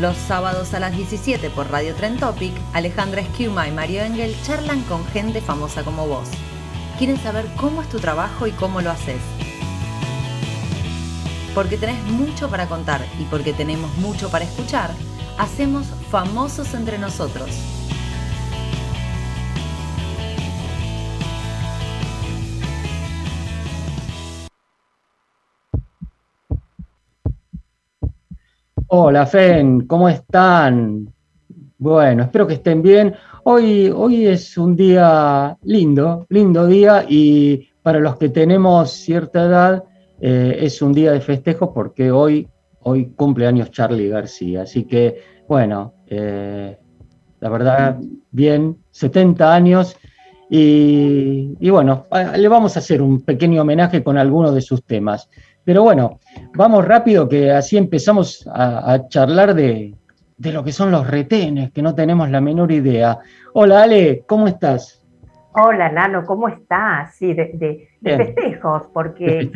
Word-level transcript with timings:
Los 0.00 0.16
sábados 0.16 0.72
a 0.72 0.80
las 0.80 0.96
17 0.96 1.50
por 1.50 1.70
Radio 1.70 1.94
Tren 1.94 2.16
Topic, 2.16 2.54
Alejandra 2.72 3.20
Esquiuma 3.20 3.68
y 3.68 3.70
Mario 3.70 4.00
Engel 4.00 4.34
charlan 4.44 4.80
con 4.84 5.04
gente 5.08 5.42
famosa 5.42 5.84
como 5.84 6.06
vos. 6.06 6.26
Quieren 6.96 7.18
saber 7.18 7.44
cómo 7.56 7.82
es 7.82 7.88
tu 7.90 8.00
trabajo 8.00 8.46
y 8.46 8.52
cómo 8.52 8.80
lo 8.80 8.90
haces. 8.90 9.20
Porque 11.54 11.76
tenés 11.76 12.02
mucho 12.04 12.48
para 12.48 12.66
contar 12.66 13.04
y 13.18 13.24
porque 13.24 13.52
tenemos 13.52 13.94
mucho 13.98 14.30
para 14.30 14.46
escuchar, 14.46 14.90
hacemos 15.36 15.88
famosos 16.10 16.72
entre 16.72 16.96
nosotros. 16.96 17.50
Hola, 28.92 29.24
Fen, 29.24 29.86
¿cómo 29.86 30.08
están? 30.08 31.14
Bueno, 31.78 32.24
espero 32.24 32.48
que 32.48 32.54
estén 32.54 32.82
bien. 32.82 33.14
Hoy, 33.44 33.88
hoy 33.88 34.26
es 34.26 34.58
un 34.58 34.74
día 34.74 35.56
lindo, 35.62 36.26
lindo 36.28 36.66
día 36.66 37.04
y 37.08 37.68
para 37.82 38.00
los 38.00 38.16
que 38.16 38.30
tenemos 38.30 38.90
cierta 38.90 39.44
edad 39.44 39.84
eh, 40.20 40.58
es 40.62 40.82
un 40.82 40.92
día 40.92 41.12
de 41.12 41.20
festejo 41.20 41.72
porque 41.72 42.10
hoy, 42.10 42.48
hoy 42.80 43.12
cumple 43.14 43.46
años 43.46 43.70
Charlie 43.70 44.08
García. 44.08 44.62
Así 44.62 44.82
que, 44.82 45.22
bueno, 45.46 45.94
eh, 46.08 46.76
la 47.38 47.48
verdad, 47.48 47.96
bien, 48.32 48.76
70 48.90 49.54
años 49.54 49.96
y, 50.50 51.54
y 51.60 51.70
bueno, 51.70 52.06
le 52.36 52.48
vamos 52.48 52.74
a 52.74 52.80
hacer 52.80 53.02
un 53.02 53.20
pequeño 53.20 53.62
homenaje 53.62 54.02
con 54.02 54.18
algunos 54.18 54.52
de 54.52 54.62
sus 54.62 54.82
temas. 54.82 55.30
Pero 55.70 55.84
bueno, 55.84 56.18
vamos 56.56 56.84
rápido 56.84 57.28
que 57.28 57.52
así 57.52 57.76
empezamos 57.76 58.44
a, 58.52 59.06
charlar 59.06 59.54
de, 59.54 59.94
lo 60.36 60.64
que 60.64 60.72
son 60.72 60.90
los 60.90 61.08
retenes, 61.08 61.70
que 61.70 61.80
no 61.80 61.94
tenemos 61.94 62.28
la 62.28 62.40
menor 62.40 62.72
idea. 62.72 63.20
Hola 63.52 63.84
Ale, 63.84 64.24
¿cómo 64.26 64.48
estás? 64.48 65.06
Hola 65.52 65.88
Nano, 65.92 66.24
¿cómo 66.24 66.48
estás? 66.48 67.14
Sí, 67.14 67.34
de, 67.34 67.88
festejos, 68.02 68.88
porque 68.92 69.48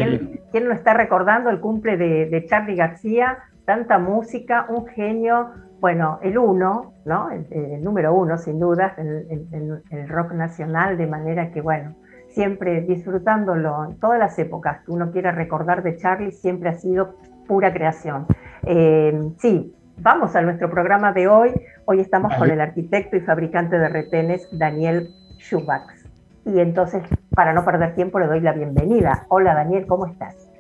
¿quién, 0.53 0.69
no 0.69 0.73
está 0.73 0.95
recordando 0.95 1.51
el 1.51 1.59
cumple 1.59 1.97
de, 1.97 2.47
Charlie 2.48 2.77
García? 2.77 3.39
Tanta 3.65 3.98
música, 3.98 4.67
un 4.69 4.87
genio, 4.87 5.51
bueno, 5.81 6.20
el 6.23 6.39
uno, 6.39 6.92
¿no? 7.05 7.29
El, 7.33 7.83
número 7.83 8.15
uno, 8.15 8.39
sin 8.39 8.61
dudas, 8.61 8.97
en 8.98 9.83
el 9.91 10.09
rock 10.09 10.31
nacional, 10.31 10.97
de 10.97 11.09
manera 11.09 11.51
que, 11.51 11.61
bueno, 11.61 11.97
siempre 12.35 12.81
disfrutándolo 12.83 13.85
en 13.85 13.99
todas 13.99 14.19
las 14.19 14.39
épocas 14.39 14.85
que 14.85 14.91
uno 14.91 15.13
quiera 15.13 15.31
recordar 15.31 15.83
de 15.83 15.97
Charlie, 15.97 16.33
siempre 16.33 16.69
ha 16.69 16.75
sido 16.75 17.15
pura 17.47 17.73
creación. 17.73 18.27
Eh, 18.67 19.31
sí, 19.39 19.73
vamos 19.99 20.35
a 20.35 20.43
nuestro 20.43 20.69
programa 20.69 21.13
de 21.13 21.29
hoy. 21.29 21.53
Hoy 21.85 22.01
estamos 22.01 22.35
con 22.35 22.51
el 22.51 22.61
arquitecto 22.61 23.17
y 23.17 23.21
fabricante 23.21 23.79
de 23.79 23.89
retenes 23.89 24.49
Daniel 24.51 25.11
Schubax. 25.39 26.07
Y 26.45 26.58
entonces, 26.58 27.03
para 27.31 27.53
no 27.53 27.64
perder 27.64 27.95
tiempo, 27.95 28.19
le 28.19 28.27
doy 28.27 28.41
la 28.41 28.53
bienvenida. 28.53 29.27
Hola 29.29 29.55
Daniel, 29.55 29.87
¿cómo 29.87 30.07
estás? 30.07 30.51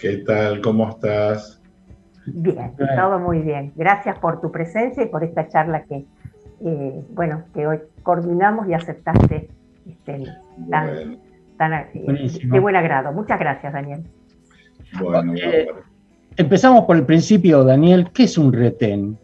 ¿Qué 0.00 0.18
tal? 0.18 0.62
¿Cómo 0.62 0.88
estás? 0.88 1.60
Bien, 2.26 2.74
todo 2.96 3.18
muy 3.18 3.40
bien. 3.40 3.72
Gracias 3.74 4.18
por 4.18 4.40
tu 4.40 4.50
presencia 4.52 5.02
y 5.02 5.06
por 5.06 5.24
esta 5.24 5.48
charla 5.48 5.82
que, 5.82 6.06
eh, 6.64 7.04
bueno, 7.10 7.42
que 7.52 7.66
hoy 7.66 7.80
coordinamos 8.02 8.68
y 8.68 8.74
aceptaste 8.74 9.48
este, 9.86 10.24
de 11.58 12.60
buen 12.60 12.76
agrado. 12.76 13.12
Muchas 13.12 13.38
gracias, 13.38 13.72
Daniel. 13.72 14.02
Bueno, 15.00 15.34
empezamos 16.36 16.84
por 16.84 16.96
el 16.96 17.04
principio, 17.04 17.64
Daniel. 17.64 18.10
¿Qué 18.12 18.24
es 18.24 18.38
un 18.38 18.52
retén? 18.52 19.18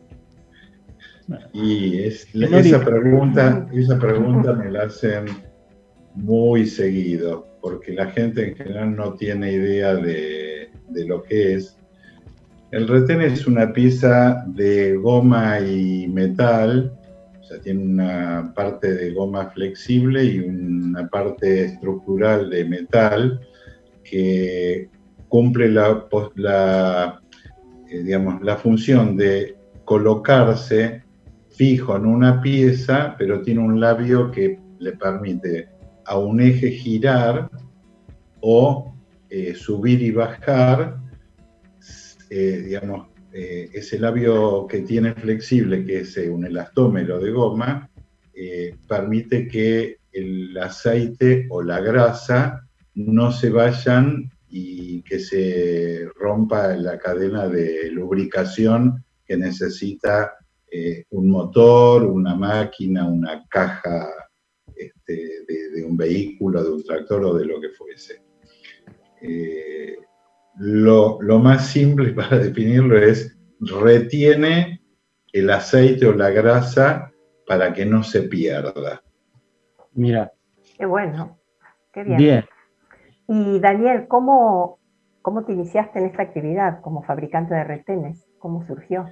Y 1.53 1.99
esa, 2.03 2.85
pregunta, 2.85 3.69
esa 3.73 3.99
pregunta 3.99 4.53
me 4.53 4.71
la 4.71 4.85
hacen 4.85 5.27
muy 6.15 6.67
seguido, 6.67 7.47
porque 7.61 7.93
la 7.93 8.07
gente 8.07 8.49
en 8.49 8.57
general 8.57 8.97
no 8.97 9.15
tiene 9.15 9.53
idea 9.53 9.95
de, 9.95 10.71
de 10.89 11.07
lo 11.07 11.23
que 11.23 11.55
es. 11.55 11.77
El 12.73 12.89
retén 12.89 13.21
es 13.21 13.47
una 13.47 13.73
pieza 13.73 14.45
de 14.49 14.97
goma 14.97 15.61
y 15.61 16.09
metal 16.09 17.00
tiene 17.59 17.83
una 17.83 18.53
parte 18.55 18.93
de 18.95 19.13
goma 19.13 19.51
flexible 19.51 20.25
y 20.25 20.39
una 20.39 21.09
parte 21.09 21.65
estructural 21.65 22.49
de 22.51 22.65
metal 22.65 23.41
que 24.05 24.89
cumple 25.29 25.67
eh, 25.67 25.73
la 28.43 28.57
función 28.57 29.17
de 29.17 29.57
colocarse 29.85 31.03
fijo 31.51 31.97
en 31.97 32.07
una 32.07 32.41
pieza, 32.41 33.15
pero 33.19 33.43
tiene 33.43 33.61
un 33.61 33.81
labio 33.81 34.31
que 34.31 34.59
le 34.79 34.93
permite 34.93 35.69
a 36.07 36.19
un 36.19 36.41
eje 36.41 36.71
girar 36.71 37.51
o 38.41 38.95
eh, 39.29 39.55
subir 39.55 40.03
y 40.03 40.11
bajar, 40.11 40.97
eh, 42.31 42.63
digamos, 42.65 43.10
eh, 43.33 43.71
ese 43.73 43.99
labio 43.99 44.67
que 44.67 44.81
tiene 44.81 45.15
flexible, 45.15 45.85
que 45.85 46.01
es 46.01 46.17
eh, 46.17 46.29
un 46.29 46.45
elastómero 46.45 47.21
de 47.21 47.31
goma, 47.31 47.89
eh, 48.35 48.75
permite 48.89 49.47
que 49.47 49.99
el 50.13 50.57
aceite 50.59 51.47
o 51.51 51.63
la 51.63 51.81
grasa 51.81 52.67
no 52.95 53.31
se 53.31 53.51
vayan 53.51 54.31
y 54.49 55.03
que 55.03 55.21
se 55.21 56.09
rompa 56.17 56.75
la 56.75 56.99
cadena 56.99 57.47
de 57.47 57.91
lubricación 57.91 59.05
que 59.25 59.37
necesita 59.37 60.35
un 61.11 61.29
motor, 61.31 62.05
una 62.05 62.37
máquina, 62.37 63.05
una 63.05 63.45
caja 63.49 64.09
este, 64.77 65.45
de, 65.49 65.85
un 65.85 65.97
vehículo, 65.97 66.63
de 66.63 66.71
un 66.71 66.83
tractor 66.85 67.25
o 67.25 67.35
de 67.35 67.45
lo 67.45 67.61
que 67.61 67.71
fuese. 67.71 68.23
Lo, 70.63 71.19
más 71.39 71.69
simple 71.69 72.13
para 72.15 72.39
definirlo 72.39 72.99
es 72.99 73.37
retiene 73.61 74.83
el 75.33 75.49
aceite 75.49 76.07
o 76.07 76.13
la 76.13 76.31
grasa 76.31 77.11
para 77.47 77.73
que 77.73 77.87
no 77.87 78.03
se 78.03 78.23
pierda. 78.23 79.03
Mira. 79.95 80.33
Qué 80.77 80.87
bueno, 80.87 81.39
qué 81.93 82.05
bien. 82.05 82.45
Y 83.29 83.59
Daniel, 83.59 84.07
¿cómo, 84.09 84.79
¿cómo 85.23 85.45
te 85.45 85.53
iniciaste 85.53 85.99
en 85.99 86.07
esta 86.07 86.23
actividad 86.23 86.81
como 86.81 87.03
fabricante 87.03 87.55
de 87.55 87.65
retenes? 87.65 88.27
¿Cómo 88.39 88.67
surgió? 88.67 89.07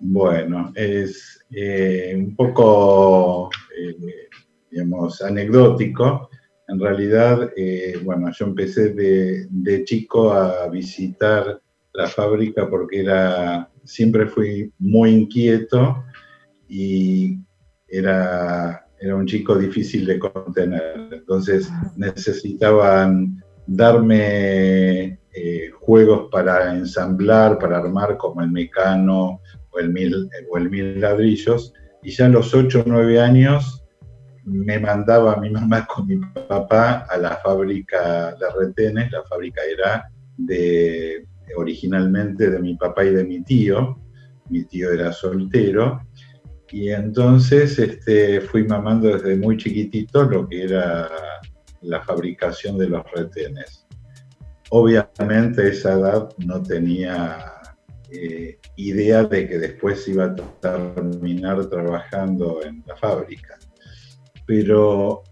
Bueno, 0.00 0.72
es 0.74 1.44
eh, 1.50 2.14
un 2.16 2.34
poco, 2.36 3.50
eh, 3.78 4.28
digamos, 4.70 5.22
anecdótico. 5.22 6.28
En 6.68 6.80
realidad, 6.80 7.50
eh, 7.56 7.94
bueno, 8.02 8.30
yo 8.32 8.46
empecé 8.46 8.92
de, 8.92 9.84
chico 9.84 10.32
a 10.32 10.68
visitar 10.68 11.60
la 11.92 12.06
fábrica 12.08 12.68
porque 12.68 13.00
era, 13.00 13.70
siempre 13.84 14.26
fui 14.26 14.72
muy 14.78 15.10
inquieto 15.10 16.04
y 16.68 17.38
era, 17.88 18.88
era 18.98 19.14
un 19.14 19.26
chico 19.26 19.56
difícil 19.56 20.06
de 20.06 20.18
contener. 20.18 21.08
Entonces 21.12 21.70
necesitaban 21.96 23.42
darme 23.66 25.20
eh, 25.32 25.70
juegos 25.80 26.28
para 26.32 26.74
ensamblar, 26.74 27.58
para 27.58 27.78
armar 27.78 28.16
como 28.16 28.42
el 28.42 28.50
mecano 28.50 29.40
o 29.70 29.78
el 29.78 29.90
mil, 29.90 30.28
o 30.50 30.58
el 30.58 30.68
mil 30.68 31.00
ladrillos. 31.00 31.72
Y 32.02 32.10
ya 32.10 32.26
a 32.26 32.28
los 32.28 32.52
8 32.52 32.80
o 32.80 32.84
9 32.86 33.20
años 33.20 33.85
me 34.46 34.78
mandaba 34.78 35.36
mi 35.36 35.50
mamá 35.50 35.86
con 35.86 36.06
mi 36.06 36.16
papá 36.16 37.06
a 37.10 37.16
la 37.18 37.36
fábrica 37.36 38.32
de 38.36 38.46
retenes, 38.58 39.10
la 39.10 39.22
fábrica 39.24 39.60
era 39.64 40.08
originalmente 41.56 42.50
de 42.50 42.58
mi 42.60 42.76
papá 42.76 43.04
y 43.04 43.14
de 43.14 43.24
mi 43.24 43.42
tío, 43.42 43.98
mi 44.48 44.64
tío 44.64 44.92
era 44.92 45.12
soltero, 45.12 46.00
y 46.70 46.90
entonces 46.90 47.78
este, 47.78 48.40
fui 48.40 48.64
mamando 48.64 49.08
desde 49.08 49.36
muy 49.36 49.56
chiquitito 49.56 50.24
lo 50.24 50.48
que 50.48 50.64
era 50.64 51.08
la 51.82 52.02
fabricación 52.02 52.78
de 52.78 52.88
los 52.88 53.02
retenes. 53.12 53.86
obviamente 54.70 55.62
a 55.62 55.68
esa 55.68 55.92
edad 55.92 56.28
no 56.38 56.62
tenía 56.62 57.52
eh, 58.10 58.58
idea 58.76 59.24
de 59.24 59.48
que 59.48 59.58
después 59.58 60.06
iba 60.08 60.24
a 60.24 60.34
terminar 60.60 61.66
trabajando 61.66 62.62
en 62.64 62.82
la 62.86 62.96
fábrica. 62.96 63.58
Pero 64.46 65.24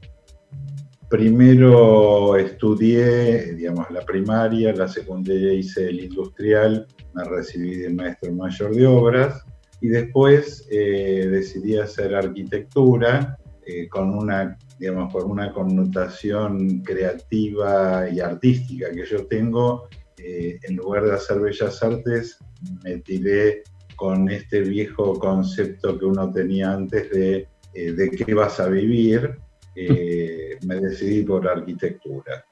primero 1.09 2.37
estudié, 2.37 3.55
digamos, 3.55 3.91
la 3.91 4.01
primaria, 4.01 4.73
la 4.73 4.89
secundaria 4.89 5.53
hice 5.53 5.89
el 5.89 6.01
industrial, 6.01 6.87
me 7.15 7.25
recibí 7.25 7.77
de 7.77 7.91
maestro 7.91 8.33
mayor 8.33 8.75
de 8.75 8.87
obras 8.87 9.45
y 9.81 9.89
después 9.89 10.67
eh, 10.71 11.29
decidí 11.31 11.77
hacer 11.77 12.15
arquitectura 12.15 13.39
eh, 13.67 13.89
con 13.89 14.11
una, 14.11 14.59
digamos, 14.79 15.13
por 15.13 15.25
una 15.25 15.53
connotación 15.53 16.81
creativa 16.81 18.09
y 18.11 18.21
artística 18.21 18.91
que 18.91 19.05
yo 19.07 19.27
tengo. 19.27 19.89
Eh, 20.19 20.59
en 20.63 20.77
lugar 20.77 21.05
de 21.05 21.13
hacer 21.13 21.41
bellas 21.41 21.83
artes, 21.83 22.39
me 22.83 22.99
tiré 22.99 23.63
con 23.97 24.29
este 24.31 24.61
viejo 24.61 25.19
concepto 25.19 25.99
que 25.99 26.05
uno 26.05 26.33
tenía 26.33 26.73
antes 26.73 27.11
de 27.11 27.49
de 27.75 28.11
qué 28.11 28.35
vas 28.35 28.61
a 28.61 28.69
vivir, 28.69 29.39
me 29.75 30.77
decidí 30.77 31.23
por 31.23 31.49
arquitectura. 31.49 32.45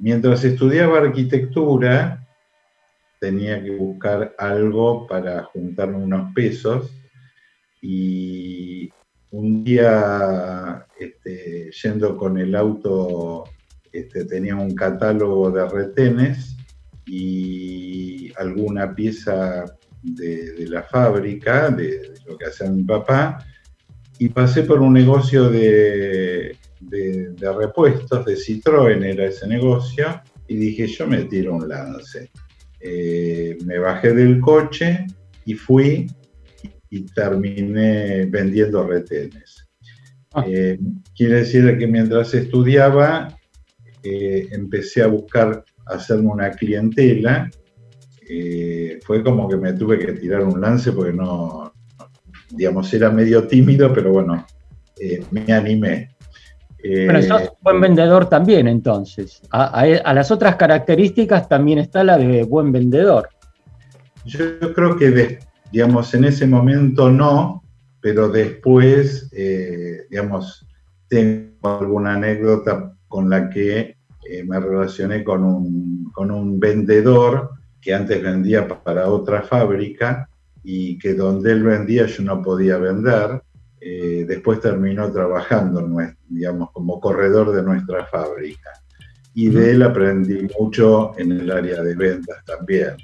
mientras 0.00 0.44
estudiaba 0.44 0.98
arquitectura, 0.98 2.26
tenía 3.22 3.62
que 3.62 3.70
buscar 3.70 4.34
algo 4.38 5.06
para 5.06 5.44
juntarme 5.44 5.98
unos 5.98 6.32
pesos 6.34 6.90
y 7.80 8.90
un 9.30 9.64
día 9.64 10.86
este, 10.98 11.70
yendo 11.70 12.16
con 12.16 12.36
el 12.38 12.54
auto 12.54 13.44
este, 13.92 14.24
tenía 14.24 14.56
un 14.56 14.74
catálogo 14.74 15.50
de 15.50 15.68
retenes 15.68 16.56
y 17.06 18.32
alguna 18.36 18.94
pieza 18.94 19.66
de, 20.02 20.66
la 20.68 20.82
fábrica, 20.82 21.70
de, 21.70 22.14
lo 22.26 22.36
que 22.36 22.46
hacía 22.46 22.70
mi 22.70 22.82
papá, 22.82 23.44
y 24.18 24.28
pasé 24.28 24.62
por 24.62 24.80
un 24.80 24.92
negocio 24.92 25.50
de, 25.50 26.56
de 26.80 27.52
repuestos, 27.58 28.24
de 28.24 28.34
Citroën 28.34 29.04
era 29.04 29.26
ese 29.26 29.46
negocio, 29.46 30.22
y 30.48 30.56
dije, 30.56 30.86
yo 30.86 31.06
me 31.06 31.24
tiro 31.24 31.54
un 31.54 31.68
lance. 31.68 32.30
Eh, 32.80 33.56
me 33.64 33.78
bajé 33.78 34.12
del 34.12 34.40
coche 34.40 35.06
y 35.44 35.54
fui 35.54 36.10
y 36.90 37.06
terminé 37.06 38.26
vendiendo 38.26 38.86
retenes. 38.86 39.68
Ah. 40.34 40.44
Eh, 40.46 40.78
quiere 41.16 41.36
decir 41.36 41.78
que 41.78 41.86
mientras 41.86 42.34
estudiaba 42.34 43.38
eh, 44.02 44.48
empecé 44.50 45.02
a 45.02 45.06
buscar 45.06 45.64
hacerme 45.86 46.28
una 46.28 46.50
clientela. 46.50 47.48
Fue 49.04 49.22
como 49.22 49.48
que 49.48 49.56
me 49.56 49.72
tuve 49.72 49.98
que 49.98 50.12
tirar 50.12 50.42
un 50.44 50.60
lance 50.60 50.92
porque 50.92 51.12
no, 51.12 51.72
digamos, 52.50 52.92
era 52.94 53.10
medio 53.10 53.46
tímido, 53.46 53.92
pero 53.92 54.12
bueno, 54.12 54.46
me 55.30 55.52
animé. 55.52 56.12
Bueno, 56.84 57.22
sos 57.22 57.52
buen 57.60 57.80
vendedor 57.80 58.28
también, 58.28 58.66
entonces. 58.66 59.40
A, 59.50 59.86
las 60.12 60.30
otras 60.30 60.56
características 60.56 61.48
también 61.48 61.78
está 61.78 62.02
la 62.02 62.18
de 62.18 62.42
buen 62.44 62.72
vendedor. 62.72 63.28
Yo, 64.24 64.74
creo 64.74 64.96
que, 64.96 65.38
digamos, 65.70 66.12
en 66.14 66.24
ese 66.24 66.46
momento 66.46 67.10
no, 67.10 67.62
pero 68.00 68.28
después, 68.28 69.30
eh, 69.32 70.06
digamos, 70.10 70.66
tengo 71.08 71.78
alguna 71.80 72.14
anécdota 72.14 72.94
con 73.08 73.30
la 73.30 73.48
que 73.48 73.96
eh, 74.28 74.44
me 74.44 74.58
relacioné 74.58 75.22
con 75.22 75.44
un, 75.44 76.10
con 76.12 76.30
un 76.30 76.58
vendedor 76.58 77.50
que 77.82 77.92
antes 77.92 78.22
vendía 78.22 78.66
para 78.66 79.08
otra 79.08 79.42
fábrica 79.42 80.28
y 80.62 80.98
que 80.98 81.14
donde 81.14 81.52
él 81.52 81.64
vendía 81.64 82.06
yo 82.06 82.22
no 82.22 82.40
podía 82.40 82.78
vender 82.78 83.42
eh, 83.84 84.24
después 84.28 84.60
terminó 84.60 85.10
trabajando, 85.10 85.84
digamos, 86.28 86.70
como 86.70 87.00
corredor 87.00 87.50
de 87.50 87.64
nuestra 87.64 88.06
fábrica. 88.06 88.70
Y 89.34 89.48
de 89.48 89.72
él 89.72 89.82
aprendí 89.82 90.46
mucho 90.56 91.18
en 91.18 91.32
el 91.32 91.50
área 91.50 91.82
de 91.82 91.96
ventas 91.96 92.44
también. 92.44 92.94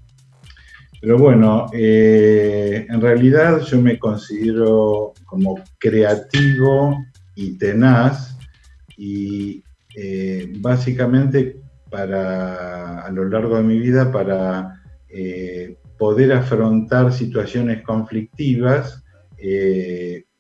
Pero 1.01 1.19
bueno, 1.19 1.67
eh, 1.73 2.87
en 2.89 3.01
realidad 3.01 3.61
yo 3.63 3.83
me 3.83 3.99
considero 3.99 5.15
como 5.27 5.57
creativo 5.79 6.97
y 7.35 7.59
tenaz 7.59 8.37
y 8.97 9.65
eh, 9.97 10.53
básicamente 10.61 11.57
para, 11.91 13.03
a 13.03 13.11
lo 13.11 13.25
largo 13.25 13.57
de 13.57 13.63
mi 13.63 13.79
vida 13.79 14.11
para 14.13 14.75
poder 15.99 16.33
afrontar 16.33 17.13
situaciones 17.13 17.83
conflictivas, 17.83 19.03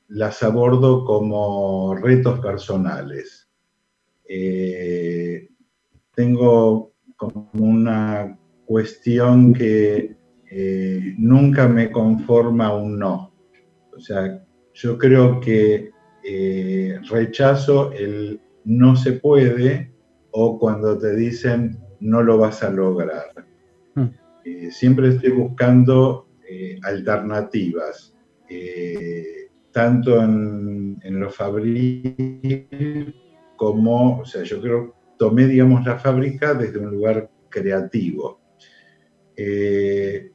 las 0.09 0.43
abordo 0.43 1.05
como 1.05 1.95
retos 1.95 2.41
personales. 2.41 3.49
Eh, 4.29 5.49
tengo 6.15 6.93
como 7.17 7.51
una 7.55 8.39
cuestión 8.67 9.53
que 9.53 10.17
eh, 10.51 11.15
nunca 11.19 11.69
me 11.69 11.91
conforma 11.91 12.75
un 12.75 12.99
no. 12.99 13.33
O 13.97 14.01
sea, 14.01 14.45
yo 14.75 14.99
creo 14.99 15.41
que 15.41 15.91
eh, 16.25 16.99
rechazo 17.11 17.93
el 17.93 18.41
no 18.65 18.97
se 18.97 19.13
puede 19.13 19.93
o 20.41 20.59
cuando 20.59 20.97
te 20.97 21.17
dicen 21.17 21.79
no 22.01 22.23
lo 22.23 22.39
vas 22.39 22.63
a 22.63 22.71
lograr. 22.71 23.27
Hmm. 23.95 24.11
siempre 24.71 25.09
estoy 25.09 25.33
buscando 25.33 26.29
alternativas 26.83 28.15
tanto 29.73 30.23
en, 30.23 30.99
en 31.03 31.21
lo 31.21 31.31
fabril 31.31 33.15
como, 33.57 34.21
o 34.21 34.25
sea, 34.25 34.43
yo 34.43 34.61
creo, 34.61 34.95
tomé, 35.19 35.47
digamos, 35.47 35.85
la 35.85 35.99
fábrica 35.99 36.55
desde 36.55 36.79
un 36.79 36.91
lugar 36.91 37.31
creativo. 37.49 38.41
Eh, 39.37 40.31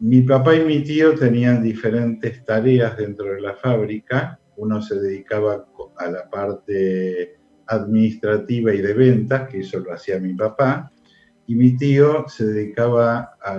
mi 0.00 0.22
papá 0.22 0.54
y 0.54 0.64
mi 0.64 0.82
tío 0.82 1.14
tenían 1.14 1.62
diferentes 1.62 2.44
tareas 2.44 2.96
dentro 2.96 3.32
de 3.32 3.40
la 3.40 3.54
fábrica. 3.54 4.40
Uno 4.56 4.82
se 4.82 4.98
dedicaba 5.00 5.66
a 5.96 6.10
la 6.10 6.28
parte 6.28 7.37
administrativa 7.68 8.74
y 8.74 8.80
de 8.80 8.94
ventas, 8.94 9.48
que 9.48 9.60
eso 9.60 9.80
lo 9.80 9.92
hacía 9.92 10.18
mi 10.18 10.34
papá, 10.34 10.90
y 11.46 11.54
mi 11.54 11.76
tío 11.76 12.24
se 12.28 12.46
dedicaba 12.46 13.36
a 13.42 13.58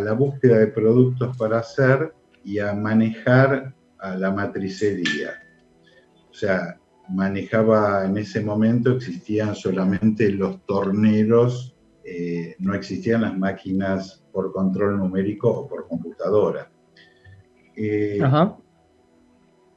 la 0.00 0.12
búsqueda 0.12 0.58
de 0.58 0.68
productos 0.68 1.36
para 1.36 1.58
hacer 1.58 2.12
y 2.44 2.58
a 2.58 2.74
manejar 2.74 3.74
a 3.98 4.16
la 4.16 4.30
matricería. 4.30 5.30
O 6.30 6.34
sea, 6.34 6.78
manejaba 7.08 8.04
en 8.04 8.18
ese 8.18 8.40
momento, 8.40 8.92
existían 8.92 9.54
solamente 9.54 10.30
los 10.30 10.64
torneros, 10.66 11.76
eh, 12.04 12.54
no 12.58 12.74
existían 12.74 13.22
las 13.22 13.36
máquinas 13.36 14.24
por 14.32 14.52
control 14.52 14.98
numérico 14.98 15.50
o 15.50 15.68
por 15.68 15.88
computadora. 15.88 16.70
Eh, 17.76 18.20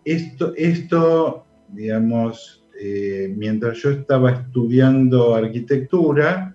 esto, 0.04 0.54
esto, 0.56 1.46
digamos, 1.70 2.67
eh, 2.80 3.34
mientras 3.36 3.78
yo 3.78 3.92
estaba 3.92 4.32
estudiando 4.32 5.36
arquitectura, 5.36 6.54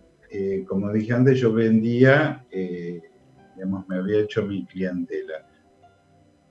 como 0.67 0.91
dije 0.91 1.13
antes, 1.13 1.39
yo 1.39 1.53
vendía, 1.53 2.47
digamos, 3.55 3.87
me 3.87 3.97
había 3.97 4.21
hecho 4.21 4.43
mi 4.47 4.65
clientela. 4.65 5.47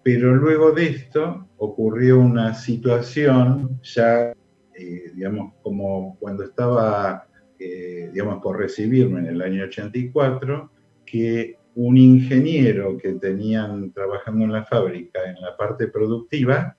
Pero 0.04 0.36
luego 0.36 0.72
de 0.72 0.88
esto 0.88 1.48
ocurrió 1.58 2.20
una 2.20 2.56
situación 2.56 3.80
ya, 3.84 4.34
eh, 4.74 5.12
digamos, 5.14 5.54
como 5.62 6.18
cuando 6.20 6.44
estaba, 6.44 7.28
eh, 7.60 8.10
digamos, 8.12 8.42
por 8.42 8.58
recibirme 8.58 9.20
en 9.20 9.28
el 9.28 9.42
año 9.42 9.66
84, 9.66 10.72
que 11.06 11.58
un 11.76 11.98
ingeniero 11.98 12.98
que 12.98 13.14
tenían 13.14 13.92
trabajando 13.94 14.46
en 14.46 14.52
la 14.52 14.66
fábrica 14.66 15.20
en 15.26 15.40
la 15.40 15.56
parte 15.56 15.88
productiva 15.88 16.76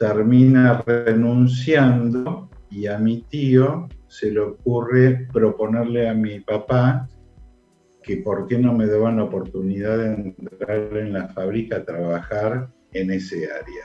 termina 0.00 0.82
renunciando 0.86 2.48
y 2.70 2.86
a 2.86 2.96
mi 2.96 3.20
tío 3.20 3.86
se 4.08 4.30
le 4.30 4.40
ocurre 4.40 5.28
proponerle 5.30 6.08
a 6.08 6.14
mi 6.14 6.40
papá 6.40 7.06
que 8.02 8.16
por 8.16 8.46
qué 8.46 8.56
no 8.56 8.72
me 8.72 8.86
daban 8.86 9.18
la 9.18 9.24
oportunidad 9.24 9.98
de 9.98 10.06
entrar 10.06 10.96
en 10.96 11.12
la 11.12 11.28
fábrica 11.28 11.76
a 11.76 11.84
trabajar 11.84 12.70
en 12.92 13.10
ese 13.10 13.52
área. 13.52 13.84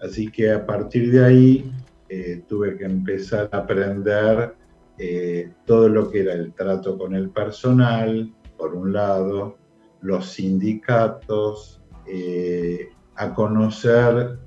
Así 0.00 0.30
que 0.30 0.50
a 0.50 0.64
partir 0.64 1.12
de 1.12 1.22
ahí 1.22 1.72
eh, 2.08 2.42
tuve 2.48 2.78
que 2.78 2.84
empezar 2.84 3.50
a 3.52 3.58
aprender 3.58 4.54
eh, 4.96 5.52
todo 5.66 5.90
lo 5.90 6.10
que 6.10 6.20
era 6.20 6.32
el 6.32 6.54
trato 6.54 6.96
con 6.96 7.14
el 7.14 7.28
personal, 7.28 8.32
por 8.56 8.74
un 8.74 8.94
lado, 8.94 9.58
los 10.00 10.30
sindicatos, 10.30 11.82
eh, 12.06 12.88
a 13.16 13.34
conocer 13.34 14.38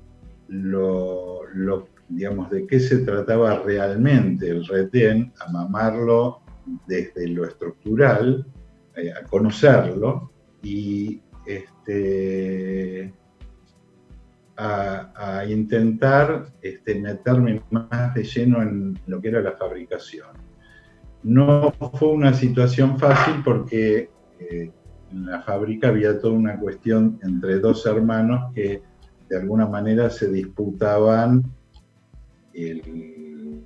lo, 0.48 1.88
digamos, 2.08 2.50
de 2.50 2.66
qué 2.66 2.80
se 2.80 2.98
trataba 2.98 3.62
realmente 3.62 4.48
el 4.48 4.66
retén, 4.66 5.32
a 5.40 5.50
mamarlo 5.50 6.40
desde 6.86 7.28
lo 7.28 7.44
estructural, 7.44 8.46
eh, 8.96 9.12
a 9.12 9.24
conocerlo 9.24 10.30
y 10.62 11.20
este, 11.46 13.12
a, 14.56 15.44
intentar 15.48 16.46
este, 16.62 17.00
meterme 17.00 17.62
más 17.70 18.14
de 18.14 18.24
lleno 18.24 18.62
en 18.62 18.98
lo 19.06 19.20
que 19.20 19.28
era 19.28 19.40
la 19.40 19.52
fabricación. 19.52 20.28
No 21.22 21.72
fue 21.94 22.08
una 22.08 22.32
situación 22.32 22.98
fácil 22.98 23.42
porque 23.44 24.10
eh, 24.38 24.70
en 25.10 25.26
la 25.26 25.42
fábrica 25.42 25.88
había 25.88 26.18
toda 26.20 26.34
una 26.34 26.58
cuestión 26.58 27.18
entre 27.22 27.58
dos 27.58 27.84
hermanos 27.86 28.52
que 28.54 28.82
de 29.28 29.36
alguna 29.36 29.66
manera 29.66 30.10
se 30.10 30.30
disputaban 30.30 31.42
el, 32.54 33.62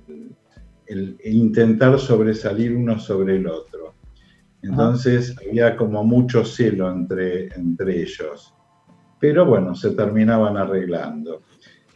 intentar 1.23 1.97
sobresalir 1.99 2.75
uno 2.75 2.99
sobre 2.99 3.37
el 3.37 3.47
otro. 3.47 3.93
Entonces 4.61 5.35
había 5.39 5.75
como 5.77 6.03
mucho 6.03 6.43
celo 6.43 6.91
entre, 6.91 7.47
entre 7.55 8.01
ellos. 8.01 8.53
Pero 9.19 9.45
bueno, 9.45 9.73
se 9.73 9.91
terminaban 9.91 10.57
arreglando. 10.57 11.43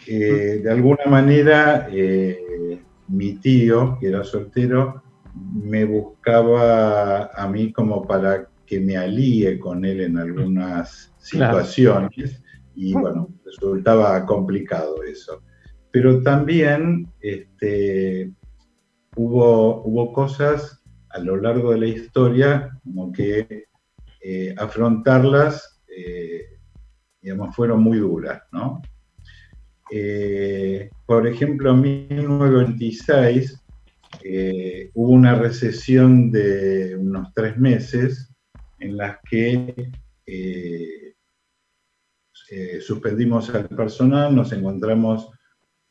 Eh, 0.07 0.61
de 0.63 0.71
alguna 0.71 1.05
manera, 1.07 1.89
eh, 1.91 2.79
mi 3.09 3.33
tío, 3.33 3.97
que 3.99 4.07
era 4.07 4.23
soltero, 4.23 5.03
me 5.53 5.83
buscaba 5.83 7.25
a 7.25 7.47
mí 7.49 7.73
como 7.73 8.07
para 8.07 8.47
que 8.65 8.79
me 8.79 8.97
alíe 8.97 9.59
con 9.59 9.83
él 9.83 10.01
en 10.01 10.17
algunas 10.17 11.13
situaciones 11.17 12.41
y 12.75 12.93
bueno, 12.93 13.29
resultaba 13.45 14.25
complicado 14.25 15.03
eso. 15.03 15.41
Pero 15.91 16.21
también 16.21 17.07
este, 17.21 18.31
hubo, 19.15 19.81
hubo 19.83 20.11
cosas 20.13 20.83
a 21.09 21.19
lo 21.19 21.37
largo 21.37 21.71
de 21.71 21.79
la 21.79 21.87
historia 21.87 22.77
como 22.83 23.11
que 23.11 23.65
eh, 24.21 24.53
afrontarlas, 24.57 25.81
eh, 25.87 26.57
digamos, 27.21 27.55
fueron 27.55 27.81
muy 27.81 27.99
duras, 27.99 28.41
¿no? 28.51 28.81
Eh, 29.91 30.89
por 31.05 31.27
ejemplo, 31.27 31.71
en 31.71 31.81
1926 31.81 33.61
hubo 34.95 35.09
una 35.09 35.35
recesión 35.35 36.31
de 36.31 36.95
unos 36.97 37.31
tres 37.35 37.55
meses 37.57 38.33
en 38.79 38.97
las 38.97 39.19
que 39.29 39.91
eh, 42.49 42.79
suspendimos 42.81 43.49
al 43.49 43.67
personal, 43.67 44.35
nos 44.35 44.51
encontramos 44.51 45.29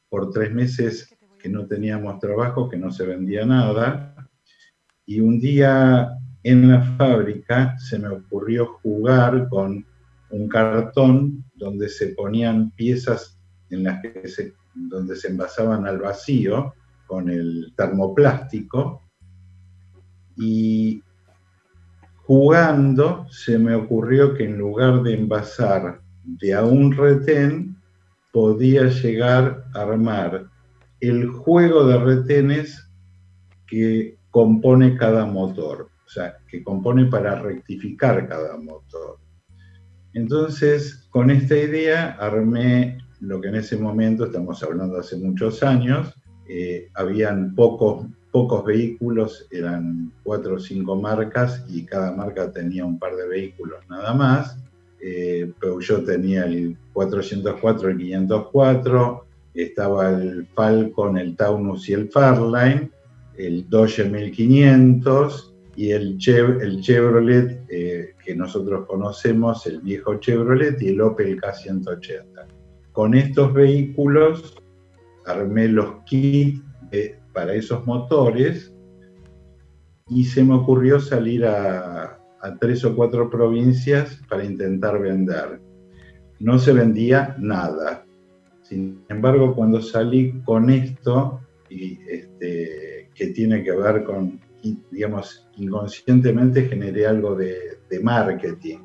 por 0.08 0.30
tres 0.30 0.52
meses 0.52 1.16
que 1.38 1.48
no 1.48 1.66
teníamos 1.66 2.18
trabajo, 2.20 2.68
que 2.68 2.76
no 2.76 2.90
se 2.90 3.04
vendía 3.06 3.44
nada, 3.44 4.14
y 5.06 5.20
un 5.20 5.38
día 5.38 6.10
en 6.42 6.68
la 6.70 6.82
fábrica 6.96 7.76
se 7.78 7.98
me 7.98 8.08
ocurrió 8.08 8.78
jugar 8.82 9.48
con 9.48 9.84
un 10.30 10.48
cartón 10.48 11.44
donde 11.54 11.88
se 11.88 12.08
ponían 12.08 12.70
piezas 12.72 13.38
en 13.70 13.84
las 13.84 14.00
que 14.02 14.28
se, 14.28 14.54
donde 14.74 15.16
se 15.16 15.28
envasaban 15.28 15.86
al 15.86 15.98
vacío 15.98 16.74
con 17.06 17.28
el 17.28 17.72
termoplástico 17.76 19.02
y 20.36 21.02
jugando 22.16 23.26
se 23.30 23.58
me 23.58 23.74
ocurrió 23.74 24.34
que 24.34 24.44
en 24.44 24.58
lugar 24.58 25.02
de 25.02 25.14
envasar 25.14 26.03
de 26.24 26.54
a 26.54 26.64
un 26.64 26.92
retén 26.92 27.76
podía 28.32 28.88
llegar 28.88 29.64
a 29.74 29.82
armar 29.82 30.46
el 31.00 31.28
juego 31.28 31.86
de 31.86 31.98
retenes 31.98 32.88
que 33.66 34.16
compone 34.30 34.96
cada 34.96 35.26
motor, 35.26 35.90
o 36.04 36.08
sea, 36.08 36.38
que 36.48 36.64
compone 36.64 37.06
para 37.06 37.40
rectificar 37.40 38.28
cada 38.28 38.56
motor. 38.56 39.18
Entonces, 40.14 41.06
con 41.10 41.30
esta 41.30 41.56
idea 41.56 42.12
armé 42.12 42.98
lo 43.20 43.40
que 43.40 43.48
en 43.48 43.56
ese 43.56 43.76
momento, 43.76 44.24
estamos 44.26 44.62
hablando 44.62 44.98
hace 44.98 45.16
muchos 45.16 45.62
años, 45.62 46.14
eh, 46.48 46.88
habían 46.94 47.54
pocos, 47.54 48.06
pocos 48.30 48.64
vehículos, 48.64 49.46
eran 49.50 50.12
cuatro 50.22 50.56
o 50.56 50.58
cinco 50.58 50.96
marcas 50.96 51.64
y 51.68 51.84
cada 51.84 52.12
marca 52.12 52.52
tenía 52.52 52.84
un 52.84 52.98
par 52.98 53.14
de 53.16 53.28
vehículos 53.28 53.78
nada 53.88 54.12
más 54.12 54.58
eh, 55.06 55.52
Peugeot 55.60 56.06
tenía 56.06 56.44
el 56.44 56.78
404, 56.94 57.90
el 57.90 57.98
504, 57.98 59.26
estaba 59.52 60.08
el 60.08 60.46
Falcon, 60.54 61.18
el 61.18 61.36
Taunus 61.36 61.90
y 61.90 61.92
el 61.92 62.08
Fairline, 62.10 62.90
el 63.36 63.68
Dodge 63.68 64.06
1500 64.06 65.54
y 65.76 65.90
el, 65.90 66.16
Chevrolet 66.16 67.66
eh, 67.68 68.14
que 68.24 68.34
nosotros 68.34 68.86
conocemos, 68.86 69.66
el 69.66 69.82
viejo 69.82 70.14
Chevrolet 70.14 70.80
y 70.80 70.88
el 70.88 71.02
Opel 71.02 71.38
K180. 71.38 72.46
Con 72.92 73.14
estos 73.14 73.52
vehículos 73.52 74.56
armé 75.26 75.68
los 75.68 76.02
kits 76.06 76.62
para 77.34 77.52
esos 77.52 77.84
motores 77.84 78.72
y 80.08 80.24
se 80.24 80.44
me 80.44 80.54
ocurrió 80.54 80.98
salir 80.98 81.44
a, 81.44 82.23
a 82.44 82.54
tres 82.58 82.84
o 82.84 82.94
cuatro 82.94 83.30
provincias 83.30 84.20
para 84.28 84.44
intentar 84.44 85.00
vender. 85.00 85.60
No 86.40 86.58
se 86.58 86.74
vendía 86.74 87.34
nada. 87.38 88.04
Sin 88.60 89.02
embargo, 89.08 89.54
cuando 89.54 89.80
salí 89.80 90.42
con 90.44 90.68
esto, 90.68 91.40
y 91.70 91.98
este, 92.06 93.08
que 93.14 93.28
tiene 93.28 93.64
que 93.64 93.72
ver 93.72 94.04
con, 94.04 94.38
digamos, 94.90 95.48
inconscientemente 95.56 96.68
generé 96.68 97.06
algo 97.06 97.34
de, 97.34 97.78
marketing, 98.02 98.78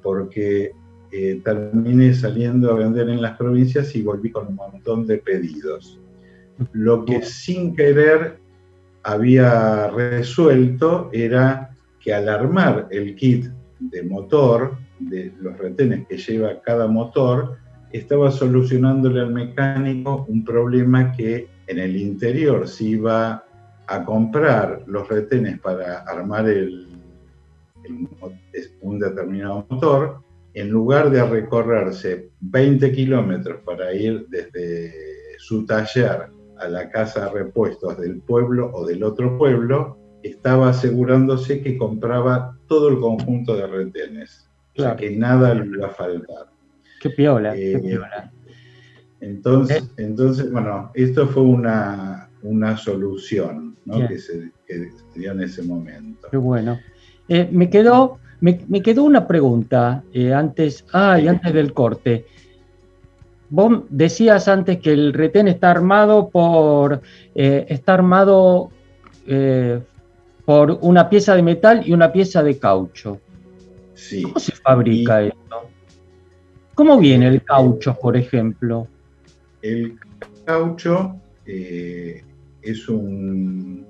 porque 0.00 0.70
eh, 1.10 1.40
terminé 1.44 2.14
saliendo 2.14 2.70
a 2.70 2.76
vender 2.76 3.08
en 3.08 3.20
las 3.20 3.36
provincias 3.36 3.96
y 3.96 4.02
volví 4.02 4.30
con 4.30 4.46
un 4.46 4.54
montón 4.54 5.04
de 5.04 5.18
pedidos. 5.18 6.00
Lo 6.72 7.04
que 7.04 7.22
sin 7.22 7.74
querer 7.74 8.38
había 9.02 9.88
resuelto 9.88 11.10
era 11.12 11.69
que 12.00 12.14
al 12.14 12.28
armar 12.28 12.88
el 12.90 13.14
kit 13.14 13.46
de 13.78 14.02
motor, 14.02 14.76
de 14.98 15.32
los 15.38 15.56
retenes 15.56 16.06
que 16.06 16.16
lleva 16.16 16.60
cada 16.60 16.86
motor, 16.86 17.56
estaba 17.92 18.30
solucionándole 18.30 19.20
al 19.20 19.32
mecánico 19.32 20.24
un 20.28 20.44
problema 20.44 21.12
que 21.12 21.48
en 21.66 21.78
el 21.78 21.96
interior 21.96 22.68
se 22.68 22.84
iba 22.84 23.44
a 23.86 24.04
comprar 24.04 24.84
los 24.86 25.08
retenes 25.08 25.58
para 25.60 26.00
armar 26.00 26.48
el, 26.48 26.88
un 28.80 28.98
determinado 28.98 29.66
motor, 29.68 30.20
en 30.54 30.68
lugar 30.68 31.10
de 31.10 31.24
recorrerse 31.24 32.30
20 32.40 32.92
kilómetros 32.92 33.60
para 33.64 33.92
ir 33.92 34.26
desde 34.28 34.92
su 35.38 35.64
taller 35.64 36.28
a 36.58 36.68
la 36.68 36.90
casa 36.90 37.26
de 37.26 37.30
repuestos 37.30 37.98
del 37.98 38.20
pueblo 38.20 38.70
o 38.72 38.86
del 38.86 39.02
otro 39.02 39.38
pueblo, 39.38 39.96
estaba 40.22 40.70
asegurándose 40.70 41.62
que 41.62 41.76
compraba 41.76 42.56
todo 42.66 42.88
el 42.88 43.00
conjunto 43.00 43.56
de 43.56 43.66
retenes, 43.66 44.48
claro. 44.74 44.96
que 44.96 45.16
nada 45.16 45.54
le 45.54 45.66
iba 45.66 45.86
a 45.86 45.90
faltar. 45.90 46.46
Qué 47.00 47.10
piola, 47.10 47.54
qué 47.54 47.72
eh, 47.72 47.78
piola. 47.78 48.30
Entonces, 49.20 49.82
eh. 49.82 50.04
entonces, 50.04 50.50
bueno, 50.52 50.90
esto 50.94 51.26
fue 51.26 51.42
una, 51.42 52.28
una 52.42 52.76
solución 52.76 53.76
que, 54.08 54.18
se, 54.18 54.52
dio 55.14 55.32
en 55.32 55.42
ese 55.42 55.62
momento. 55.62 56.28
Qué 56.30 56.36
bueno. 56.36 56.78
Eh, 57.28 57.48
me, 57.50 57.70
quedó, 57.70 58.18
me, 58.40 58.82
quedó 58.82 59.04
una 59.04 59.26
pregunta 59.26 60.04
antes, 60.34 60.84
ah, 60.92 61.18
y 61.18 61.28
antes 61.28 61.52
del 61.54 61.72
corte. 61.72 62.26
Vos 63.48 63.82
decías 63.88 64.46
antes 64.46 64.78
que 64.78 64.92
el 64.92 65.12
retén 65.12 65.48
está 65.48 65.70
armado 65.72 66.28
por, 66.28 67.00
está 67.34 67.94
armado 67.94 68.70
por 70.50 70.78
una 70.80 71.08
pieza 71.08 71.36
de 71.36 71.44
metal 71.44 71.80
y 71.86 71.92
una 71.92 72.10
pieza 72.10 72.42
de 72.42 72.58
caucho. 72.58 73.20
¿Cómo 74.24 74.40
se 74.40 74.50
fabrica 74.56 75.22
esto? 75.22 75.70
¿Cómo 76.74 76.98
viene 76.98 77.28
el 77.28 77.44
caucho, 77.44 77.96
por 77.96 78.16
ejemplo? 78.16 78.88
El 79.62 79.96
caucho 80.44 81.14
eh, 81.46 82.24
es 82.62 82.88
un... 82.88 83.86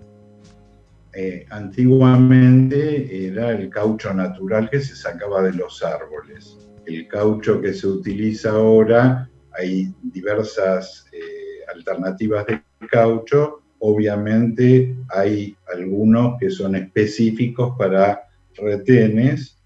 Eh, 1.14 1.46
antiguamente 1.48 3.26
era 3.26 3.52
el 3.52 3.70
caucho 3.70 4.12
natural 4.12 4.68
que 4.68 4.80
se 4.80 4.94
sacaba 4.94 5.40
de 5.40 5.54
los 5.54 5.82
árboles. 5.82 6.58
El 6.84 7.08
caucho 7.08 7.58
que 7.62 7.72
se 7.72 7.86
utiliza 7.86 8.50
ahora, 8.50 9.30
hay 9.52 9.94
diversas 10.02 11.06
eh, 11.10 11.64
alternativas 11.74 12.44
de 12.46 12.60
caucho 12.90 13.59
obviamente 13.80 14.96
hay 15.08 15.56
algunos 15.74 16.38
que 16.38 16.50
son 16.50 16.76
específicos 16.76 17.74
para 17.76 18.22
retenes 18.56 19.58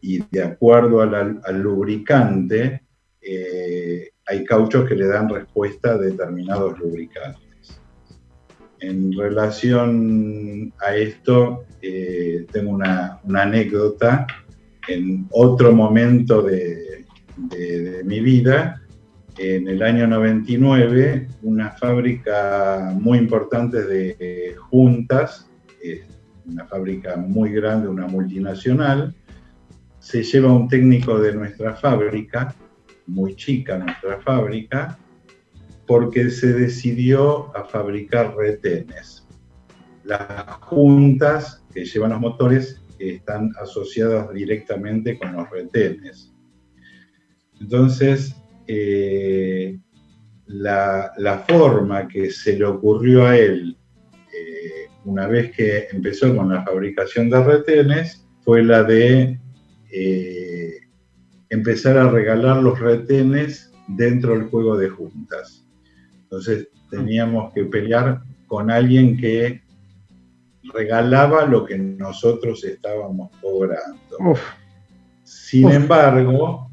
y 0.00 0.22
de 0.30 0.42
acuerdo 0.42 1.00
al, 1.00 1.40
lubricante, 1.60 2.82
eh, 3.20 4.10
hay 4.26 4.44
cauchos 4.44 4.88
que 4.88 4.94
le 4.94 5.06
dan 5.06 5.28
respuesta 5.28 5.92
a 5.92 5.98
determinados 5.98 6.78
lubricantes. 6.78 7.42
en 8.78 9.12
relación 9.12 10.72
a 10.80 10.94
esto, 10.94 11.64
eh, 11.82 12.46
tengo 12.52 12.72
una, 12.72 13.20
anécdota. 13.34 14.26
En 14.88 15.26
otro 15.30 15.72
momento 15.72 16.42
de, 16.42 17.04
mi 18.04 18.20
vida, 18.20 18.82
en 19.38 19.68
el 19.68 19.82
año 19.82 20.06
99, 20.06 21.28
una 21.42 21.70
fábrica 21.72 22.92
muy 22.98 23.18
importante 23.18 23.84
de 23.84 24.54
juntas, 24.70 25.50
una 26.46 26.64
fábrica 26.66 27.16
muy 27.16 27.52
grande, 27.52 27.88
una 27.88 28.06
multinacional, 28.06 29.14
se 29.98 30.22
lleva 30.22 30.52
un 30.52 30.68
técnico 30.68 31.18
de 31.18 31.34
nuestra 31.34 31.74
fábrica, 31.74 32.54
muy 33.06 33.34
chica 33.36 33.78
nuestra 33.78 34.20
fábrica, 34.20 34.98
porque 35.86 36.30
se 36.30 36.52
decidió 36.52 37.56
a 37.56 37.64
fabricar 37.64 38.34
retenes. 38.36 39.26
Las 40.04 40.46
juntas 40.60 41.64
que 41.72 41.84
llevan 41.84 42.10
los 42.10 42.20
motores 42.20 42.80
están 42.98 43.52
asociadas 43.60 44.32
directamente 44.32 45.18
con 45.18 45.32
los 45.32 45.50
retenes. 45.50 46.32
Entonces, 47.60 48.34
eh, 48.66 49.78
la, 50.46 51.44
forma 51.48 52.08
que 52.08 52.30
se 52.30 52.58
le 52.58 52.64
ocurrió 52.64 53.26
a 53.26 53.36
él, 53.36 53.76
eh, 54.32 54.88
una 55.04 55.26
vez 55.26 55.54
que 55.56 55.88
empezó 55.90 56.34
con 56.36 56.52
la 56.52 56.62
fabricación 56.62 57.30
de 57.30 57.42
retenes, 57.42 58.26
fue 58.42 58.62
la 58.62 58.82
de 58.84 59.38
eh, 59.90 60.78
empezar 61.50 61.98
a 61.98 62.10
regalar 62.10 62.62
los 62.62 62.78
retenes 62.78 63.72
dentro 63.88 64.36
del 64.36 64.48
juego 64.48 64.76
de 64.76 64.88
juntas. 64.88 65.66
Entonces 66.22 66.68
teníamos 66.90 67.52
que 67.52 67.64
pelear 67.64 68.22
con 68.46 68.70
alguien 68.70 69.16
que 69.16 69.62
regalaba 70.72 71.46
lo 71.46 71.64
que 71.64 71.78
nosotros 71.78 72.64
estábamos 72.64 73.30
cobrando. 73.40 74.38
Sin 75.24 75.70
embargo, 75.70 76.65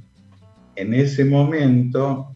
en 0.76 0.94
ese 0.94 1.26
momento, 1.26 2.36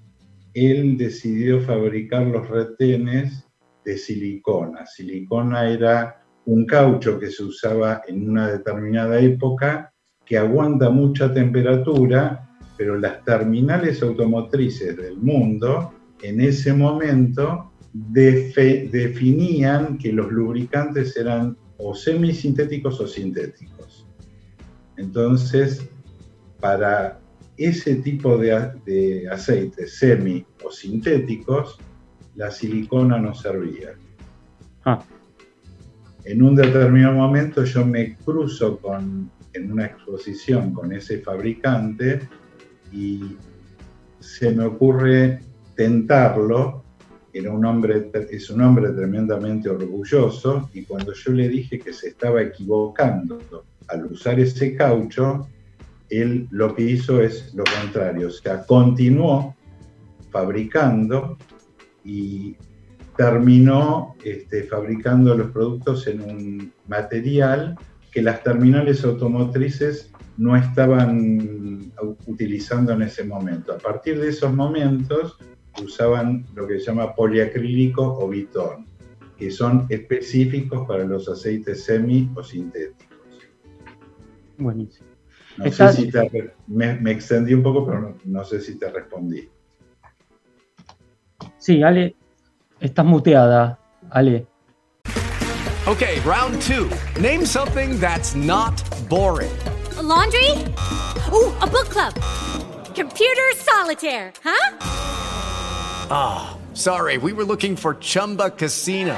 él 0.53 0.98
decidió 0.98 1.62
fabricar 1.62 2.27
los 2.27 2.48
retenes 2.50 3.46
de 3.84 3.98
silicona. 3.98 4.86
Silicona 4.86 5.70
era 5.70 6.24
un 6.46 6.65
caucho 6.65 7.20
que 7.20 7.29
se 7.29 7.44
usaba 7.44 8.01
en 8.08 8.29
una 8.29 8.50
determinada 8.50 9.20
época 9.20 9.94
que 10.25 10.38
aguanta 10.38 10.89
mucha 10.89 11.34
temperatura, 11.34 12.50
pero 12.77 12.98
las 12.98 13.24
terminales 13.24 14.01
automotrices 14.03 14.96
del 14.98 15.17
mundo 15.17 15.94
en 16.22 16.41
ese 16.41 16.74
momento 16.74 17.72
definían 17.94 19.98
que 19.98 20.12
los 20.12 20.32
lubricantes 20.32 21.15
eran 21.17 21.58
o 21.77 21.96
semisintéticos 21.96 23.00
o 23.00 23.08
sintéticos. 23.08 24.06
Entonces, 24.98 25.88
para 26.60 27.20
ese 27.58 27.96
tipo 27.96 28.38
de, 28.38 29.28
aceites 29.32 29.98
semi 29.98 30.46
o 30.64 30.72
sintéticos, 30.72 31.80
la 32.36 32.52
silicona 32.52 33.18
no 33.18 33.34
servía. 33.34 33.96
Ah. 34.86 35.04
En 36.24 36.44
un 36.44 36.56
determinado 36.56 37.16
momento 37.16 37.64
yo 37.64 37.86
me 37.86 38.16
cruzo 38.18 38.78
con, 38.78 39.32
en 39.54 39.72
una 39.72 39.86
exposición 39.86 40.74
con 40.74 40.92
ese 40.92 41.20
fabricante 41.20 42.22
y 42.92 43.36
se 44.20 44.52
me 44.52 44.66
ocurre 44.66 45.40
tentarlo. 45.76 46.84
Era 47.34 47.52
un 47.52 47.66
hombre, 47.66 48.12
es 48.32 48.50
un 48.50 48.62
hombre 48.62 48.90
tremendamente 48.90 49.70
orgulloso 49.70 50.70
y 50.74 50.84
cuando 50.84 51.14
yo 51.14 51.32
le 51.32 51.50
dije 51.50 51.80
que 51.80 51.94
se 51.94 52.10
estaba 52.10 52.42
equivocando 52.42 53.40
al 53.88 54.06
usar 54.06 54.40
ese 54.40 54.76
caucho, 54.76 55.48
él 56.10 56.48
lo 56.52 56.76
que 56.76 56.84
hizo 56.84 57.22
es 57.22 57.54
lo 57.54 57.64
contrario, 57.82 58.28
o 58.28 58.32
sea, 58.32 58.65
continuó 58.65 59.56
fabricando 60.32 61.38
y 62.04 62.56
terminó 63.17 64.15
este, 64.24 64.63
fabricando 64.63 65.36
los 65.36 65.52
productos 65.52 66.08
en 66.08 66.22
un 66.22 66.74
material 66.88 67.78
que 68.12 68.22
las 68.22 68.43
terminales 68.43 69.04
automotrices 69.04 70.12
no 70.38 70.56
estaban 70.56 71.91
utilizando 72.28 72.93
en 72.93 73.02
ese 73.02 73.24
momento. 73.24 73.74
A 73.74 73.78
partir 73.78 74.20
de 74.20 74.30
esos 74.30 74.54
momentos, 74.54 75.38
usaban 75.84 76.46
lo 76.56 76.67
que 76.67 76.80
se 76.80 76.86
llama 76.86 77.15
poliacrílico 77.15 78.04
o 78.04 78.30
bitón, 78.30 78.86
que 79.38 79.52
son 79.52 79.86
específicos 79.89 80.88
para 80.88 81.06
los 81.06 81.28
aceites 81.28 81.84
semi 81.84 82.30
o 82.36 82.43
sintéticos. 82.43 83.17
Buenísimo. 84.58 85.07
No 85.58 85.72
sé 85.72 85.93
si 85.93 86.12
te, 86.12 86.54
me, 86.67 87.12
extendí 87.12 87.54
un 87.54 87.63
poco, 87.63 87.86
pero 87.86 88.15
no, 88.26 88.43
sé 88.43 88.62
si 88.62 88.76
te 88.76 88.89
respondí. 88.91 89.50
Sí, 91.58 91.82
Ale, 91.84 92.15
estás 92.80 93.06
muteada, 93.06 93.80
Ale. 94.10 94.46
Okay, 95.88 96.20
round 96.22 96.62
two. 96.62 96.89
Name 97.20 97.46
something 97.46 98.00
that's 98.00 98.36
not 98.36 98.76
boring. 99.10 99.52
laundry? 100.08 100.52
Ooh, 101.32 101.52
a 101.62 101.67
book 101.67 101.89
club. 101.89 102.13
Computer 102.96 103.52
solitaire, 103.56 104.32
huh? 104.43 104.78
Ah, 106.10 106.58
oh, 106.58 106.76
sorry, 106.76 107.17
we 107.17 107.34
were 107.34 107.43
looking 107.43 107.76
for 107.76 107.96
Chumba 107.96 108.50
Casino. 108.50 109.17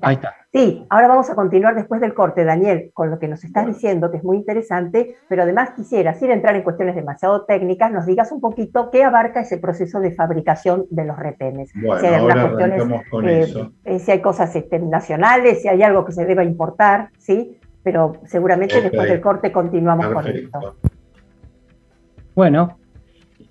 Ahí 0.00 0.14
está. 0.14 0.34
Sí, 0.52 0.86
ahora 0.88 1.08
vamos 1.08 1.28
a 1.30 1.34
continuar 1.34 1.74
después 1.74 2.00
del 2.00 2.14
corte, 2.14 2.44
Daniel, 2.44 2.90
con 2.94 3.10
lo 3.10 3.18
que 3.18 3.28
nos 3.28 3.42
estás 3.44 3.66
diciendo, 3.66 4.10
que 4.10 4.18
es 4.18 4.24
muy 4.24 4.36
interesante, 4.36 5.16
pero 5.28 5.42
además 5.42 5.70
quisiera, 5.76 6.14
sin 6.14 6.30
entrar 6.30 6.54
en 6.54 6.62
cuestiones 6.62 6.94
demasiado 6.94 7.44
técnicas, 7.44 7.90
nos 7.90 8.06
digas 8.06 8.32
un 8.32 8.40
poquito 8.40 8.90
qué 8.90 9.04
abarca 9.04 9.40
ese 9.40 9.58
proceso 9.58 10.00
de 10.00 10.12
fabricación 10.12 10.86
de 10.90 11.04
los 11.04 11.18
retenes. 11.18 11.70
Bueno, 11.74 12.00
si 12.00 12.06
hay 12.06 12.14
ahora 12.14 12.52
con 13.10 13.28
eh, 13.28 13.40
eso. 13.40 13.72
Eh, 13.84 13.98
si 13.98 14.12
hay 14.12 14.22
cosas 14.22 14.54
este, 14.54 14.78
nacionales, 14.78 15.60
si 15.60 15.68
hay 15.68 15.82
algo 15.82 16.04
que 16.04 16.12
se 16.12 16.24
deba 16.24 16.44
importar, 16.44 17.10
¿sí? 17.18 17.58
Pero 17.82 18.14
seguramente 18.24 18.80
después 18.80 19.08
del 19.08 19.20
corte 19.20 19.52
continuamos 19.52 20.06
con 20.06 20.26
esto. 20.26 20.76
Bueno, 22.34 22.78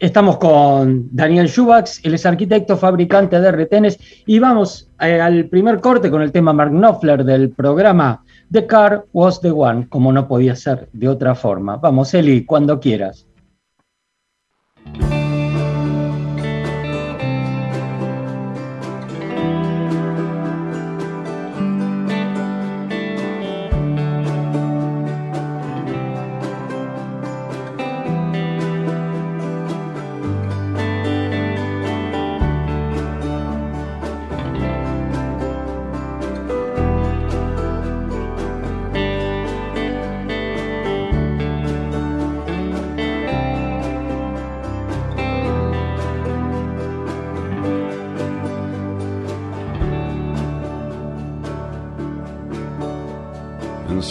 Estamos 0.03 0.35
con 0.35 1.07
Daniel 1.13 1.47
Schubax, 1.47 2.01
él 2.03 2.15
es 2.15 2.25
arquitecto, 2.25 2.75
fabricante 2.75 3.39
de 3.39 3.53
retenes, 3.53 3.97
y 4.25 4.37
vamos 4.37 4.89
eh, 4.99 5.21
al 5.21 5.45
primer 5.45 5.79
corte 5.79 6.11
con 6.11 6.21
el 6.21 6.33
tema 6.33 6.51
Mark 6.51 6.71
Knopfler 6.71 7.23
del 7.23 7.51
programa 7.51 8.21
The 8.51 8.67
Car 8.67 9.05
Was 9.13 9.39
the 9.39 9.51
One, 9.51 9.87
como 9.87 10.11
no 10.11 10.27
podía 10.27 10.57
ser 10.57 10.89
de 10.91 11.07
otra 11.07 11.35
forma. 11.35 11.77
Vamos, 11.77 12.13
Eli, 12.13 12.43
cuando 12.43 12.81
quieras. 12.81 13.25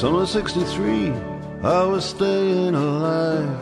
Summer 0.02 0.26
63, 0.26 1.12
I 1.62 1.84
was 1.84 2.04
staying 2.04 2.74
alive. 2.74 3.56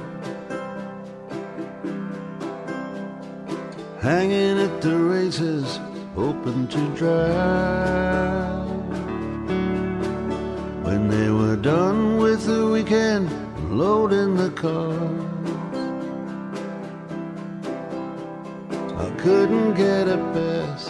Hanging 4.00 4.58
at 4.58 4.80
the 4.80 4.96
races, 4.96 5.78
hoping 6.14 6.66
to 6.68 6.80
drive. 6.96 8.66
When 10.82 11.10
they 11.10 11.28
were 11.28 11.56
done 11.56 12.16
with 12.16 12.46
the 12.46 12.68
weekend, 12.68 13.28
loading 13.70 14.34
the 14.34 14.50
cars. 14.52 15.20
I 18.96 19.10
couldn't 19.18 19.74
get 19.74 20.08
a 20.08 20.16
pass, 20.32 20.86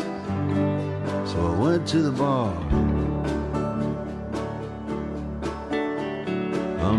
So 1.29 1.45
I 1.45 1.59
went 1.59 1.89
to 1.89 2.03
the 2.03 2.13
bar. 2.13 2.90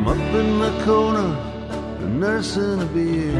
I'm 0.01 0.07
up 0.07 0.33
in 0.33 0.57
the 0.57 0.83
corner, 0.83 1.29
nursing 2.07 2.81
a 2.81 2.85
beer. 2.85 3.31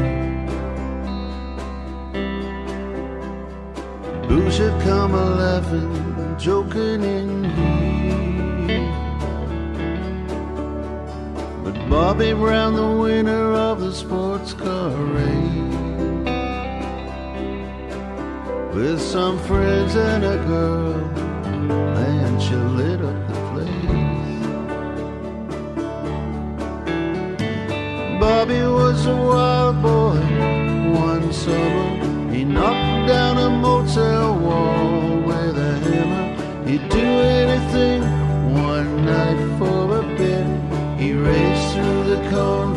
Who 4.28 4.48
should 4.48 4.80
come 4.82 5.12
a 5.12 5.24
laughing, 5.24 6.36
joking 6.38 7.02
in 7.02 7.44
here? 7.56 8.92
But 11.64 11.90
Bobby 11.90 12.32
Brown, 12.32 12.76
the 12.76 12.92
winner 12.92 13.54
of 13.54 13.80
the 13.80 13.92
sports 13.92 14.52
car 14.52 14.90
race, 14.90 15.64
with 18.72 19.00
some 19.00 19.36
friends 19.48 19.96
and 19.96 20.24
a 20.24 20.36
girl, 20.46 20.94
man, 21.96 22.38
she 22.38 22.54
lit 22.54 22.91
Bobby 28.42 28.62
was 28.64 29.06
a 29.06 29.14
wild 29.14 29.82
boy 29.82 30.18
one 30.90 31.32
summer. 31.32 32.32
He 32.34 32.42
knocked 32.42 33.06
down 33.06 33.38
a 33.38 33.48
motel 33.48 34.36
wall 34.36 35.20
with 35.28 35.56
a 35.56 35.78
hammer. 35.86 36.68
He'd 36.68 36.88
do 36.88 36.98
anything 36.98 38.02
one 38.52 39.04
night 39.04 39.38
for 39.58 39.98
a 39.98 40.02
bit. 40.18 40.44
He 40.98 41.12
raced 41.12 41.74
through 41.74 42.02
the 42.12 42.30
cornfields 42.30 42.71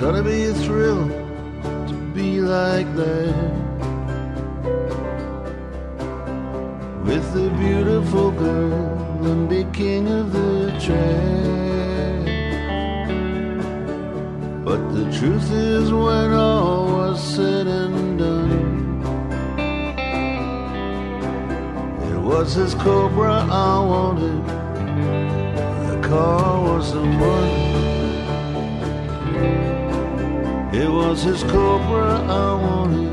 gotta 0.00 0.22
be 0.22 0.44
a 0.44 0.54
thrill 0.54 1.08
to 1.88 1.94
be 2.14 2.40
like 2.40 2.86
that. 2.94 3.34
With 7.04 7.34
a 7.34 7.50
beautiful 7.58 8.30
girl 8.30 9.26
and 9.26 9.48
be 9.48 9.64
king 9.72 10.06
of 10.08 10.32
the 10.32 10.70
track. 10.78 12.26
But 14.64 14.88
the 14.92 15.10
truth 15.18 15.50
is, 15.50 15.90
when 15.90 16.32
all 16.32 16.86
was 16.86 17.20
said 17.34 17.66
and 17.66 18.18
done, 18.20 19.02
it 22.12 22.20
was 22.20 22.54
his 22.54 22.74
Cobra 22.74 23.44
I 23.50 23.80
wanted. 23.80 24.46
The 25.90 26.08
car 26.08 26.62
was 26.62 26.92
the 26.92 27.00
one. 27.00 27.97
It 30.80 30.88
was 30.88 31.24
his 31.24 31.42
Cobra 31.42 32.20
I 32.22 32.54
wanted. 32.54 33.12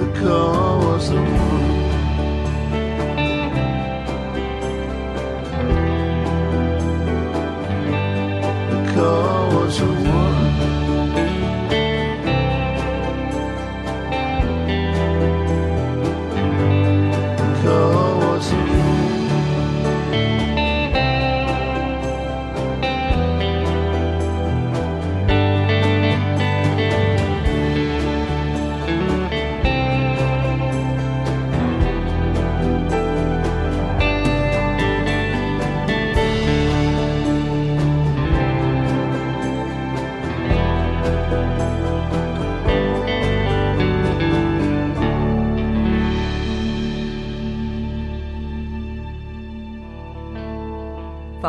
The 0.00 0.08
car 0.20 0.78
was 0.78 1.10
the 1.10 1.16
one. 1.16 1.64
The 8.70 8.80
car 8.94 9.33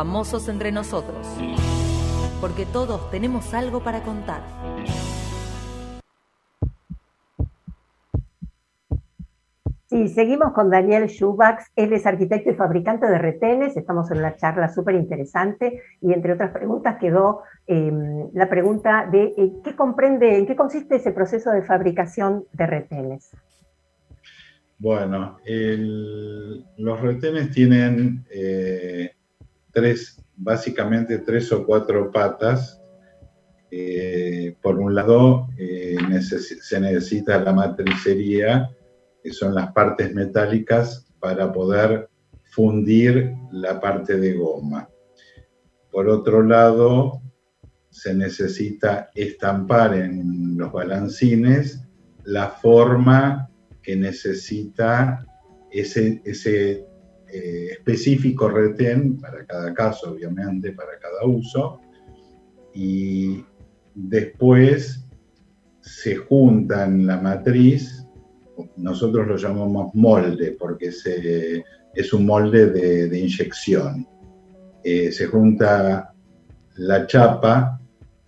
Famosos 0.10 0.48
entre 0.50 0.72
nosotros. 0.72 1.26
Porque 2.40 2.68
todos 2.68 3.10
tenemos 3.10 3.56
algo 3.56 3.84
para 3.84 4.04
contar. 4.04 4.44
Sí, 9.88 10.08
seguimos 10.10 10.54
con 10.54 10.70
Daniel 10.70 11.08
Schubax. 11.10 11.72
Él 11.76 11.92
es 11.94 12.06
arquitecto 12.06 12.52
y 12.52 12.54
fabricante 12.54 13.08
de 13.08 13.18
retenes. 13.18 13.76
Estamos 13.78 14.12
en 14.12 14.20
una 14.20 14.36
charla 14.36 14.70
súper 14.72 14.94
interesante 14.94 15.82
y 16.02 16.14
entre 16.14 16.34
otras 16.34 16.52
preguntas 16.52 16.98
quedó 17.00 17.42
eh, 17.66 17.92
la 18.34 18.48
pregunta 18.48 19.10
de 19.12 19.34
eh, 19.36 19.54
¿qué 19.64 19.76
comprende, 19.76 20.38
en 20.38 20.46
qué 20.46 20.56
consiste 20.56 20.98
ese 20.98 21.14
proceso 21.14 21.50
de 21.50 21.64
fabricación 21.64 22.46
de 22.54 22.68
retenes? 22.68 23.32
Bueno, 24.78 25.38
el- 25.46 26.64
los 26.78 27.02
retenes 27.02 27.50
tienen 27.50 28.24
eh, 28.30 29.15
básicamente 30.36 31.20
tres 31.20 31.52
o 31.52 31.66
cuatro 31.66 32.12
patas. 32.12 32.82
Eh, 33.72 34.56
por 34.62 34.80
un 34.80 34.96
lado, 34.96 35.48
eh, 35.58 35.98
se 36.22 36.80
necesita 36.80 37.40
la 37.40 37.52
matricería, 37.52 38.70
que 39.24 39.34
son 39.34 39.56
las 39.56 39.72
partes 39.74 40.14
metálicas, 40.14 41.08
para 41.20 41.52
poder 41.52 42.10
fundir 42.44 43.34
la 43.52 43.80
parte 43.80 44.18
de 44.18 44.34
goma. 44.34 44.88
Por 45.92 46.08
otro 46.10 46.44
lado, 46.44 47.22
se 47.90 48.14
necesita 48.14 49.10
estampar 49.16 49.96
en 49.96 50.58
los 50.58 50.72
balancines 50.72 51.82
la 52.24 52.50
forma 52.50 53.50
que 53.82 53.96
necesita 53.96 55.26
ese 55.72 56.86
eh, 57.36 57.68
específico 57.72 58.48
retén 58.50 59.18
para 59.20 59.46
cada 59.46 59.74
caso, 59.74 60.12
obviamente, 60.12 60.72
para 60.72 60.98
cada 61.00 61.26
uso. 61.26 61.80
Y 62.74 63.44
después 63.94 65.06
se 65.82 66.16
juntan 66.16 67.06
la 67.06 67.18
matriz, 67.22 68.06
nosotros 68.78 69.28
lo 69.28 69.38
llamamos 69.38 69.94
molde, 69.94 70.56
porque 70.60 70.92
se- 70.92 71.64
es 71.94 72.14
un 72.14 72.26
molde 72.26 72.68
de, 72.72 73.08
de 73.10 73.20
inyección. 73.20 74.08
Eh, 74.84 75.12
se 75.12 75.28
junta 75.28 76.14
la 76.78 77.08
chapa, 77.08 77.80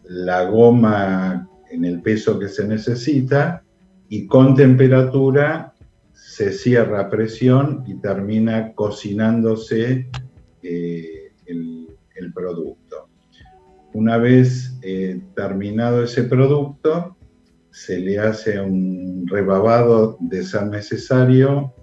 la 0.06 0.43
goma 0.46 1.50
en 1.70 1.84
el 1.86 2.02
peso 2.02 2.39
que 2.39 2.48
se 2.48 2.65
necesita 2.67 3.62
y 4.10 4.26
con 4.26 4.56
temperatura 4.56 5.74
se 6.17 6.51
cierra 6.51 7.01
a 7.01 7.10
presión 7.10 7.84
y 7.86 7.95
termina 7.95 8.73
cocinándose 8.73 10.10
eh, 10.63 11.32
el, 11.45 11.88
producto. 12.34 13.10
Una 13.93 14.17
vez 14.17 14.77
eh, 14.82 15.21
terminado 15.36 16.03
ese 16.03 16.23
producto, 16.23 17.15
se 17.71 17.99
le 17.99 18.19
hace 18.19 18.60
un 18.60 19.25
rebabado 19.27 20.17
de 20.19 20.43
ser 20.43 20.67
necesario. 20.67 21.73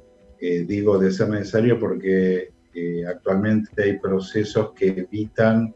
Eh, 0.40 0.64
digo 0.66 0.98
de 0.98 1.10
ser 1.10 1.30
necesario 1.30 1.78
porque 1.78 2.52
actualmente 3.08 3.82
hay 3.82 3.98
procesos 3.98 4.72
que 4.74 4.88
evitan 4.88 5.74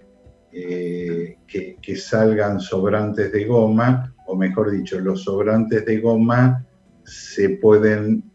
que 0.51 1.97
salgan 1.97 2.61
sobrantes 2.61 3.33
de 3.33 3.45
goma, 3.45 4.15
o 4.27 4.37
mejor 4.37 4.73
dicho, 4.73 4.99
los 4.99 5.23
sobrantes 5.23 5.87
de 5.87 6.01
goma 6.01 6.67
se 7.05 7.51
pueden 7.51 8.28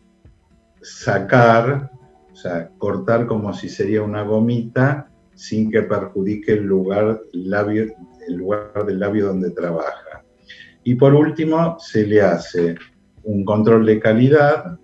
sacar, 0.84 1.92
o 2.32 2.36
sea, 2.36 2.70
cortar 2.78 3.26
como 3.26 3.54
si 3.54 3.70
sería 3.70 4.04
una 4.04 4.24
gomita 4.24 5.10
sin 5.34 5.72
que 5.72 5.82
perjudique 5.82 6.54
el 6.54 6.64
lugar, 6.64 7.22
labio, 7.32 7.86
el 8.28 8.36
lugar 8.36 8.86
del 8.86 9.00
labio 9.00 9.28
donde 9.28 9.52
trabaja. 9.52 10.24
Y 10.84 10.96
por 10.96 11.14
último, 11.14 11.78
se 11.80 12.06
le 12.06 12.22
hace 12.22 12.76
un 13.24 13.46
control 13.46 13.86
de 13.86 14.00
calidad 14.00 14.78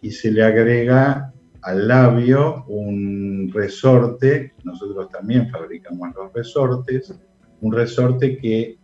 y 0.00 0.10
se 0.12 0.30
le 0.30 0.44
agrega 0.44 1.32
al 1.62 1.88
labio 1.88 2.64
un 2.66 3.50
resorte, 3.52 4.54
nosotros 4.64 5.08
también 5.10 5.48
fabricamos 5.50 6.10
los 6.14 6.32
resortes, 6.32 7.14
un 7.60 7.72
resorte 7.72 8.36
que 8.38 8.78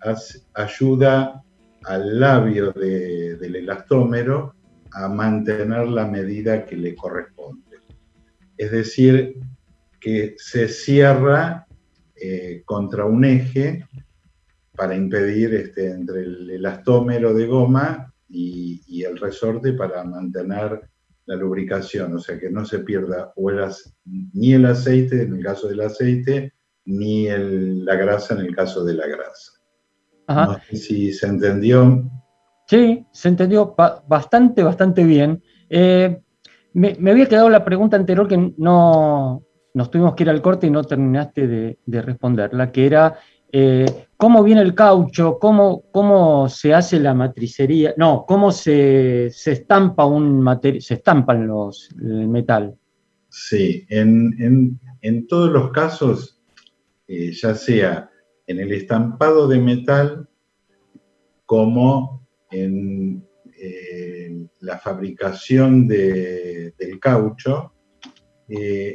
ayuda 0.54 1.42
al 1.84 2.20
labio 2.20 2.72
del 2.72 3.56
elastómero 3.56 4.54
a 4.98 5.08
mantener 5.08 5.86
la 5.88 6.06
medida 6.06 6.64
que 6.66 6.76
le 6.76 6.96
corresponde. 6.96 7.78
Es 8.56 8.72
decir, 8.72 9.36
que 10.00 10.34
se 10.38 10.68
cierra 10.68 11.66
eh, 12.16 12.62
contra 12.64 13.04
un 13.04 13.24
eje 13.24 13.86
para 14.74 14.96
impedir 14.96 15.54
este, 15.54 15.90
entre 15.90 16.22
el 16.22 16.50
elastómero 16.50 17.32
de 17.32 17.46
goma 17.46 18.12
y, 18.28 19.04
el 19.04 19.16
resorte 19.16 19.72
para 19.72 20.02
mantener 20.02 20.80
la 21.26 21.36
lubricación, 21.36 22.16
o 22.16 22.18
sea 22.18 22.38
que 22.38 22.50
no 22.50 22.64
se 22.64 22.80
pierda 22.80 23.32
ni 24.32 24.52
el 24.54 24.66
aceite 24.66 25.22
en 25.22 25.36
el 25.36 25.44
caso 25.44 25.68
del 25.68 25.80
aceite, 25.82 26.52
ni 26.84 27.28
la 27.28 27.94
grasa 27.94 28.34
en 28.34 28.40
el 28.40 28.56
caso 28.56 28.84
de 28.84 28.94
la 28.94 29.06
grasa. 29.06 29.52
No 30.26 30.58
sé 30.68 30.76
si 30.76 31.12
se 31.12 31.26
entendió. 31.28 32.10
Sí, 32.68 33.06
se 33.10 33.28
entendió 33.28 33.74
bastante, 34.06 34.62
bastante 34.62 35.02
bien. 35.02 35.42
Eh, 35.70 36.20
me, 36.74 36.96
había 37.10 37.26
quedado 37.26 37.48
la 37.48 37.64
pregunta 37.64 37.96
anterior 37.96 38.28
que 38.28 38.52
no 38.58 39.42
nos 39.72 39.90
tuvimos 39.90 40.14
que 40.14 40.24
ir 40.24 40.30
al 40.30 40.42
corte 40.42 40.66
y 40.66 40.70
no 40.70 40.84
terminaste 40.84 41.46
de, 41.46 41.78
de 41.86 42.02
responderla, 42.02 42.70
que 42.70 42.84
era 42.84 43.18
eh, 43.50 44.06
cómo 44.18 44.42
viene 44.42 44.60
el 44.60 44.74
caucho, 44.74 45.38
cómo, 45.38 45.84
cómo 45.90 46.48
se 46.50 46.74
hace 46.74 47.00
la 47.00 47.14
matricería, 47.14 47.94
no, 47.96 48.26
cómo 48.28 48.52
se, 48.52 49.26
estampa 49.26 50.04
un 50.04 50.40
material, 50.40 50.82
se 50.82 50.94
estampan 50.94 51.46
los, 51.46 51.88
el 51.98 52.28
metal. 52.28 52.76
Sí, 53.30 53.86
en, 53.88 54.78
todos 55.26 55.50
los 55.50 55.70
casos, 55.70 56.42
eh, 57.06 57.32
ya 57.32 57.54
sea 57.54 58.10
en 58.46 58.60
el 58.60 58.72
estampado 58.72 59.48
de 59.48 59.58
metal 59.58 60.28
como 61.46 62.17
en 62.50 63.26
eh, 63.60 64.46
la 64.60 64.78
fabricación 64.78 65.86
del 65.88 66.98
caucho, 67.00 67.72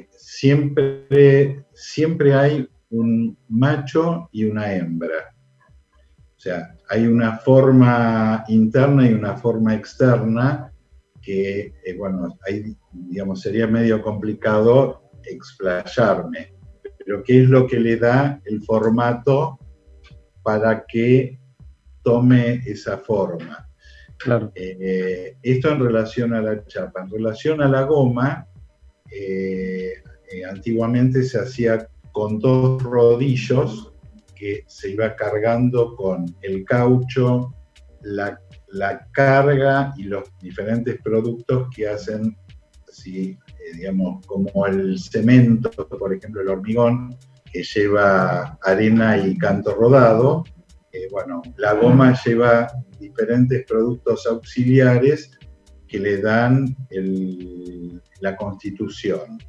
siempre, 0.09 1.65
siempre 1.73 2.33
hay 2.33 2.67
un 2.89 3.37
macho 3.49 4.29
y 4.31 4.45
una 4.45 4.73
hembra. 4.73 5.35
O 6.35 6.39
sea, 6.39 6.75
hay 6.89 7.07
una 7.07 7.37
forma 7.37 8.43
interna 8.47 9.09
y 9.09 9.13
una 9.13 9.35
forma 9.37 9.73
externa 9.73 10.71
que, 11.21 11.73
eh, 11.83 11.95
bueno, 11.97 12.37
sería 13.35 13.65
medio 13.65 14.01
complicado 14.01 15.09
explayarme. 15.23 16.53
Pero 16.97 17.23
¿qué 17.23 17.43
es 17.43 17.49
lo 17.49 17.65
que 17.65 17.79
le 17.79 17.97
da 17.97 18.39
el 18.45 18.61
formato 18.61 19.57
para 20.43 20.85
que 20.85 21.39
tome 22.03 22.61
esa 22.65 22.97
forma? 22.97 23.69
Claro. 24.17 24.51
Eh, 24.55 25.37
esto 25.41 25.69
en 25.69 25.79
relación 25.79 26.33
a 26.33 26.41
la 26.41 26.65
chapa. 26.65 27.01
En 27.01 27.09
relación 27.09 27.61
a 27.61 27.67
la 27.67 27.83
goma, 27.83 28.47
eh, 29.11 29.93
antiguamente 30.49 31.23
se 31.23 31.39
hacía 31.39 31.87
con 32.11 32.39
dos 32.39 32.81
rodillos 32.81 33.93
que 34.35 34.63
se 34.67 34.91
iba 34.91 35.15
cargando 35.15 35.95
con 35.95 36.25
el 36.41 36.65
caucho, 36.65 37.53
la, 38.01 38.39
carga 39.11 39.93
y 39.97 40.03
los 40.03 40.23
diferentes 40.41 40.99
productos 41.01 41.69
que 41.75 41.87
hacen, 41.87 42.35
así, 42.89 43.37
eh, 43.47 43.77
digamos, 43.77 44.25
como 44.25 44.65
el 44.65 44.97
cemento, 44.99 45.69
por 45.69 46.13
ejemplo, 46.13 46.41
el 46.41 46.49
hormigón, 46.49 47.15
que 47.51 47.63
lleva 47.63 48.57
arena 48.63 49.17
y 49.17 49.37
canto 49.37 49.75
rodado. 49.75 50.43
Eh, 50.93 51.07
bueno, 51.11 51.41
la 51.57 51.73
goma 51.73 52.15
lleva 52.23 52.71
diferentes 52.99 53.65
productos 53.65 54.25
auxiliares 54.27 55.31
que 55.87 55.99
le 55.99 56.21
dan 56.21 56.75
la 58.21 58.35
constitución. 58.35 59.39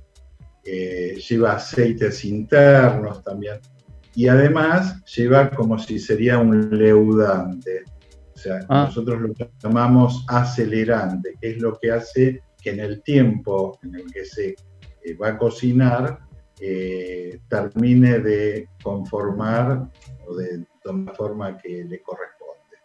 Eh, 0.64 1.20
lleva 1.28 1.52
aceites 1.52 2.24
internos 2.24 3.22
también, 3.22 3.60
y 4.14 4.28
además 4.28 5.04
lleva 5.04 5.50
como 5.50 5.78
si 5.78 5.98
sería 5.98 6.38
un 6.38 6.70
leudante. 6.70 7.84
O 8.34 8.38
sea, 8.38 8.60
ah. 8.68 8.84
nosotros 8.86 9.20
lo 9.20 9.34
llamamos 9.62 10.24
acelerante, 10.28 11.34
que 11.40 11.50
es 11.50 11.58
lo 11.58 11.78
que 11.78 11.92
hace 11.92 12.42
que 12.62 12.70
en 12.70 12.80
el 12.80 13.02
tiempo 13.02 13.78
en 13.82 13.94
el 13.96 14.10
que 14.10 14.24
se 14.24 14.56
eh, 15.02 15.14
va 15.20 15.28
a 15.28 15.38
cocinar 15.38 16.20
termine 17.48 18.18
de 18.18 18.68
conformar 18.82 19.88
o 20.26 20.34
de 20.34 20.64
tomar 20.82 21.14
forma 21.16 21.58
que 21.58 21.84
le 21.84 22.00
corresponde. 22.02 22.76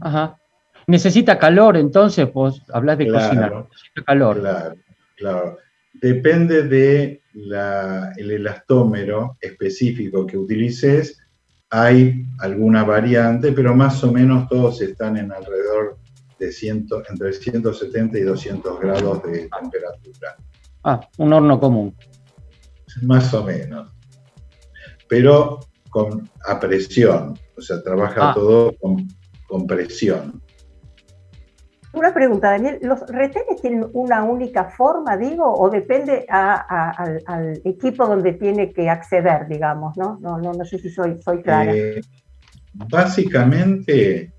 Ajá. 0.00 0.38
Necesita 0.86 1.38
calor, 1.38 1.76
entonces, 1.76 2.28
pues 2.28 2.62
hablas 2.72 2.98
de 2.98 3.08
cocinar. 3.08 3.66
Necesita 3.70 4.02
calor. 4.04 4.40
Claro, 4.40 4.76
claro. 5.16 5.58
Depende 5.94 6.62
del 6.64 7.20
el 8.16 8.30
elastómero 8.30 9.36
específico 9.40 10.26
que 10.26 10.36
utilices, 10.36 11.18
hay 11.70 12.26
alguna 12.38 12.84
variante, 12.84 13.52
pero 13.52 13.74
más 13.74 14.02
o 14.04 14.12
menos 14.12 14.48
todos 14.48 14.80
están 14.80 15.16
en 15.16 15.32
alrededor 15.32 15.98
de 16.38 16.52
ciento, 16.52 17.02
entre 17.08 17.32
170 17.32 18.18
y 18.18 18.22
200 18.22 18.80
grados 18.80 19.22
de 19.24 19.48
temperatura. 19.48 20.36
Ah, 20.84 21.00
un 21.18 21.32
horno 21.32 21.58
común. 21.58 21.94
Más 23.02 23.32
o 23.34 23.44
menos. 23.44 23.92
Pero 25.08 25.60
con, 25.90 26.28
a 26.46 26.58
presión, 26.58 27.38
o 27.56 27.60
sea, 27.60 27.82
trabaja 27.82 28.30
ah. 28.30 28.34
todo 28.34 28.76
con, 28.78 29.06
con 29.46 29.66
presión. 29.66 30.42
Una 31.96 32.12
pregunta, 32.12 32.50
Daniel, 32.50 32.78
¿los 32.82 33.00
retenes 33.08 33.62
tienen 33.62 33.86
una 33.94 34.22
única 34.22 34.64
forma, 34.64 35.16
digo, 35.16 35.50
o 35.50 35.70
depende 35.70 36.26
al, 36.28 37.58
equipo 37.64 38.06
donde 38.06 38.34
tiene 38.34 38.70
que 38.70 38.90
acceder, 38.90 39.48
digamos, 39.48 39.96
no? 39.96 40.18
No, 40.20 40.38
no, 40.38 40.64
sé 40.66 40.78
si 40.78 40.90
soy, 40.90 41.16
soy 41.22 41.40
clara. 41.40 41.74
Eh, 41.74 42.02
básicamente, 42.74 44.30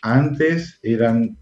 antes 0.00 0.78
eran 0.82 1.36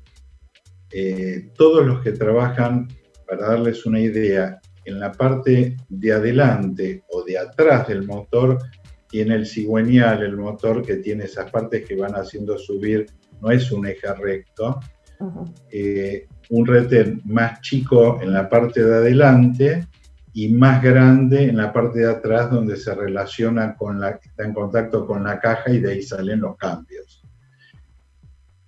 eh, 0.90 1.52
todos 1.56 1.86
los 1.86 2.02
que 2.02 2.10
trabajan, 2.10 2.88
para 3.28 3.46
darles 3.46 3.86
una 3.86 4.00
idea, 4.00 4.60
en 4.84 5.00
la 5.00 5.12
parte 5.12 5.76
de 5.88 6.12
adelante 6.12 7.04
o 7.10 7.22
de 7.22 7.38
atrás 7.38 7.88
del 7.88 8.06
motor, 8.06 8.58
tiene 9.08 9.34
el 9.34 9.46
cigüeñal, 9.46 10.22
el 10.22 10.36
motor 10.36 10.82
que 10.82 10.96
tiene 10.96 11.24
esas 11.24 11.50
partes 11.50 11.86
que 11.86 11.96
van 11.96 12.14
haciendo 12.14 12.58
subir, 12.58 13.06
no 13.40 13.50
es 13.50 13.70
un 13.70 13.86
eje 13.86 14.12
recto, 14.14 14.80
eh, 15.70 16.26
un 16.50 16.66
retén 16.66 17.20
más 17.24 17.60
chico 17.60 18.20
en 18.20 18.32
la 18.32 18.48
parte 18.48 18.82
de 18.82 18.94
adelante 18.94 19.86
y 20.32 20.48
más 20.48 20.82
grande 20.82 21.44
en 21.44 21.56
la 21.56 21.72
parte 21.72 22.00
de 22.00 22.10
atrás 22.10 22.50
donde 22.50 22.76
se 22.76 22.94
relaciona 22.94 23.76
con 23.76 24.00
la, 24.00 24.18
está 24.22 24.44
en 24.44 24.54
contacto 24.54 25.06
con 25.06 25.24
la 25.24 25.38
caja 25.38 25.70
y 25.70 25.80
de 25.80 25.92
ahí 25.92 26.02
salen 26.02 26.40
los 26.40 26.56
cambios. 26.56 27.22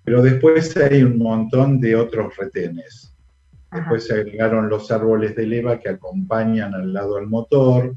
Pero 0.04 0.22
después 0.22 0.76
hay 0.76 1.02
un 1.02 1.18
montón 1.18 1.80
de 1.80 1.96
otros 1.96 2.36
retenes. 2.36 3.13
Después 3.74 4.06
se 4.06 4.14
agregaron 4.14 4.68
los 4.68 4.90
árboles 4.92 5.34
de 5.34 5.46
leva 5.46 5.80
que 5.80 5.88
acompañan 5.88 6.74
al 6.74 6.92
lado 6.92 7.16
del 7.16 7.26
motor. 7.26 7.96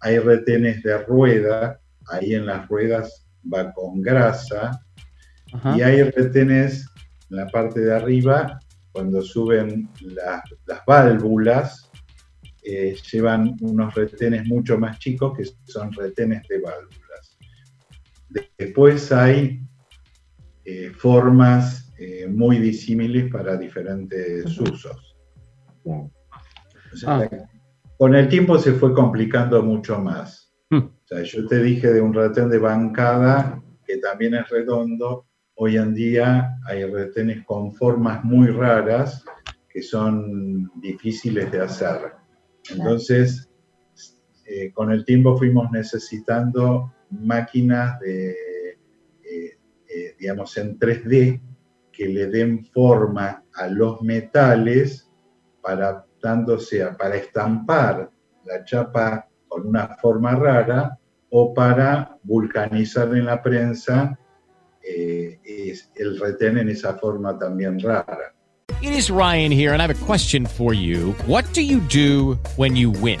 Hay 0.00 0.18
retenes 0.18 0.82
de 0.84 0.98
rueda, 0.98 1.80
ahí 2.06 2.34
en 2.34 2.46
las 2.46 2.68
ruedas 2.68 3.26
va 3.52 3.72
con 3.72 4.00
grasa. 4.00 4.80
Y 5.76 5.82
hay 5.82 6.02
retenes 6.04 6.86
en 7.30 7.36
la 7.38 7.48
parte 7.48 7.80
de 7.80 7.94
arriba, 7.94 8.60
cuando 8.92 9.20
suben 9.20 9.88
las 10.00 10.42
válvulas, 10.86 11.90
eh, 12.62 12.96
llevan 13.12 13.56
unos 13.60 13.94
retenes 13.94 14.46
mucho 14.46 14.78
más 14.78 14.98
chicos 14.98 15.36
que 15.36 15.44
son 15.70 15.92
retenes 15.92 16.46
de 16.48 16.60
válvulas. 16.60 17.38
Después 18.58 19.12
hay 19.12 19.60
eh, 20.64 20.92
formas 20.96 21.92
eh, 21.98 22.26
muy 22.28 22.58
disímiles 22.58 23.30
para 23.30 23.56
diferentes 23.56 24.58
usos. 24.58 25.05
Ah. 27.06 27.28
Con 27.98 28.14
el 28.14 28.28
tiempo 28.28 28.58
se 28.58 28.72
fue 28.72 28.92
complicando 28.92 29.62
mucho 29.62 29.98
más. 29.98 30.52
Hmm. 30.68 30.88
yo 31.24 31.46
te 31.46 31.62
dije 31.62 31.92
de 31.92 32.00
un 32.00 32.12
retén 32.12 32.48
de 32.48 32.58
bancada 32.58 33.62
que 33.86 33.98
también 33.98 34.34
es 34.34 34.48
redondo, 34.48 35.26
Hoy 35.58 35.78
en 35.78 35.94
día 35.94 36.58
hay 36.66 36.84
retenes 36.84 37.42
con 37.46 37.72
formas 37.72 38.22
muy 38.22 38.48
raras 38.48 39.24
que 39.70 39.80
son 39.80 40.70
difíciles 40.82 41.50
de 41.50 41.60
hacer. 41.62 42.12
Entonces, 42.70 43.48
eh, 44.44 44.70
con 44.72 44.92
el 44.92 45.06
tiempo 45.06 45.34
fuimos 45.34 45.70
necesitando 45.70 46.92
máquinas 47.08 47.98
de, 48.00 48.32
eh, 48.32 49.58
eh, 49.88 50.14
digamos, 50.18 50.54
en 50.58 50.78
3D 50.78 51.40
que 51.90 52.06
le 52.06 52.26
den 52.26 52.66
forma 52.66 53.42
a 53.54 53.68
los 53.68 54.02
metales 54.02 55.05
sea 56.58 56.96
para 56.96 57.16
estampar 57.16 58.10
la 58.44 58.64
chapa 58.64 59.28
con 59.48 59.66
una 59.66 59.96
forma 60.00 60.34
rara 60.34 60.98
o 61.30 61.52
para 61.52 62.18
vulcanizar 62.22 63.14
en 63.14 63.26
la 63.26 63.42
prensa 63.42 64.18
eh, 64.82 65.40
el 65.96 66.20
retén 66.20 66.58
en 66.58 66.68
esa 66.68 66.94
forma 66.94 67.38
también 67.38 67.80
rara. 67.80 68.32
It 68.82 68.92
is 68.92 69.10
Ryan 69.10 69.50
here 69.50 69.72
and 69.72 69.80
I 69.80 69.86
have 69.86 69.90
a 69.90 70.06
question 70.06 70.46
for 70.46 70.74
you. 70.74 71.14
What 71.26 71.44
do 71.54 71.62
you 71.62 71.80
do 71.80 72.38
when 72.56 72.76
you 72.76 72.90
win? 72.90 73.20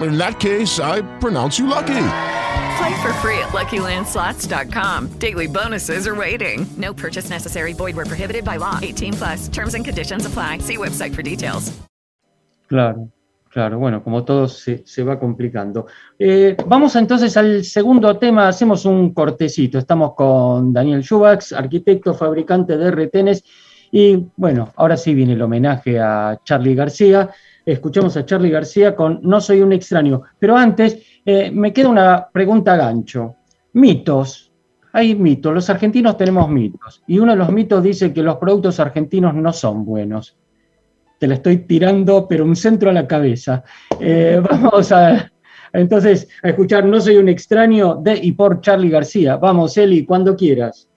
In 0.00 0.18
that 0.18 0.40
case, 0.40 0.80
I 0.80 1.02
pronounce 1.20 1.58
you 1.58 1.66
lucky. 1.66 2.06
Play 2.76 3.02
for 3.02 3.12
free 3.14 3.38
at 3.38 3.52
LuckyLandSlots.com. 3.52 5.18
Daily 5.18 5.46
bonuses 5.46 6.06
are 6.06 6.14
waiting. 6.14 6.66
No 6.76 6.92
purchase 6.92 7.30
necessary. 7.30 7.72
Void 7.72 7.96
where 7.96 8.06
prohibited 8.06 8.44
by 8.44 8.56
law. 8.56 8.78
18 8.82 9.12
plus. 9.14 9.48
Terms 9.48 9.74
and 9.74 9.84
conditions 9.84 10.26
apply. 10.26 10.58
See 10.58 10.76
website 10.76 11.14
for 11.14 11.22
details. 11.22 11.72
Claro, 12.68 13.10
claro. 13.50 13.78
Bueno, 13.78 14.02
como 14.02 14.24
todo 14.24 14.48
se, 14.48 14.82
se 14.84 15.04
va 15.04 15.20
complicando. 15.20 15.86
Eh, 16.18 16.56
vamos 16.66 16.96
entonces 16.96 17.36
al 17.36 17.64
segundo 17.64 18.18
tema. 18.18 18.48
Hacemos 18.48 18.84
un 18.84 19.14
cortecito. 19.14 19.78
Estamos 19.78 20.14
con 20.16 20.72
Daniel 20.72 21.04
Schubax, 21.04 21.52
arquitecto, 21.52 22.14
fabricante 22.14 22.76
de 22.76 22.90
retenes. 22.90 23.44
Y 23.90 24.26
bueno, 24.36 24.72
ahora 24.76 24.96
sí 24.96 25.14
viene 25.14 25.34
el 25.34 25.42
homenaje 25.42 26.00
a 26.00 26.38
Charlie 26.44 26.74
García. 26.74 27.30
Escuchamos 27.64 28.16
a 28.16 28.26
Charlie 28.26 28.50
García 28.50 28.94
con 28.94 29.20
No 29.22 29.40
soy 29.40 29.60
un 29.60 29.72
extraño. 29.72 30.22
Pero 30.38 30.56
antes, 30.56 30.98
eh, 31.24 31.50
me 31.50 31.72
queda 31.72 31.88
una 31.88 32.28
pregunta 32.30 32.76
gancho. 32.76 33.36
Mitos. 33.72 34.52
Hay 34.92 35.14
mitos. 35.14 35.52
Los 35.54 35.70
argentinos 35.70 36.16
tenemos 36.16 36.48
mitos. 36.48 37.02
Y 37.06 37.18
uno 37.18 37.32
de 37.32 37.38
los 37.38 37.50
mitos 37.50 37.82
dice 37.82 38.12
que 38.12 38.22
los 38.22 38.36
productos 38.36 38.78
argentinos 38.80 39.34
no 39.34 39.52
son 39.52 39.84
buenos. 39.84 40.36
Te 41.18 41.26
la 41.26 41.34
estoy 41.34 41.58
tirando, 41.58 42.28
pero 42.28 42.44
un 42.44 42.56
centro 42.56 42.90
a 42.90 42.92
la 42.92 43.06
cabeza. 43.06 43.64
Eh, 43.98 44.40
vamos 44.50 44.92
a, 44.92 45.30
entonces, 45.72 46.28
a 46.42 46.50
escuchar 46.50 46.84
No 46.84 47.00
soy 47.00 47.16
un 47.16 47.28
extraño 47.28 47.96
de 47.96 48.16
y 48.16 48.32
por 48.32 48.60
Charlie 48.60 48.90
García. 48.90 49.36
Vamos, 49.36 49.76
Eli, 49.76 50.04
cuando 50.04 50.36
quieras. 50.36 50.88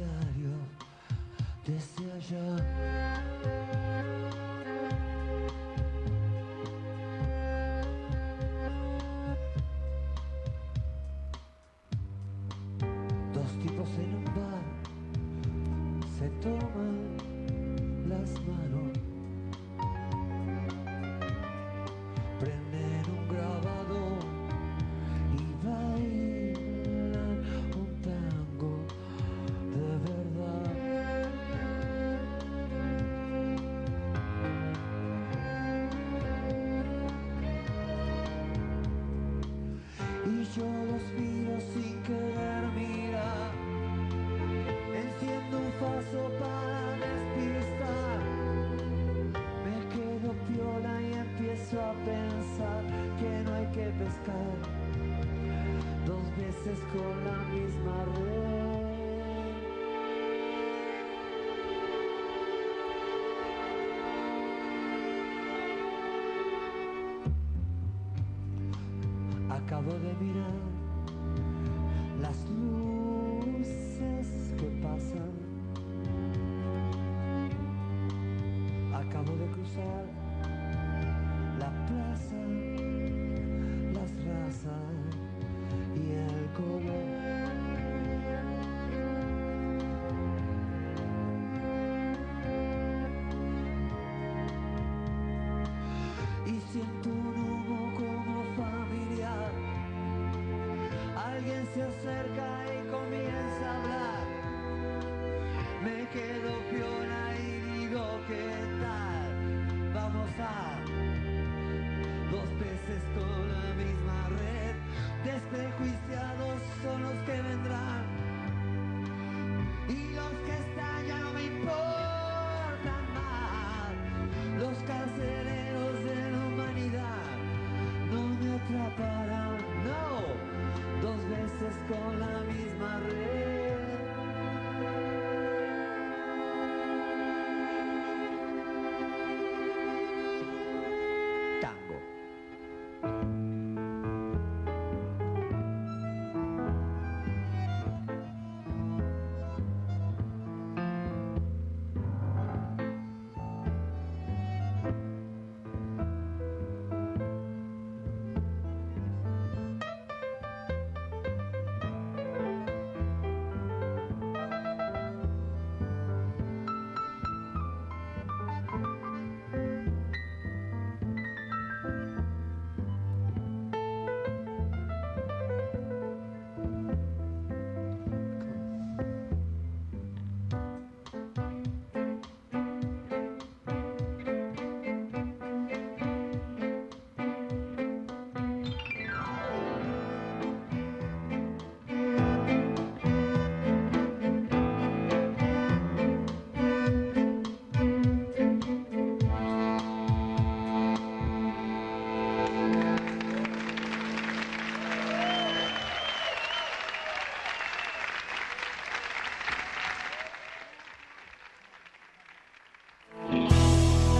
En 0.00 0.48
los 1.68 2.61
Acabo 69.66 69.92
de 69.92 70.12
mirar 70.20 70.60
las 72.20 72.36
luces 72.50 74.26
que 74.58 74.66
pasan. 74.82 75.32
Acabo 78.94 79.36
de 79.36 79.46
cruzar 79.46 80.04
la 81.58 81.70
plaza, 81.86 82.36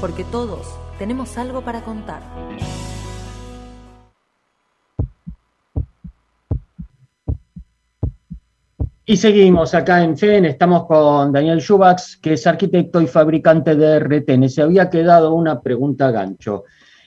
porque 0.03 0.25
todos 0.25 0.67
tenemos 0.99 1.39
algo 1.39 1.63
para 1.63 1.83
contar. 1.83 2.23
Y 9.07 9.17
seguimos 9.17 9.75
acá 9.75 10.03
en 10.03 10.19
FEN, 10.19 10.47
estamos 10.47 10.87
con 10.87 11.31
Daniel 11.31 11.61
Schubax, 11.61 12.17
que 12.17 12.33
es 12.33 12.45
arquitecto 12.49 13.01
y 13.01 13.07
fabricante 13.07 13.77
de 13.77 14.01
retenes. 14.01 14.55
Se 14.55 14.63
había 14.63 14.91
quedado 14.91 15.35
una 15.35 15.61
pregunta 15.61 16.11
gancho. 16.11 16.65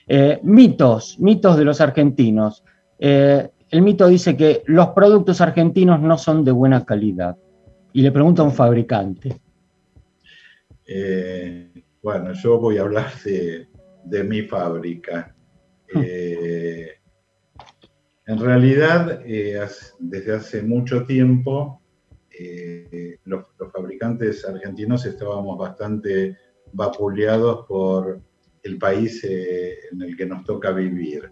Eh, 0.07 0.39
mitos, 0.43 1.19
mitos 1.19 1.57
de 1.57 1.65
los 1.65 1.81
argentinos. 1.81 2.63
Eh, 2.97 3.49
el 3.71 3.81
mito 3.81 4.07
dice 4.07 4.37
que 4.37 4.63
los 4.67 4.89
productos 4.89 5.41
argentinos 5.41 5.99
no 5.99 6.17
son 6.17 6.45
de 6.45 6.53
buena 6.53 6.85
calidad. 6.85 7.35
Y 7.91 8.01
le 8.01 8.13
pregunta 8.13 8.41
a 8.41 8.45
un 8.45 8.53
fabricante. 8.53 9.37
Eh, 10.87 11.84
bueno, 12.05 12.33
yo 12.33 12.59
voy 12.59 12.77
a 12.77 12.81
hablar 12.81 13.11
de, 13.23 14.23
mi 14.23 14.43
fábrica. 14.43 15.35
Hmm. 15.91 16.01
en 18.27 18.39
realidad, 18.39 19.21
desde 19.99 20.33
hace 20.35 20.61
mucho 20.61 21.03
tiempo, 21.07 21.81
eh, 22.29 23.17
los, 23.25 23.47
fabricantes 23.73 24.45
argentinos 24.45 25.03
estábamos 25.07 25.57
bastante 25.57 26.37
vapuleados 26.73 27.65
por 27.65 28.21
el 28.61 28.77
país 28.77 29.23
eh, 29.23 29.75
en 29.91 30.03
el 30.03 30.15
que 30.15 30.27
nos 30.27 30.43
toca 30.43 30.71
vivir. 30.71 31.31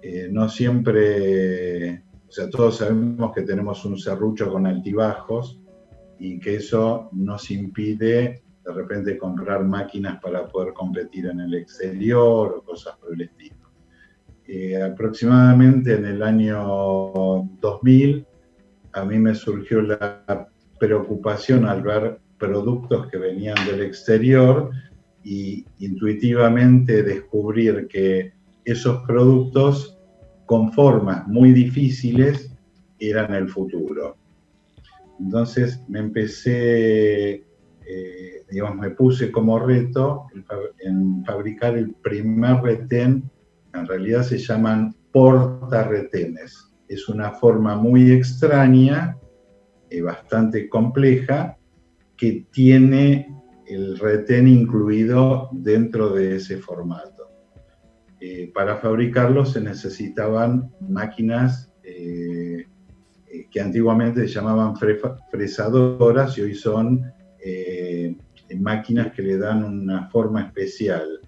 Eh, 0.00 0.28
no 0.32 0.48
siempre, 0.48 2.04
o 2.26 2.32
sea, 2.32 2.48
todos 2.48 2.78
sabemos 2.78 3.34
que 3.34 3.42
tenemos 3.42 3.84
un 3.84 3.98
serrucho 3.98 4.50
con 4.50 4.66
altibajos 4.66 5.60
y 6.18 6.40
que 6.40 6.56
eso 6.56 7.10
nos 7.12 7.50
impide 7.50 8.42
de 8.64 8.72
repente 8.72 9.18
comprar 9.18 9.64
máquinas 9.64 10.20
para 10.20 10.46
poder 10.48 10.72
competir 10.72 11.26
en 11.26 11.40
el 11.40 11.54
exterior 11.54 12.56
o 12.58 12.62
cosas 12.62 12.96
por 12.96 13.14
el 13.14 13.22
estilo. 13.22 13.56
aproximadamente 14.84 15.94
en 15.94 16.04
el 16.04 16.22
año 16.22 17.48
2000 17.60 18.26
a 18.92 19.04
mí 19.04 19.18
me 19.18 19.34
surgió 19.34 19.82
la 19.82 20.48
preocupación 20.78 21.64
al 21.66 21.82
ver 21.82 22.18
productos 22.38 23.06
que 23.08 23.18
venían 23.18 23.56
del 23.66 23.82
exterior 23.82 24.70
y 25.24 25.64
intuitivamente 25.78 27.02
descubrir 27.02 27.86
que 27.88 28.32
esos 28.64 29.02
productos 29.06 29.98
con 30.46 30.72
formas 30.72 31.26
muy 31.28 31.52
difíciles 31.52 32.52
eran 32.98 33.32
el 33.34 33.48
futuro. 33.48 34.16
Entonces 35.20 35.80
me 35.88 36.00
empecé, 36.00 37.44
eh, 37.86 38.31
digamos, 38.52 38.76
me 38.76 38.90
puse 38.90 39.32
como 39.32 39.58
reto 39.58 40.26
en 40.78 41.24
fabricar 41.24 41.76
el 41.76 41.94
primer 41.94 42.62
retén, 42.62 43.30
en 43.74 43.86
realidad 43.86 44.22
se 44.22 44.38
llaman 44.38 44.94
porta-retenes 45.10 46.72
es 46.92 47.08
una 47.08 47.32
forma 47.32 47.74
muy 47.76 48.12
extraña, 48.12 49.16
eh, 49.88 50.02
bastante 50.02 50.68
compleja, 50.68 51.56
que 52.16 52.46
tiene 52.52 53.34
el 53.66 53.98
retén 53.98 54.46
incluido 54.46 55.48
dentro 55.52 56.10
de 56.10 56.36
ese 56.36 56.58
formato. 56.58 57.30
Eh, 58.20 58.52
para 58.54 58.76
fabricarlo 58.76 59.44
se 59.44 59.60
necesitaban 59.60 60.70
máquinas 60.80 61.72
eh, 61.82 62.66
que 63.50 63.60
antiguamente 63.60 64.20
se 64.20 64.34
llamaban 64.34 64.74
fresadoras 65.30 66.36
y 66.38 66.42
hoy 66.42 66.54
son 66.54 67.10
máquinas 68.60 69.12
que 69.12 69.22
le 69.22 69.38
dan 69.38 69.64
una 69.64 70.08
forma 70.10 70.42
especial, 70.42 71.20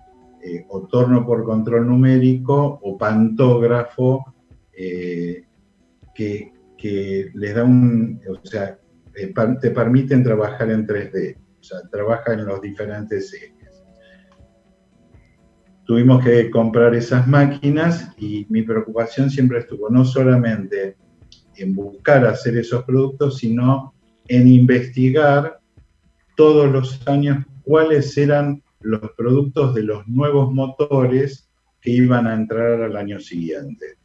o 0.69 0.87
torno 0.87 1.25
por 1.25 1.43
control 1.43 1.87
numérico 1.87 2.79
o 2.83 2.99
pantógrafo 2.99 4.35
que, 6.15 7.33
les 7.35 7.55
da 7.55 7.65
un, 7.65 8.21
o 8.29 8.47
sea, 8.47 8.79
eh, 9.15 9.33
te 9.61 9.71
permiten 9.71 10.23
trabajar 10.23 10.71
en 10.71 10.87
3D, 10.87 11.37
o 11.37 11.63
sea, 11.63 11.79
trabaja 11.91 12.35
en 12.35 12.47
los 12.47 12.61
diferentes 12.61 13.33
ejes. 13.33 13.83
Tuvimos 15.85 16.25
que 16.25 16.51
comprar 16.51 16.95
esas 16.95 17.27
máquinas 17.27 18.11
y 18.19 18.47
mi 18.49 18.63
preocupación 18.63 19.31
siempre 19.31 19.59
estuvo 19.59 19.91
no 19.91 20.05
solamente 20.05 20.97
en 21.57 21.75
buscar 21.75 22.27
hacer 22.27 22.57
esos 22.57 22.85
productos, 22.85 23.39
sino 23.39 23.95
en 24.29 24.49
investigar 24.49 25.61
todos 26.37 26.71
los 26.71 27.07
años 27.07 27.45
cuáles 27.63 28.17
eran 28.19 28.63
los 28.81 29.13
productos 29.17 29.75
de 29.75 29.83
los 29.83 30.07
nuevos 30.07 30.53
motores 30.53 31.49
que 31.81 31.91
iban 31.91 32.27
a 32.27 32.35
entrar 32.35 32.83
al 32.83 32.97
año 32.97 33.19
siguiente. 33.19 33.99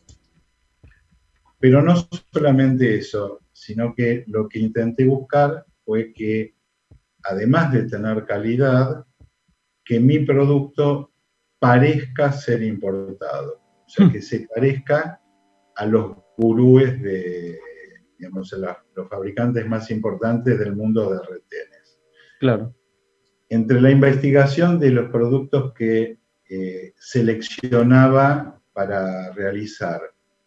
Pero 1.60 1.82
no 1.82 1.96
solamente 2.32 2.98
eso, 2.98 3.42
sino 3.52 3.94
que 3.94 4.24
lo 4.28 4.48
que 4.48 4.60
intenté 4.60 5.06
buscar 5.06 5.66
fue 5.84 6.14
que, 6.14 6.56
además 7.24 7.74
de 7.74 7.84
tener 7.84 8.26
calidad, 8.26 9.06
que 9.84 10.00
mi 10.00 10.20
producto 10.20 11.12
parezca 11.60 12.32
ser 12.32 12.64
importado, 12.64 13.62
o 13.86 13.90
sea, 13.90 14.06
hmm. 14.06 14.12
que 14.12 14.22
se 14.22 14.48
parezca 14.54 15.22
a 15.76 15.86
los 15.86 16.16
gurúes 16.38 17.02
de, 17.02 17.60
digamos, 18.18 18.54
los 18.96 19.10
fabricantes 19.10 19.68
más 19.68 19.92
importantes 19.92 20.58
del 20.58 20.76
mundo 20.76 21.12
de 21.12 21.20
retenes. 21.20 21.69
Claro. 22.40 22.74
Entre 23.50 23.82
la 23.82 23.92
investigación 23.92 24.80
de 24.80 24.92
los 24.92 25.12
productos 25.12 25.74
que 25.74 26.20
eh, 26.50 26.94
seleccionaba 26.98 28.60
para 28.74 29.32
realizar 29.34 30.02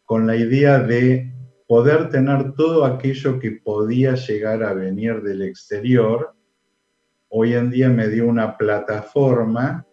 con 0.05 0.27
la 0.27 0.37
idea 0.37 0.81
de 0.81 1.33
poder 1.69 2.09
tener 2.09 2.55
todo 2.55 2.85
aquello 2.85 3.39
que 3.39 3.53
podía 3.53 4.15
llegar 4.15 4.63
a 4.63 4.73
venir 4.73 5.23
del 5.23 5.43
exterior, 5.43 6.35
hoy 7.29 7.55
en 7.55 7.71
día 7.71 7.89
me 7.89 8.09
dio 8.09 8.27
una 8.27 8.57
plataforma 8.57 9.87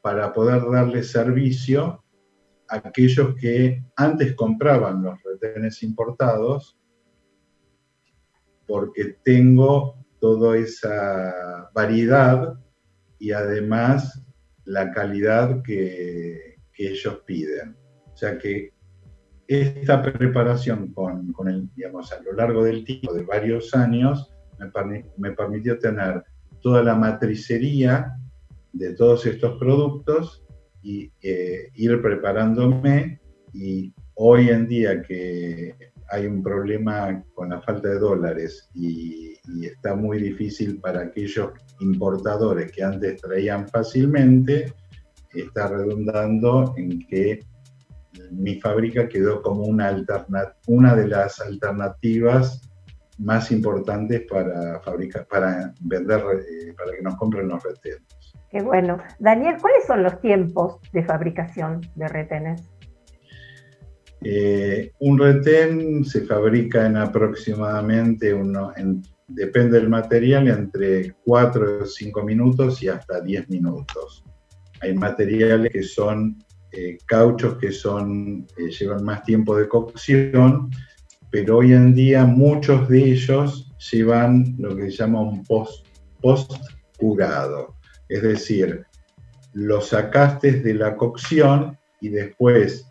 para 0.00 0.32
poder 0.32 0.62
darle 0.70 1.02
servicio 1.02 2.02
a 2.68 2.76
aquellos 2.76 3.34
que 3.36 3.84
antes 3.96 4.34
compraban 4.34 5.02
los 5.02 5.22
retenes 5.22 5.82
importados, 5.82 6.78
porque 8.66 9.16
tengo 9.22 10.01
toda 10.22 10.56
esa 10.56 11.68
variedad 11.74 12.54
y 13.18 13.32
además 13.32 14.24
la 14.64 14.92
calidad 14.92 15.62
que, 15.62 16.54
que 16.72 16.90
ellos 16.90 17.22
piden. 17.26 17.76
O 18.12 18.16
sea 18.16 18.38
que 18.38 18.72
esta 19.48 20.00
preparación 20.00 20.92
con, 20.92 21.34
el, 21.48 21.68
digamos, 21.74 22.12
a 22.12 22.22
lo 22.22 22.34
largo 22.34 22.62
del 22.62 22.84
tiempo 22.84 23.12
de 23.12 23.24
varios 23.24 23.74
años 23.74 24.32
me, 25.18 25.32
permitió 25.32 25.76
tener 25.80 26.22
toda 26.60 26.84
la 26.84 26.94
matricería 26.94 28.16
de 28.72 28.94
todos 28.94 29.26
estos 29.26 29.58
productos 29.58 30.44
y 30.82 31.10
eh, 31.20 31.70
ir 31.74 32.00
preparándome 32.00 33.20
y 33.52 33.92
hoy 34.14 34.50
en 34.50 34.68
día 34.68 35.02
que 35.02 35.91
hay 36.12 36.26
un 36.26 36.42
problema 36.42 37.24
con 37.34 37.48
la 37.48 37.60
falta 37.62 37.88
de 37.88 37.98
dólares 37.98 38.68
y, 38.74 39.32
está 39.64 39.96
muy 39.96 40.22
difícil 40.22 40.78
para 40.80 41.00
aquellos 41.00 41.50
importadores 41.80 42.70
que 42.70 42.84
antes 42.84 43.20
traían 43.20 43.66
fácilmente, 43.68 44.72
está 45.34 45.66
redundando 45.66 46.74
en 46.76 47.00
que 47.08 47.40
mi 48.30 48.60
fábrica 48.60 49.08
quedó 49.08 49.42
como 49.42 49.64
una, 49.64 50.04
una 50.68 50.94
de 50.94 51.08
las 51.08 51.40
alternativas 51.40 52.70
más 53.18 53.50
importantes 53.50 54.22
para 54.30 54.80
fabricar, 54.80 55.26
para 55.26 55.74
vender, 55.80 56.20
eh, 56.20 56.72
para 56.76 56.96
que 56.96 57.02
nos 57.02 57.16
compren 57.16 57.48
los 57.48 57.62
retenes. 57.62 58.02
Qué 58.50 58.62
bueno. 58.62 58.98
Daniel, 59.18 59.56
¿cuáles 59.60 59.84
son 59.86 60.02
los 60.02 60.20
tiempos 60.20 60.78
de 60.92 61.02
fabricación 61.02 61.80
de 61.96 62.06
retenes? 62.06 62.71
Eh, 64.24 64.92
un 65.00 65.18
retén 65.18 66.04
se 66.04 66.22
fabrica 66.22 66.86
en 66.86 66.96
aproximadamente, 66.96 68.32
uno, 68.32 68.72
depende 69.28 69.78
del 69.78 69.88
material, 69.88 70.48
entre 70.48 71.14
4 71.24 71.82
o 71.82 71.86
5 71.86 72.22
minutos 72.22 72.82
y 72.82 72.88
hasta 72.88 73.20
10 73.20 73.48
minutos. 73.50 74.24
Hay 74.80 74.94
materiales 74.94 75.72
que 75.72 75.82
son 75.82 76.38
eh, 76.72 76.98
cauchos 77.06 77.58
que 77.58 77.70
son, 77.70 78.46
eh, 78.56 78.70
llevan 78.70 79.04
más 79.04 79.22
tiempo 79.24 79.56
de 79.56 79.68
cocción, 79.68 80.70
pero 81.30 81.58
hoy 81.58 81.72
en 81.72 81.94
día 81.94 82.24
muchos 82.24 82.88
de 82.88 83.12
ellos 83.12 83.70
llevan 83.90 84.54
lo 84.58 84.74
que 84.74 84.90
se 84.90 84.98
llama 84.98 85.20
un 85.20 85.44
post, 85.44 85.86
post 86.20 86.52
curado. 86.98 87.76
Es 88.08 88.22
decir, 88.22 88.86
lo 89.52 89.80
sacaste 89.80 90.60
de 90.60 90.74
la 90.74 90.96
cocción 90.96 91.76
y 92.00 92.08
después 92.08 92.86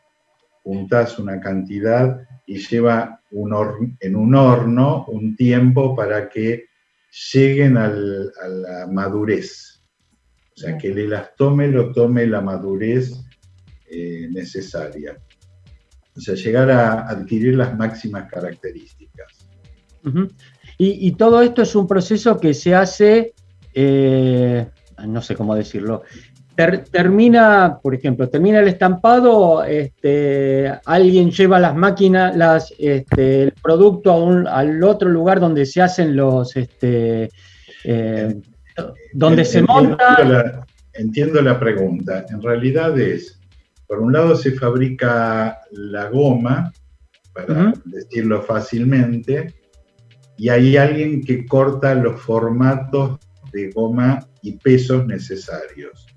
juntás 0.63 1.19
una 1.19 1.39
cantidad 1.39 2.21
y 2.45 2.57
lleva 2.57 3.21
en 3.31 4.15
un 4.15 4.35
horno 4.35 5.05
un 5.07 5.35
tiempo 5.35 5.95
para 5.95 6.29
que 6.29 6.65
lleguen 7.33 7.77
a 7.77 7.87
la 7.89 8.87
madurez. 8.87 9.81
O 10.55 10.59
sea, 10.59 10.77
que 10.77 10.89
el 10.89 10.99
elastome 10.99 11.67
lo 11.67 11.91
tome 11.91 12.27
la 12.27 12.41
madurez 12.41 13.13
eh, 13.89 14.27
necesaria. 14.31 15.17
O 16.15 16.19
sea, 16.19 16.35
llegar 16.35 16.69
a 16.71 17.09
adquirir 17.09 17.55
las 17.55 17.75
máximas 17.77 18.29
características. 18.29 19.47
y, 20.77 21.07
y, 21.07 21.11
todo 21.13 21.41
esto 21.41 21.61
es 21.61 21.75
un 21.75 21.87
proceso 21.87 22.39
que 22.39 22.53
se 22.53 22.75
hace, 22.75 23.33
eh, 23.73 24.67
no 25.07 25.21
sé 25.21 25.35
cómo 25.35 25.55
decirlo, 25.55 26.03
termina, 26.55 27.79
por 27.81 27.95
ejemplo, 27.95 28.29
termina 28.29 28.59
el 28.59 28.67
estampado, 28.67 29.63
este, 29.63 30.71
alguien 30.85 31.31
lleva 31.31 31.59
las 31.59 31.75
máquinas, 31.75 32.35
las, 32.35 32.73
este, 32.77 33.43
el 33.43 33.53
producto 33.53 34.27
al 34.47 34.83
otro 34.83 35.09
lugar 35.09 35.39
donde 35.39 35.65
se 35.65 35.81
hacen 35.81 36.15
los, 36.15 36.55
este, 36.55 37.29
eh, 37.83 38.41
donde 39.13 39.45
se 39.45 39.61
monta. 39.61 40.65
entiendo 40.93 41.41
la 41.41 41.59
pregunta. 41.59 42.25
En 42.29 42.41
realidad 42.41 42.99
es, 42.99 43.39
por 43.87 43.99
un 43.99 44.13
lado 44.13 44.35
se 44.35 44.51
fabrica 44.51 45.59
la 45.71 46.09
goma, 46.09 46.71
para 47.33 47.73
decirlo 47.85 48.41
fácilmente, 48.41 49.53
y 50.37 50.49
hay 50.49 50.75
alguien 50.75 51.23
que 51.23 51.45
corta 51.45 51.95
los 51.95 52.21
formatos 52.21 53.19
de 53.53 53.69
goma 53.71 54.27
y 54.41 54.53
pesos 54.53 55.05
necesarios. 55.05 56.10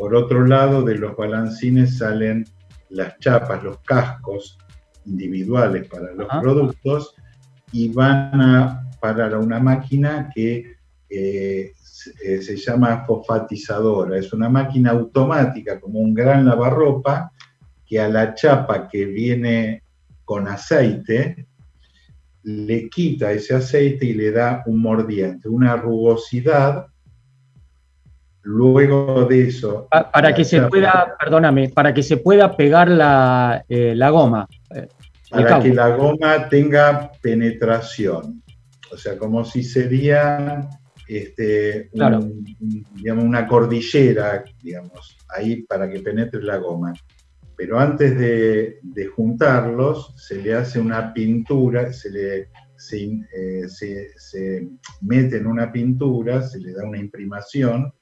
Por 0.00 0.14
otro 0.14 0.46
lado, 0.46 0.82
de 0.82 0.96
los 0.96 1.14
balancines 1.14 1.98
salen 1.98 2.46
las 2.88 3.18
chapas, 3.18 3.62
los 3.62 3.80
cascos 3.80 4.56
individuales 5.04 5.86
para 5.88 6.14
los 6.14 6.26
productos 6.40 7.14
y 7.70 7.90
van 7.90 8.40
a 8.40 8.90
parar 8.98 9.34
a 9.34 9.38
una 9.38 9.60
máquina 9.60 10.30
que 10.34 10.76
eh, 11.10 11.72
eh, 12.24 12.42
se 12.42 12.56
llama 12.56 13.04
fosfatizadora. 13.04 14.16
Es 14.16 14.32
una 14.32 14.48
máquina 14.48 14.92
automática, 14.92 15.78
como 15.78 16.00
un 16.00 16.14
gran 16.14 16.46
lavarropa, 16.46 17.30
que 17.84 18.00
a 18.00 18.08
la 18.08 18.34
chapa 18.34 18.88
que 18.88 19.04
viene 19.04 19.82
con 20.24 20.48
aceite, 20.48 21.46
le 22.44 22.88
quita 22.88 23.32
ese 23.32 23.54
aceite 23.54 24.06
y 24.06 24.14
le 24.14 24.30
da 24.30 24.62
un 24.64 24.80
mordiente, 24.80 25.46
una 25.46 25.76
rugosidad 25.76 26.86
Luego 28.42 29.26
de 29.26 29.48
eso. 29.48 29.88
Para 29.90 30.34
que 30.34 30.44
se 30.44 30.62
pueda, 30.62 31.16
perdóname, 31.18 31.68
para 31.68 31.92
que 31.92 32.02
se 32.02 32.16
pueda 32.16 32.56
pegar 32.56 32.88
la, 32.88 33.64
eh, 33.68 33.94
goma. 34.10 34.48
Eh, 34.74 34.88
para 35.30 35.60
que 35.60 35.74
la 35.74 35.94
goma 35.94 36.48
tenga 36.48 37.12
penetración. 37.20 38.42
O 38.92 38.96
sea, 38.96 39.18
como 39.18 39.44
si 39.44 39.62
sería 39.62 40.68
este, 41.06 41.90
digamos, 41.92 43.24
una 43.24 43.46
cordillera, 43.46 44.44
digamos, 44.62 45.18
ahí 45.28 45.62
para 45.62 45.90
que 45.90 46.00
penetre 46.00 46.42
la 46.42 46.56
goma. 46.56 46.94
Pero 47.56 47.78
antes 47.78 48.18
de, 48.18 49.06
juntarlos, 49.14 50.14
se 50.16 50.36
le 50.40 50.54
hace 50.54 50.80
una 50.80 51.12
pintura, 51.12 51.92
se 51.92 52.10
le 52.10 52.48
eh, 52.92 53.68
se 53.68 54.68
mete 55.02 55.36
en 55.36 55.46
una 55.46 55.70
pintura, 55.70 56.40
se 56.42 56.58
le 56.58 56.72
da 56.72 56.84
una 56.84 56.98
imprimación 56.98 57.92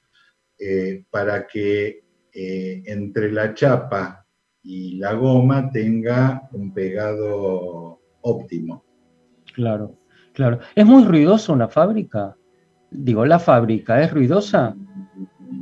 eh, 0.59 1.05
para 1.09 1.47
que 1.47 2.03
eh, 2.33 2.83
entre 2.85 3.31
la 3.31 3.53
chapa 3.53 4.25
y 4.61 4.97
la 4.97 5.13
goma 5.13 5.71
tenga 5.71 6.49
un 6.51 6.73
pegado 6.73 7.99
óptimo. 8.21 8.83
Claro, 9.53 9.95
claro. 10.33 10.59
¿Es 10.75 10.85
muy 10.85 11.05
ruidosa 11.05 11.53
una 11.53 11.69
fábrica? 11.69 12.35
Digo, 12.91 13.25
¿la 13.25 13.39
fábrica 13.39 14.01
es 14.03 14.11
ruidosa? 14.11 14.75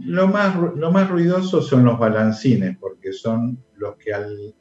Lo 0.06 0.28
más, 0.28 0.56
lo 0.76 0.92
más 0.92 1.10
ruidoso 1.10 1.62
son 1.62 1.86
los 1.86 2.00
balancines, 2.00 2.78
porque 2.80 3.14
son 3.14 3.64
los 3.76 3.96
que 3.98 4.14
al, 4.14 4.56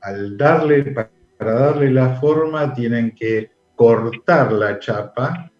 al 0.00 0.36
darle, 0.36 0.94
para 1.36 1.52
darle 1.52 1.90
la 1.90 2.16
forma, 2.20 2.72
tienen 2.72 3.14
que 3.14 3.50
cortar 3.74 4.52
la 4.52 4.78
chapa 4.78 5.50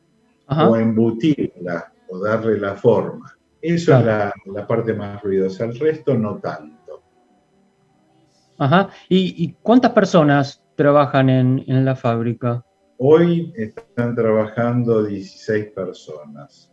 o 0.47 0.77
embutirla 0.77 1.93
o 2.09 2.19
darle 2.21 2.59
la 2.59 2.75
forma. 2.75 3.34
Eso 3.65 3.97
es 3.97 4.05
la, 4.05 4.35
parte 4.69 4.93
más 4.93 5.23
ruidosa, 5.23 5.65
el 5.65 5.79
resto 5.79 6.15
no 6.19 6.37
tanto. 6.37 7.03
Ajá. 8.59 8.91
¿Y, 9.09 9.55
cuántas 9.63 9.93
personas 9.93 10.63
trabajan 10.77 11.31
en, 11.31 11.85
la 11.85 11.97
fábrica? 11.97 12.63
Hoy 12.99 13.55
están 13.57 14.15
trabajando 14.15 15.03
16 15.03 15.71
personas, 15.75 16.71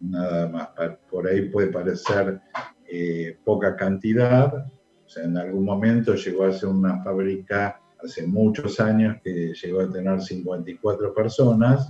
nada 0.00 0.48
más. 0.48 0.70
Por 1.08 1.28
ahí 1.28 1.48
puede 1.48 1.68
parecer 1.68 2.40
eh, 2.90 3.38
poca 3.44 3.76
cantidad. 3.76 4.52
O 4.52 5.08
sea, 5.08 5.22
en 5.22 5.38
algún 5.38 5.64
momento 5.64 6.16
llegó 6.16 6.46
a 6.46 6.52
ser 6.52 6.70
una 6.70 7.04
fábrica 7.04 7.80
hace 8.02 8.26
muchos 8.26 8.80
años 8.80 9.18
que 9.22 9.54
llegó 9.54 9.82
a 9.82 9.92
tener 9.92 10.20
54 10.20 11.14
personas 11.14 11.88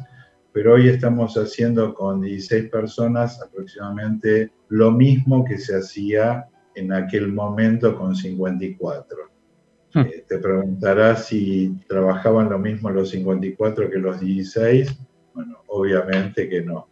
pero 0.53 0.75
hoy 0.75 0.89
estamos 0.89 1.35
haciendo 1.37 1.95
con 1.95 2.21
16 2.21 2.71
personas 2.71 3.41
aproximadamente 3.41 4.53
lo 4.69 4.91
mismo 4.91 5.45
que 5.45 5.59
se 5.59 5.77
hacía 5.77 6.47
en 6.75 6.93
aquel 6.93 7.33
momento 7.33 7.97
con 7.97 8.15
54. 8.15 9.19
Hmm. 9.95 10.01
Eh, 10.01 10.25
te 10.29 10.39
preguntarás 10.39 11.27
si 11.27 11.75
trabajaban 11.89 12.51
lo 12.51 12.59
mismo 12.59 12.91
los 12.91 13.11
54 13.11 13.91
que 13.91 13.99
los 13.99 14.21
16. 14.21 14.99
Bueno, 15.35 15.63
obviamente 15.69 16.49
que 16.49 16.63
no. 16.63 16.89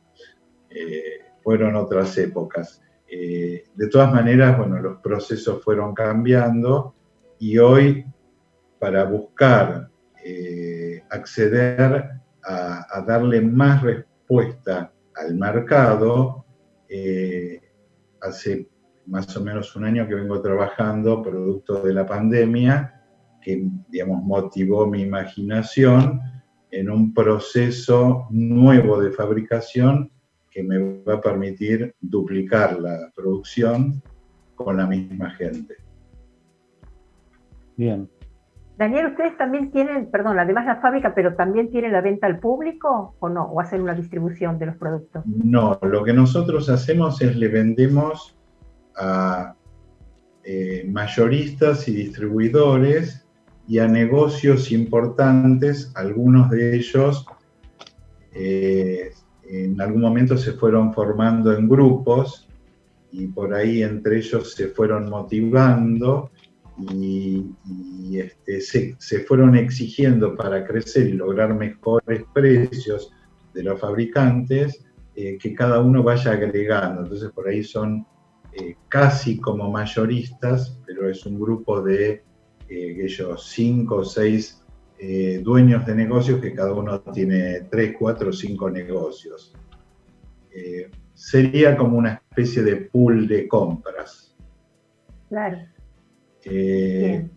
Eh, 0.70 1.20
fueron 1.42 1.76
otras 1.76 2.16
épocas. 2.16 2.82
Eh, 3.08 3.64
de 3.74 3.88
todas 3.88 4.12
maneras, 4.12 4.56
bueno, 4.56 4.80
los 4.80 5.00
procesos 5.00 5.62
fueron 5.62 5.94
cambiando 5.94 6.94
y 7.38 7.58
hoy 7.58 8.04
para 8.78 9.04
buscar 9.04 9.88
acceder 11.08 12.19
a, 12.44 13.04
darle 13.06 13.40
más 13.40 13.82
respuesta 13.82 14.92
al 15.14 15.34
mercado. 15.34 16.44
Eh, 16.88 17.60
hace 18.20 18.68
más 19.06 19.36
o 19.36 19.42
menos 19.42 19.74
un 19.76 19.84
año 19.84 20.06
que 20.06 20.14
vengo 20.14 20.40
trabajando, 20.40 21.22
producto 21.22 21.82
de 21.82 21.94
la 21.94 22.06
pandemia, 22.06 23.02
que 23.42 23.68
digamos, 23.88 24.22
motivó 24.22 24.86
mi 24.86 25.02
imaginación 25.02 26.20
en 26.70 26.90
un 26.90 27.12
proceso 27.12 28.26
nuevo 28.30 29.00
de 29.00 29.10
fabricación 29.10 30.10
que 30.50 30.62
me 30.62 31.02
va 31.02 31.14
a 31.14 31.20
permitir 31.20 31.94
duplicar 32.00 32.80
la 32.80 33.10
producción 33.14 34.02
con 34.54 34.76
la 34.76 34.86
misma 34.86 35.30
gente. 35.30 35.76
Bien, 37.76 38.08
Daniel, 38.80 39.08
¿ustedes 39.08 39.36
también 39.36 39.70
tienen, 39.70 40.10
perdón, 40.10 40.38
además 40.38 40.64
la 40.64 40.80
fábrica, 40.80 41.14
pero 41.14 41.34
también 41.34 41.70
tienen 41.70 41.92
la 41.92 42.00
venta 42.00 42.26
al 42.26 42.38
público 42.38 43.14
o 43.20 43.28
no? 43.28 43.44
¿O 43.44 43.60
hacen 43.60 43.82
una 43.82 43.92
distribución 43.92 44.58
de 44.58 44.64
los 44.64 44.76
productos? 44.76 45.22
No, 45.26 45.78
lo 45.82 46.02
que 46.02 46.14
nosotros 46.14 46.70
hacemos 46.70 47.20
es 47.20 47.36
le 47.36 47.48
vendemos 47.48 48.38
a 48.96 49.54
eh, 50.44 50.88
mayoristas 50.90 51.88
y 51.88 51.92
distribuidores 51.92 53.26
y 53.68 53.80
a 53.80 53.86
negocios 53.86 54.72
importantes, 54.72 55.92
algunos 55.94 56.48
de 56.48 56.76
ellos 56.76 57.26
eh, 58.32 59.10
en 59.46 59.78
algún 59.78 60.00
momento 60.00 60.38
se 60.38 60.52
fueron 60.52 60.94
formando 60.94 61.52
en 61.52 61.68
grupos 61.68 62.48
y 63.12 63.26
por 63.26 63.52
ahí 63.52 63.82
entre 63.82 64.16
ellos 64.16 64.54
se 64.54 64.68
fueron 64.68 65.10
motivando 65.10 66.30
y, 66.88 68.18
este, 68.18 68.60
se, 68.60 69.20
fueron 69.20 69.56
exigiendo 69.56 70.36
para 70.36 70.64
crecer 70.64 71.08
y 71.08 71.12
lograr 71.12 71.54
mejores 71.54 72.24
precios 72.32 73.12
de 73.54 73.62
los 73.62 73.80
fabricantes, 73.80 74.84
eh, 75.14 75.38
que 75.38 75.54
cada 75.54 75.80
uno 75.80 76.02
vaya 76.02 76.32
agregando. 76.32 77.02
Entonces 77.02 77.30
por 77.30 77.48
ahí 77.48 77.62
son 77.62 78.06
eh, 78.52 78.76
casi 78.88 79.38
como 79.38 79.70
mayoristas, 79.70 80.78
pero 80.86 81.08
es 81.08 81.24
un 81.26 81.40
grupo 81.40 81.82
de 81.82 82.22
eh, 82.68 82.96
ellos 83.04 83.48
cinco 83.50 83.96
o 83.96 84.04
seis 84.04 84.56
dueños 85.42 85.86
de 85.86 85.94
negocios 85.94 86.42
que 86.42 86.52
cada 86.52 86.74
uno 86.74 87.00
tiene 87.00 87.62
tres, 87.70 87.94
cuatro 87.98 88.28
o 88.28 88.32
cinco 88.34 88.68
negocios. 88.68 89.54
sería 91.14 91.74
como 91.74 91.96
una 91.96 92.22
especie 92.28 92.62
de 92.62 92.76
pool 92.76 93.26
de 93.26 93.48
compras. 93.48 94.36
Claro. 95.30 95.56
Eh, 96.44 97.28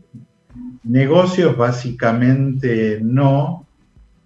negocios 0.84 1.58
básicamente 1.58 2.99
no, 3.01 3.68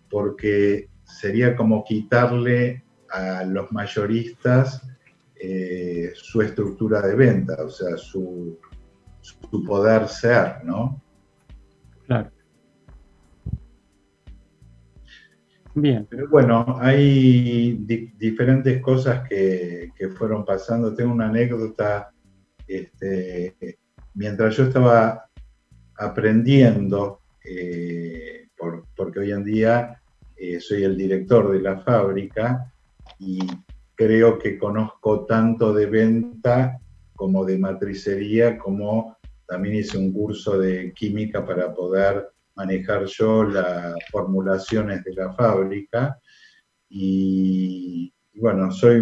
porque 0.09 0.89
sería 1.03 1.55
como 1.55 1.83
quitarle 1.83 2.83
a 3.09 3.43
los 3.43 3.71
mayoristas 3.71 4.81
eh, 5.35 6.11
su 6.15 6.41
estructura 6.41 7.01
de 7.01 7.15
venta, 7.15 7.63
o 7.63 7.69
sea, 7.69 7.97
su, 7.97 8.59
su 9.21 9.63
poder 9.63 10.07
ser, 10.07 10.63
¿no? 10.63 11.01
Claro. 12.05 12.31
Bien. 15.79 16.07
Pero 16.09 16.27
bueno, 16.27 16.77
hay 16.79 17.73
diferentes 18.17 18.81
cosas 18.81 19.27
que, 19.29 19.91
fueron 20.17 20.43
pasando. 20.43 20.95
Tengo 20.95 21.11
una 21.11 21.27
anécdota. 21.27 22.11
Este, 22.67 23.77
mientras 24.17 24.57
yo 24.57 24.63
estaba 24.65 25.29
aprendiendo, 25.95 27.21
eh, 27.45 28.47
porque 28.95 29.19
hoy 29.19 29.31
en 29.31 29.43
día 29.43 30.01
eh, 30.35 30.59
soy 30.59 30.83
el 30.83 30.97
director 30.97 31.51
de 31.51 31.61
la 31.61 31.77
fábrica 31.77 32.73
y 33.19 33.39
creo 33.95 34.39
que 34.39 34.57
conozco 34.57 35.25
tanto 35.25 35.71
de 35.71 35.85
venta 35.85 36.79
como 37.15 37.45
de 37.45 37.59
matricería, 37.59 38.57
como 38.57 39.17
también 39.47 39.75
hice 39.75 39.97
un 39.97 40.11
curso 40.11 40.57
de 40.57 40.93
química 40.93 41.45
para 41.45 41.73
poder 41.73 42.29
manejar 42.55 43.05
yo 43.05 43.43
las 43.43 43.95
formulaciones 44.11 45.03
de 45.03 45.13
la 45.13 45.31
fábrica. 45.33 46.19
Y, 46.89 48.11
y 48.33 48.39
bueno, 48.39 48.71
soy 48.71 49.01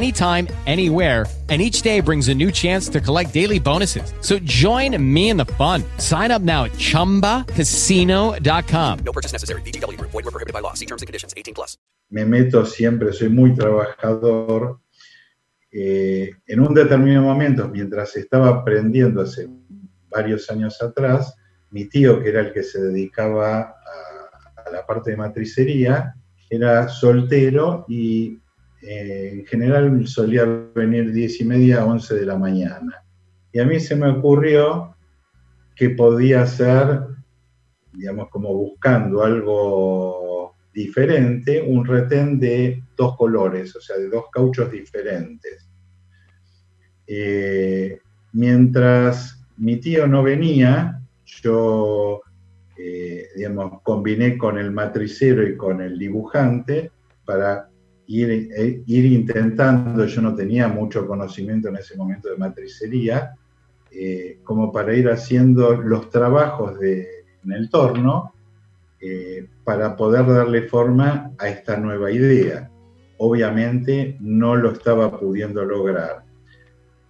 anytime, 0.01 0.47
anywhere, 0.65 1.27
and 1.49 1.61
each 1.61 1.83
day 1.83 2.01
brings 2.01 2.29
a 2.29 2.35
new 2.35 2.51
chance 2.51 2.89
to 2.89 2.99
collect 2.99 3.31
daily 3.33 3.59
bonuses. 3.59 4.13
So 4.21 4.39
join 4.39 4.97
me 4.97 5.29
in 5.29 5.37
the 5.37 5.45
fun. 5.57 5.83
Sign 5.97 6.31
up 6.31 6.41
now 6.41 6.63
at 6.63 6.71
chumbacasino.com. 6.73 8.99
No 8.99 9.11
purchase 9.11 9.33
necessary. 9.33 9.61
BGW. 9.63 9.99
Void 9.99 10.13
were 10.13 10.31
prohibited 10.31 10.53
by 10.53 10.61
law. 10.61 10.73
See 10.73 10.85
terms 10.85 11.01
and 11.01 11.07
conditions 11.07 11.33
18 11.35 11.53
plus. 11.53 11.77
Me 12.09 12.23
meto 12.25 12.65
siempre, 12.65 13.11
soy 13.13 13.29
muy 13.29 13.53
trabajador. 13.53 14.79
Eh, 15.71 16.31
en 16.47 16.59
un 16.59 16.73
determinado 16.73 17.25
momento, 17.25 17.69
mientras 17.69 18.17
estaba 18.17 18.49
aprendiendo 18.49 19.21
hace 19.21 19.47
varios 20.09 20.49
años 20.49 20.81
atrás, 20.81 21.35
mi 21.69 21.85
tío, 21.85 22.21
que 22.21 22.29
era 22.29 22.41
el 22.41 22.51
que 22.51 22.63
se 22.63 22.81
dedicaba 22.81 23.59
a, 23.59 23.75
a 24.65 24.71
la 24.71 24.85
parte 24.85 25.11
de 25.11 25.17
matricería, 25.17 26.15
era 26.49 26.89
soltero 26.89 27.85
y 27.87 28.41
eh, 28.81 29.29
en 29.33 29.45
general 29.45 30.07
solía 30.07 30.45
venir 30.73 31.11
10 31.11 31.41
y 31.41 31.45
media 31.45 31.81
a 31.81 31.85
11 31.85 32.15
de 32.15 32.25
la 32.25 32.37
mañana. 32.37 33.03
Y 33.51 33.59
a 33.59 33.65
mí 33.65 33.79
se 33.79 33.95
me 33.95 34.09
ocurrió 34.09 34.95
que 35.75 35.91
podía 35.91 36.45
ser, 36.47 37.01
digamos, 37.93 38.29
como 38.29 38.53
buscando 38.53 39.23
algo 39.23 40.55
diferente, 40.73 41.61
un 41.61 41.85
retén 41.85 42.39
de 42.39 42.83
dos 42.95 43.17
colores, 43.17 43.75
o 43.75 43.81
sea, 43.81 43.97
de 43.97 44.09
dos 44.09 44.25
cauchos 44.31 44.71
diferentes. 44.71 45.67
Eh, 47.07 47.99
mientras 48.33 49.43
mi 49.57 49.77
tío 49.77 50.07
no 50.07 50.23
venía, 50.23 51.01
yo, 51.25 52.21
eh, 52.77 53.27
digamos, 53.35 53.81
combiné 53.83 54.37
con 54.37 54.57
el 54.57 54.71
matricero 54.71 55.47
y 55.47 55.57
con 55.57 55.81
el 55.81 55.99
dibujante 55.99 56.91
para 57.25 57.70
ir, 58.11 58.83
ir, 58.85 59.05
intentando, 59.05 60.05
yo 60.05 60.21
no 60.21 60.35
tenía 60.35 60.67
mucho 60.67 61.07
conocimiento 61.07 61.69
en 61.69 61.77
ese 61.77 61.95
momento 61.95 62.29
de 62.29 62.37
matricería, 62.37 63.35
eh, 63.91 64.39
como 64.43 64.71
para 64.71 64.93
ir 64.95 65.09
haciendo 65.09 65.73
los 65.73 66.09
trabajos 66.09 66.79
de, 66.79 67.07
en 67.43 67.51
el 67.53 67.69
torno 67.69 68.33
eh, 68.99 69.47
para 69.63 69.95
poder 69.95 70.25
darle 70.27 70.63
forma 70.63 71.31
a 71.37 71.47
esta 71.47 71.77
nueva 71.77 72.11
idea. 72.11 72.69
Obviamente 73.17 74.17
no 74.19 74.55
lo 74.55 74.71
estaba 74.71 75.17
pudiendo 75.17 75.63
lograr. 75.63 76.23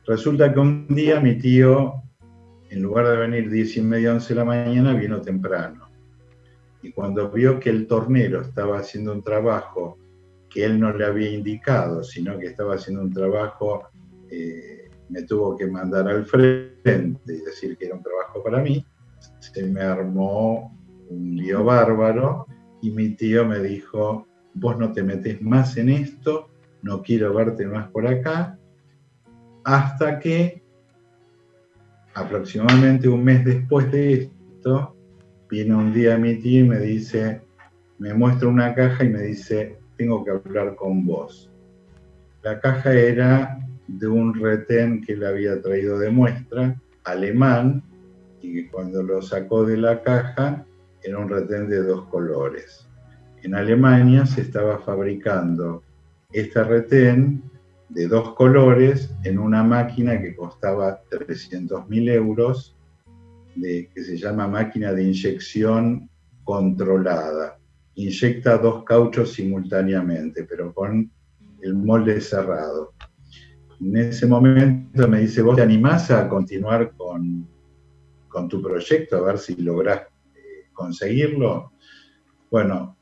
Resulta 0.05 0.53
que 0.53 0.59
un 0.59 0.87
día 0.87 1.19
mi 1.19 1.37
tío, 1.37 2.01
en 2.69 2.81
lugar 2.81 3.07
de 3.07 3.17
venir 3.17 3.49
10 3.49 3.77
y 3.77 3.81
media, 3.81 4.13
11 4.13 4.33
de 4.33 4.39
la 4.39 4.45
mañana, 4.45 4.93
vino 4.93 5.21
temprano. 5.21 5.89
Y 6.83 6.91
cuando 6.91 7.29
vio 7.29 7.59
que 7.59 7.69
el 7.69 7.87
tornero 7.87 8.41
estaba 8.41 8.79
haciendo 8.79 9.13
un 9.13 9.23
trabajo 9.23 9.97
que 10.51 10.65
él 10.65 10.79
no 10.79 10.91
le 10.91 11.05
había 11.05 11.31
indicado, 11.31 12.03
sino 12.03 12.37
que 12.37 12.47
estaba 12.47 12.75
haciendo 12.75 13.03
un 13.03 13.13
trabajo, 13.13 13.87
eh, 14.29 14.89
me 15.09 15.23
tuvo 15.23 15.55
que 15.57 15.67
mandar 15.67 16.07
al 16.07 16.25
frente 16.25 17.21
y 17.25 17.41
decir 17.41 17.77
que 17.77 17.85
era 17.85 17.95
un 17.95 18.03
trabajo 18.03 18.43
para 18.43 18.61
mí, 18.61 18.85
se 19.39 19.65
me 19.65 19.81
armó 19.81 20.77
un 21.09 21.35
lío 21.35 21.63
bárbaro 21.63 22.45
y 22.81 22.91
mi 22.91 23.09
tío 23.15 23.45
me 23.45 23.59
dijo, 23.59 24.27
vos 24.53 24.77
no 24.77 24.91
te 24.91 25.03
metes 25.03 25.41
más 25.41 25.77
en 25.77 25.89
esto, 25.89 26.49
no 26.81 27.01
quiero 27.01 27.33
verte 27.33 27.65
más 27.65 27.89
por 27.89 28.07
acá, 28.07 28.57
hasta 29.63 30.19
que 30.19 30.61
aproximadamente 32.13 33.07
un 33.07 33.23
mes 33.23 33.45
después 33.45 33.91
de 33.91 34.13
esto, 34.13 34.95
viene 35.49 35.75
un 35.75 35.93
día 35.93 36.17
mi 36.17 36.35
tío 36.35 36.65
y 36.65 36.67
me 36.67 36.79
dice, 36.79 37.41
me 37.99 38.13
muestra 38.13 38.47
una 38.47 38.73
caja 38.73 39.03
y 39.03 39.09
me 39.09 39.21
dice, 39.21 39.80
tengo 40.01 40.25
que 40.25 40.31
hablar 40.31 40.75
con 40.75 41.05
vos. 41.05 41.51
La 42.41 42.59
caja 42.59 42.91
era 42.91 43.59
de 43.87 44.07
un 44.07 44.33
retén 44.33 44.99
que 45.05 45.15
le 45.15 45.27
había 45.27 45.61
traído 45.61 45.99
de 45.99 46.09
muestra, 46.09 46.75
alemán, 47.03 47.83
y 48.41 48.51
que 48.51 48.71
cuando 48.71 49.03
lo 49.03 49.21
sacó 49.21 49.63
de 49.63 49.77
la 49.77 50.01
caja 50.01 50.65
era 51.03 51.19
un 51.19 51.29
retén 51.29 51.69
de 51.69 51.83
dos 51.83 52.07
colores. 52.07 52.87
En 53.43 53.53
Alemania 53.53 54.25
se 54.25 54.41
estaba 54.41 54.79
fabricando 54.79 55.83
este 56.33 56.63
retén 56.63 57.43
de 57.89 58.07
dos 58.07 58.33
colores 58.33 59.13
en 59.23 59.37
una 59.37 59.61
máquina 59.61 60.19
que 60.19 60.35
costaba 60.35 61.03
300.000 61.11 62.09
euros, 62.09 62.75
de, 63.55 63.87
que 63.93 64.03
se 64.03 64.17
llama 64.17 64.47
máquina 64.47 64.93
de 64.93 65.03
inyección 65.03 66.09
controlada 66.43 67.60
inyecta 67.95 68.57
dos 68.57 68.83
cauchos 68.83 69.33
simultáneamente, 69.33 70.43
pero 70.43 70.73
con 70.73 71.11
el 71.61 71.73
molde 71.75 72.21
cerrado. 72.21 72.93
En 73.79 73.97
ese 73.97 74.27
momento 74.27 75.07
me 75.07 75.21
dice, 75.21 75.41
¿vos 75.41 75.55
te 75.55 75.61
animás 75.61 76.11
a 76.11 76.29
continuar 76.29 76.93
con, 76.95 77.47
con 78.27 78.47
tu 78.47 78.61
proyecto, 78.61 79.17
a 79.17 79.21
ver 79.21 79.37
si 79.39 79.55
lográs 79.55 80.01
eh, 80.35 80.67
conseguirlo? 80.73 81.71
Bueno, 82.49 82.97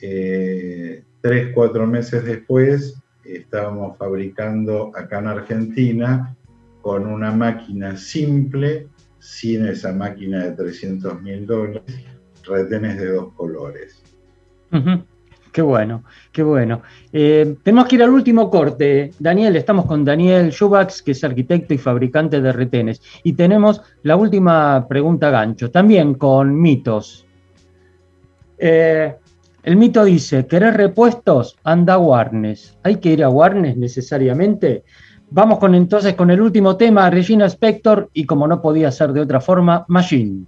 eh, 0.00 1.04
tres, 1.20 1.52
cuatro 1.54 1.86
meses 1.86 2.24
después 2.24 3.00
estábamos 3.24 3.98
fabricando 3.98 4.90
acá 4.94 5.18
en 5.18 5.26
Argentina 5.26 6.36
con 6.80 7.06
una 7.06 7.32
máquina 7.32 7.96
simple, 7.96 8.88
sin 9.18 9.66
esa 9.66 9.92
máquina 9.92 10.44
de 10.44 10.52
300 10.52 11.20
mil 11.20 11.46
dólares, 11.46 11.82
retenes 12.44 12.96
de 12.98 13.12
dos 13.12 13.32
colores. 13.34 13.97
Qué 15.52 15.62
bueno, 15.62 16.04
qué 16.30 16.42
bueno. 16.42 16.82
Eh, 17.12 17.56
tenemos 17.62 17.88
que 17.88 17.96
ir 17.96 18.02
al 18.02 18.10
último 18.10 18.50
corte. 18.50 19.10
Daniel, 19.18 19.56
estamos 19.56 19.86
con 19.86 20.04
Daniel 20.04 20.52
Schubax, 20.52 21.02
que 21.02 21.12
es 21.12 21.24
arquitecto 21.24 21.74
y 21.74 21.78
fabricante 21.78 22.40
de 22.40 22.52
retenes. 22.52 23.00
Y 23.24 23.32
tenemos 23.32 23.80
la 24.02 24.16
última 24.16 24.86
pregunta 24.88 25.30
gancho, 25.30 25.70
también 25.70 26.14
con 26.14 26.60
mitos. 26.60 27.26
Eh, 28.58 29.16
el 29.62 29.76
mito 29.76 30.04
dice, 30.04 30.46
¿querés 30.46 30.74
repuestos? 30.74 31.56
Anda 31.64 31.94
a 31.94 31.98
Warnes. 31.98 32.76
¿Hay 32.82 32.96
que 32.96 33.12
ir 33.12 33.24
a 33.24 33.28
Warnes 33.28 33.76
necesariamente? 33.76 34.84
Vamos 35.30 35.58
con 35.58 35.74
entonces 35.74 36.14
con 36.14 36.30
el 36.30 36.40
último 36.40 36.76
tema, 36.76 37.10
Regina 37.10 37.46
Spector, 37.46 38.08
y 38.14 38.24
como 38.24 38.46
no 38.46 38.62
podía 38.62 38.90
ser 38.90 39.12
de 39.12 39.20
otra 39.20 39.40
forma, 39.40 39.84
Machine. 39.88 40.44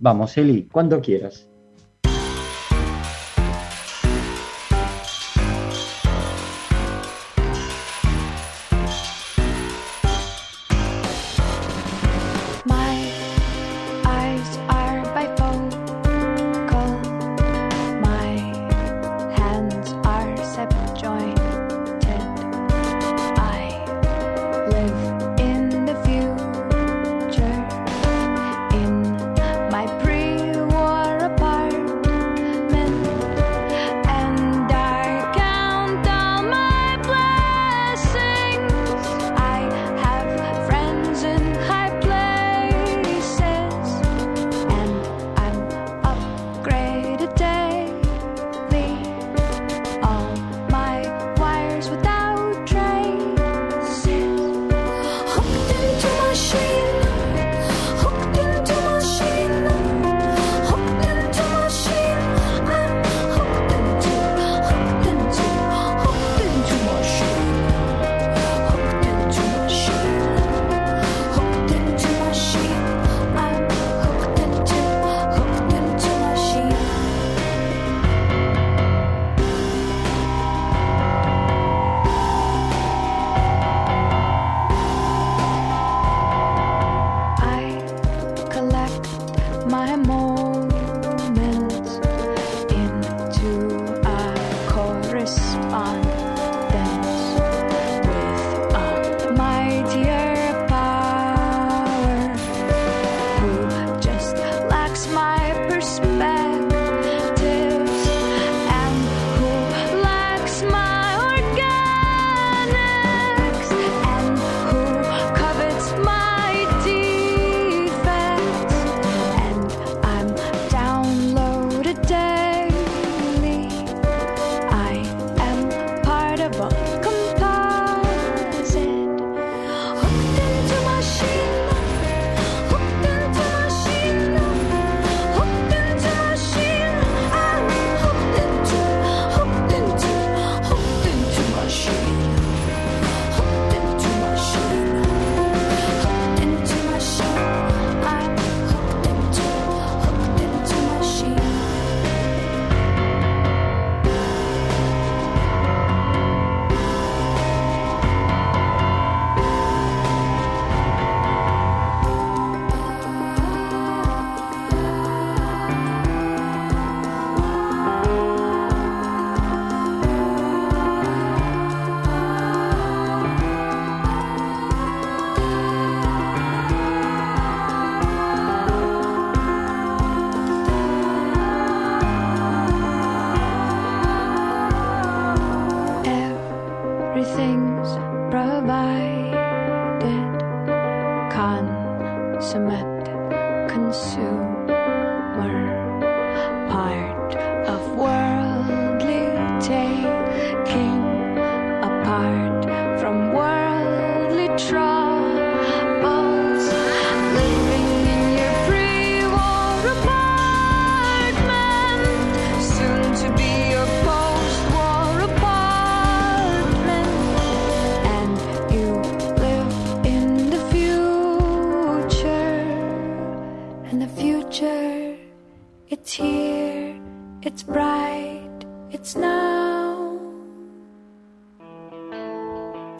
Vamos, 0.00 0.36
Eli, 0.36 0.68
cuando 0.70 1.00
quieras. 1.00 1.47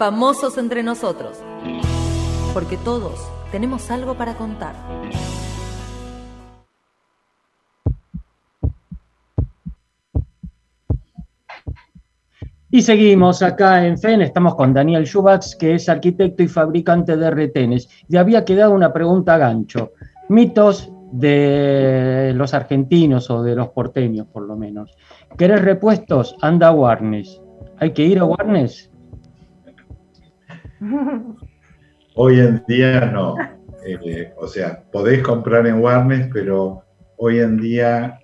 Famosos 0.08 0.56
entre 0.56 0.82
nosotros. 0.82 1.36
Porque 2.54 2.78
todos 2.78 3.20
tenemos 3.52 3.90
algo 3.90 4.14
para 4.14 4.32
contar. 4.38 4.74
Y 12.70 12.80
seguimos 12.80 13.42
acá 13.42 13.84
en 13.84 13.98
FEN, 13.98 14.22
estamos 14.22 14.54
con 14.54 14.72
Daniel 14.72 15.04
Schubax, 15.04 15.54
que 15.54 15.74
es 15.74 15.90
arquitecto 15.90 16.42
y 16.42 16.48
fabricante 16.48 17.14
de 17.18 17.30
retenes. 17.30 17.90
Y 18.08 18.16
había 18.16 18.46
quedado 18.46 18.72
una 18.72 18.94
pregunta 18.94 19.34
a 19.34 19.36
gancho. 19.38 19.92
Mitos 20.30 20.90
de 21.12 22.32
los 22.34 22.54
argentinos 22.54 23.28
o 23.28 23.42
de 23.42 23.54
los 23.54 23.68
porteños, 23.68 24.26
por 24.28 24.44
lo 24.44 24.56
menos. 24.56 24.96
¿Querés 25.36 25.60
repuestos? 25.60 26.34
Anda 26.40 26.68
a 26.68 26.72
Warnes. 26.72 27.42
¿Hay 27.78 27.92
que 27.92 28.04
ir 28.04 28.20
a 28.20 28.24
Warnes? 28.24 28.90
Hoy 32.14 32.40
en 32.40 32.62
día 32.66 33.06
no. 33.06 33.36
Eh, 33.86 34.32
o 34.36 34.46
sea, 34.46 34.82
podés 34.92 35.22
comprar 35.22 35.66
en 35.66 35.80
Warnes, 35.80 36.28
pero 36.32 36.82
hoy 37.16 37.38
en 37.40 37.60
día 37.60 38.18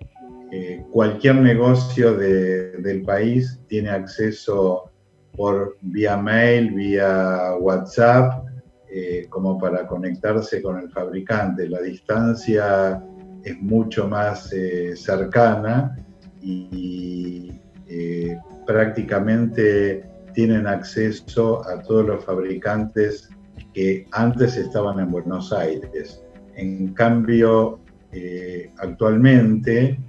eh, 0.51 0.83
cualquier 0.91 1.35
negocio 1.37 2.13
de- 2.15 2.71
del 2.77 3.01
país 3.01 3.59
tiene 3.67 3.89
acceso 3.89 4.91
por 5.35 5.77
vía 5.81 6.15
mail, 6.17 6.71
vía 6.73 7.55
WhatsApp, 7.59 8.45
eh, 8.89 9.25
como 9.29 9.57
para 9.57 9.85
conectarse 9.87 10.61
con 10.61 10.79
el 10.79 10.89
fabricante. 10.91 11.67
La 11.67 11.81
distancia 11.81 13.01
es 13.43 13.61
mucho 13.61 14.07
más 14.07 14.53
cercana 14.95 15.97
y 16.41 17.51
prácticamente 18.65 20.03
tienen 20.35 20.67
acceso 20.67 21.67
a 21.67 21.81
todos 21.81 22.05
los 22.05 22.23
fabricantes 22.23 23.29
que 23.73 24.05
antes 24.11 24.57
estaban 24.57 24.99
en 24.99 25.09
Buenos 25.09 25.51
Aires. 25.51 26.21
En 26.55 26.93
cambio, 26.93 27.79
eh, 28.11 28.71
actualmente, 28.77 29.99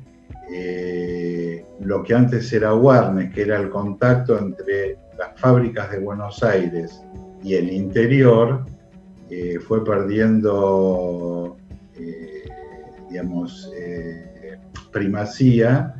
eh, 0.52 1.64
lo 1.80 2.02
que 2.02 2.14
antes 2.14 2.52
era 2.52 2.74
Warnes, 2.74 3.32
que 3.32 3.42
era 3.42 3.58
el 3.58 3.70
contacto 3.70 4.38
entre 4.38 4.98
las 5.18 5.38
fábricas 5.40 5.90
de 5.90 6.00
Buenos 6.00 6.42
Aires 6.42 7.02
y 7.42 7.54
el 7.54 7.72
interior, 7.72 8.66
eh, 9.30 9.58
fue 9.60 9.84
perdiendo, 9.84 11.56
primacía 14.92 15.94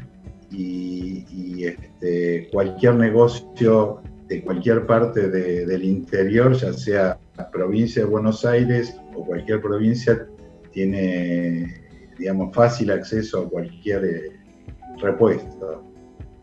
y, 0.51 1.27
y, 1.31 1.65
este, 1.65 2.49
cualquier 2.51 2.95
negocio 2.95 4.01
de 4.29 4.43
cualquier 4.43 4.87
parte 4.87 5.29
de- 5.29 5.67
del 5.67 5.85
interior, 5.85 6.53
ya 6.55 6.73
sea 6.73 7.19
la 7.37 7.51
provincia 7.51 8.03
de 8.03 8.09
Buenos 8.09 8.45
Aires 8.45 8.99
o 9.15 9.25
cualquier 9.25 9.61
provincia, 9.61 10.27
tiene, 10.73 11.83
digamos, 12.19 12.55
fácil 12.55 12.91
acceso 12.91 13.43
a 13.43 13.49
cualquier 13.49 14.05
eh, 14.05 14.21
repuesto. 15.01 15.85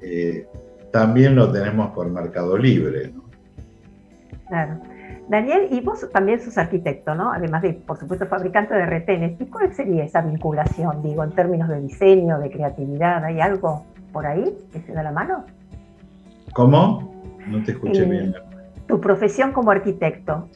Eh, 0.01 0.47
también 0.91 1.35
lo 1.35 1.51
tenemos 1.51 1.93
por 1.93 2.09
Mercado 2.09 2.57
Libre. 2.57 3.11
¿no? 3.13 3.23
Claro. 4.47 4.79
Daniel, 5.29 5.67
y 5.71 5.79
vos 5.81 6.05
también 6.11 6.41
sos 6.41 6.57
arquitecto, 6.57 7.15
¿no? 7.15 7.31
Además 7.31 7.61
de, 7.61 7.73
por 7.73 7.97
supuesto, 7.97 8.25
fabricante 8.27 8.73
de 8.73 8.85
retenes. 8.85 9.39
¿Y 9.39 9.45
cuál 9.45 9.73
sería 9.73 10.03
esa 10.03 10.21
vinculación, 10.21 11.01
digo, 11.01 11.23
en 11.23 11.31
términos 11.31 11.69
de 11.69 11.81
diseño, 11.81 12.39
de 12.39 12.51
creatividad? 12.51 13.23
¿Hay 13.23 13.39
algo 13.39 13.85
por 14.11 14.25
ahí 14.27 14.53
que 14.71 14.81
se 14.81 14.91
da 14.91 15.01
la 15.01 15.11
mano? 15.11 15.45
¿Cómo? 16.53 17.12
No 17.45 17.61
te 17.63 17.71
escuché 17.73 18.03
Eh, 18.03 18.05
bien. 18.09 18.33
Tu 18.87 18.99
profesión 18.99 19.51
como 19.53 19.71
arquitecto, 19.71 20.49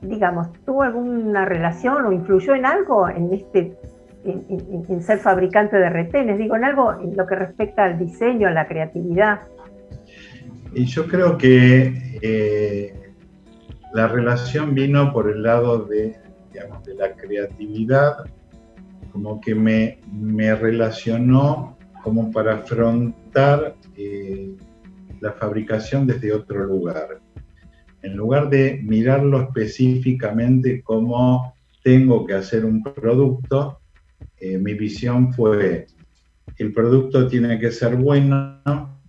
digamos, 0.00 0.52
¿tuvo 0.64 0.82
alguna 0.82 1.44
relación 1.44 2.04
o 2.06 2.12
influyó 2.12 2.54
en 2.54 2.64
algo 2.66 3.08
en 3.08 3.32
este, 3.32 3.76
en, 4.24 4.44
en- 4.48 4.84
en 4.88 5.02
ser 5.02 5.18
fabricante 5.18 5.76
de 5.76 5.90
retenes? 5.90 6.38
Digo, 6.38 6.56
en 6.56 6.64
algo 6.64 6.92
en 7.00 7.16
lo 7.16 7.26
que 7.26 7.34
respecta 7.34 7.84
al 7.84 7.98
diseño, 7.98 8.48
a 8.48 8.52
la 8.52 8.66
creatividad. 8.66 9.40
Y 10.74 10.84
yo 10.86 11.06
creo 11.06 11.36
que 11.36 12.18
eh, 12.22 12.94
la 13.94 14.08
relación 14.08 14.74
vino 14.74 15.12
por 15.12 15.28
el 15.30 15.42
lado 15.42 15.84
de, 15.84 16.16
digamos, 16.52 16.82
de 16.84 16.94
la 16.94 17.12
creatividad, 17.12 18.24
como 19.12 19.40
que 19.40 19.54
me, 19.54 19.98
me 20.12 20.54
relacionó 20.54 21.76
como 22.02 22.30
para 22.32 22.54
afrontar 22.54 23.74
eh, 23.96 24.56
la 25.22 25.32
fabricación 25.32 26.06
desde 26.06 26.32
otro 26.32 26.66
lugar. 26.66 27.20
En 28.02 28.16
lugar 28.16 28.50
de 28.50 28.80
mirarlo 28.82 29.40
específicamente 29.40 30.82
como 30.82 31.54
tengo 31.84 32.26
que 32.26 32.34
hacer 32.34 32.64
un 32.64 32.82
producto, 32.82 33.78
eh, 34.40 34.58
mi 34.58 34.74
visión 34.74 35.32
fue, 35.32 35.86
el 36.58 36.72
producto 36.72 37.28
tiene 37.28 37.60
que 37.60 37.70
ser 37.70 37.94
bueno, 37.94 39.00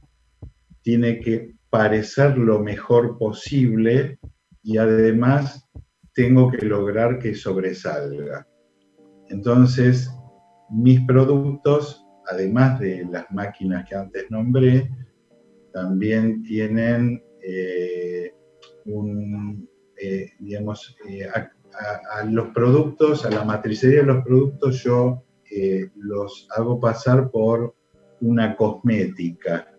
tiene 0.84 1.20
que 1.20 1.56
parecer 1.72 2.38
lo 2.38 2.60
mejor 2.60 3.18
posible 3.18 4.20
y 4.62 4.78
además 4.78 5.68
tengo 6.14 6.52
que 6.52 6.64
lograr 6.64 7.18
que 7.18 7.34
sobresalga. 7.34 8.48
Entonces, 9.30 10.12
mis 10.70 11.02
productos, 11.02 12.06
además 12.32 12.80
de 12.80 13.04
las 13.12 13.26
máquinas 13.32 13.90
que 13.90 13.96
antes 13.96 14.30
nombré, 14.30 14.88
también 15.74 16.44
tienen 16.44 17.22
eh, 17.42 18.32
un, 18.86 19.68
eh, 19.98 20.32
digamos, 20.40 20.96
eh, 21.10 21.28
a, 21.28 21.50
los 22.26 22.50
productos, 22.50 23.26
a 23.26 23.32
la 23.32 23.44
matricería 23.44 24.02
de 24.02 24.06
los 24.06 24.24
productos, 24.24 24.84
yo 24.84 25.24
los 25.96 26.48
hago 26.56 26.80
pasar 26.80 27.32
por 27.32 27.76
una 28.22 28.56
cosmética. 28.56 29.76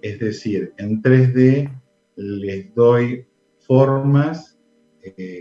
Es 0.00 0.20
decir, 0.20 0.72
en 0.78 1.02
3D 1.02 1.68
les 2.14 2.72
doy 2.74 3.26
formas, 3.58 4.58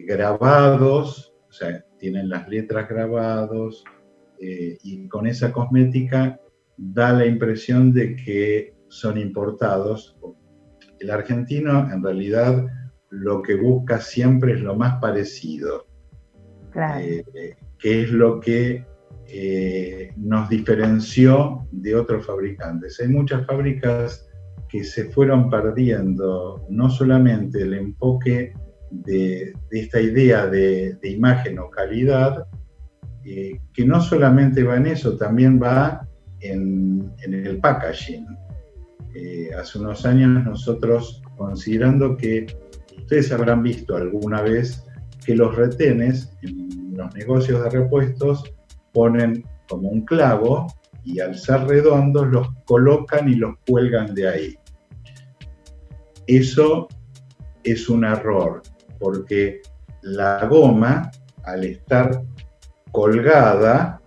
grabados, 0.08 1.34
o 1.48 1.52
sea, 1.52 1.86
tienen 2.00 2.30
las 2.30 2.48
letras 2.50 2.90
grabados, 2.90 3.84
y 4.40 5.08
con 5.08 5.28
esa 5.28 5.52
cosmética 5.52 6.40
da 6.78 7.14
la 7.14 7.28
impresión 7.28 7.94
de 7.94 8.16
que 8.16 8.75
son 9.00 9.18
importados. 9.18 10.18
El 11.00 11.10
argentino 11.12 11.92
en 11.92 12.02
realidad 12.04 12.66
lo 13.10 13.42
que 13.42 13.56
busca 13.56 14.00
siempre 14.00 14.54
es 14.54 14.62
lo 14.62 14.76
más 14.76 15.00
parecido, 15.00 15.86
Claro. 16.72 17.00
eh, 17.06 17.56
que 17.78 18.04
es 18.04 18.12
lo 18.12 18.40
que 18.40 18.86
eh, 19.28 20.12
nos 20.18 20.50
diferenció 20.50 21.68
de 21.72 21.96
otros 21.96 22.26
fabricantes. 22.26 23.00
Hay 23.00 23.08
muchas 23.10 23.46
fábricas 23.46 24.28
que 24.70 24.84
se 24.84 25.06
fueron 25.06 25.50
perdiendo 25.50 26.66
no 26.70 26.90
solamente 26.90 27.62
el 27.62 27.74
enfoque 27.74 28.54
de, 28.92 29.54
de 29.70 29.80
esta 29.80 30.00
idea 30.02 30.48
de, 30.48 30.96
de 31.02 31.10
imagen 31.10 31.60
o 31.60 31.70
calidad, 31.70 32.46
eh, 33.26 33.60
que 33.74 33.86
no 33.86 34.02
solamente 34.02 34.64
va 34.64 34.78
en 34.78 34.88
eso, 34.88 35.18
también 35.18 35.60
va 35.62 36.08
en, 36.40 37.12
en 37.24 37.34
el 37.34 37.60
packaging. 37.60 38.26
Eh, 39.16 39.50
hace 39.58 39.80
unos 39.80 40.06
años 40.06 40.44
nosotros, 40.44 41.22
considerando 41.38 42.18
que 42.18 42.48
ustedes 42.98 43.32
habrán 43.32 43.64
visto 43.64 43.96
alguna 43.96 44.42
vez 44.42 44.86
que 45.26 45.36
los 45.36 45.56
retenes 45.56 46.38
en 46.42 46.98
los 46.98 47.16
negocios 47.16 47.64
de 47.64 47.70
repuestos 47.70 48.44
ponen 48.92 49.46
como 49.70 49.88
un 49.88 50.02
clavo 50.02 50.68
y 51.06 51.22
al 51.22 51.38
ser 51.38 51.62
redondos 51.62 52.28
los 52.28 52.48
colocan 52.66 53.30
y 53.30 53.36
los 53.36 53.56
cuelgan 53.66 54.14
de 54.14 54.28
ahí. 54.28 54.60
Eso 56.28 56.90
es 57.64 57.88
un 57.88 58.04
error. 58.04 58.62
porque 59.00 59.62
la 60.02 60.46
goma, 60.46 61.12
al 61.44 61.64
estar 61.64 62.22
colgada, 62.92 64.02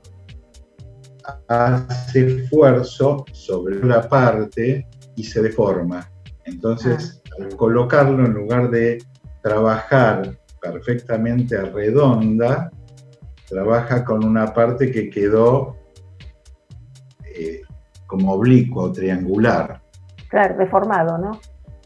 hace 1.49 2.43
esfuerzo 2.43 3.25
sobre 3.33 3.79
una 3.79 4.03
parte 4.03 4.87
y 5.19 5.25
se 5.25 5.43
deforma. 5.43 6.09
Entonces, 6.45 7.21
al 7.39 7.55
colocarlo 7.57 8.25
en 8.25 8.33
lugar 8.33 8.71
de 8.71 8.99
trabajar 9.43 10.39
perfectamente 10.63 11.61
redonda, 11.61 12.71
trabaja 13.49 14.05
con 14.05 14.25
una 14.25 14.55
parte 14.55 14.91
que 14.91 15.11
quedó 15.11 15.77
eh, 17.35 17.63
como 18.07 18.33
oblicuo, 18.33 18.93
triangular. 18.93 19.83
Claro, 20.29 20.57
deformado, 20.57 21.19
¿no? 21.19 21.41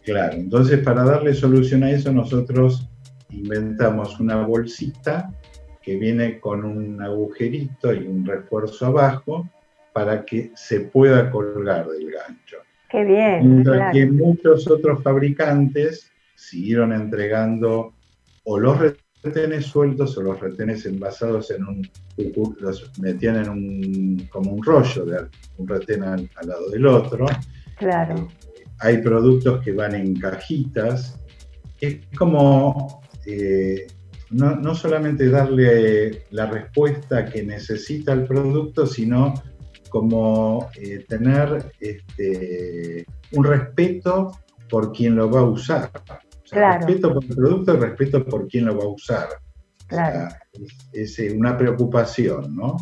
Claro, 0.04 0.34
entonces 0.34 0.80
para 0.80 1.04
darle 1.04 1.32
solución 1.32 1.84
a 1.84 1.90
eso 1.90 2.12
nosotros 2.12 2.88
inventamos 3.30 4.18
una 4.20 4.44
bolsita 4.44 5.32
que 5.80 5.96
viene 5.96 6.38
con 6.40 6.64
un 6.64 7.00
agujerito 7.00 7.92
y 7.94 8.06
un 8.06 8.26
refuerzo 8.26 8.86
abajo 8.86 9.48
para 9.92 10.24
que 10.24 10.50
se 10.54 10.80
pueda 10.80 11.30
colgar 11.30 11.86
del 11.88 12.10
gancho. 12.10 12.58
Qué 12.92 13.04
bien. 13.04 13.54
Mientras 13.54 13.76
claro. 13.76 13.92
que 13.92 14.06
muchos 14.06 14.70
otros 14.70 15.02
fabricantes 15.02 16.12
siguieron 16.36 16.92
entregando 16.92 17.94
o 18.44 18.58
los 18.58 18.78
retenes 19.22 19.64
sueltos 19.64 20.18
o 20.18 20.22
los 20.22 20.38
retenes 20.38 20.84
envasados 20.84 21.50
en 21.52 21.64
un, 21.64 21.90
los 22.60 22.92
metían 23.00 23.36
en 23.36 23.48
un, 23.48 24.28
como 24.30 24.52
un 24.52 24.62
rollo, 24.62 25.06
de 25.06 25.26
un 25.56 25.66
retén 25.66 26.02
al, 26.02 26.28
al 26.36 26.48
lado 26.48 26.68
del 26.68 26.86
otro. 26.86 27.24
Claro. 27.78 28.28
Hay 28.80 28.98
productos 28.98 29.64
que 29.64 29.72
van 29.72 29.94
en 29.94 30.14
cajitas. 30.14 31.18
Es 31.80 31.98
como 32.18 33.02
eh, 33.24 33.86
no, 34.32 34.56
no 34.56 34.74
solamente 34.74 35.30
darle 35.30 36.24
la 36.30 36.46
respuesta 36.46 37.24
que 37.24 37.42
necesita 37.42 38.12
el 38.12 38.24
producto, 38.24 38.86
sino 38.86 39.34
como 39.92 40.68
eh, 40.80 41.04
tener 41.06 41.72
este, 41.78 43.04
un 43.32 43.44
respeto 43.44 44.32
por 44.70 44.90
quien 44.92 45.14
lo 45.16 45.30
va 45.30 45.40
a 45.40 45.44
usar. 45.44 45.90
O 45.94 46.46
sea, 46.46 46.58
Claro. 46.58 46.86
Respeto 46.86 47.14
por 47.14 47.24
el 47.24 47.34
producto 47.36 47.74
y 47.74 47.76
respeto 47.78 48.24
por 48.24 48.48
quien 48.48 48.64
lo 48.66 48.76
va 48.78 48.84
a 48.84 48.88
usar. 48.88 49.26
Claro. 49.86 50.28
Es, 50.92 51.18
es 51.18 51.32
una 51.34 51.56
preocupación, 51.56 52.56
¿no? 52.56 52.76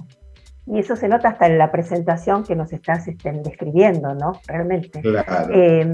Y 0.66 0.78
eso 0.78 0.94
se 0.94 1.08
nota 1.08 1.30
hasta 1.30 1.46
en 1.46 1.58
la 1.58 1.72
presentación 1.72 2.44
que 2.44 2.54
nos 2.54 2.72
estás 2.72 3.08
este, 3.08 3.32
describiendo, 3.42 4.14
¿no? 4.14 4.32
Realmente. 4.46 5.00
Claro. 5.00 5.52
Eh, 5.52 5.90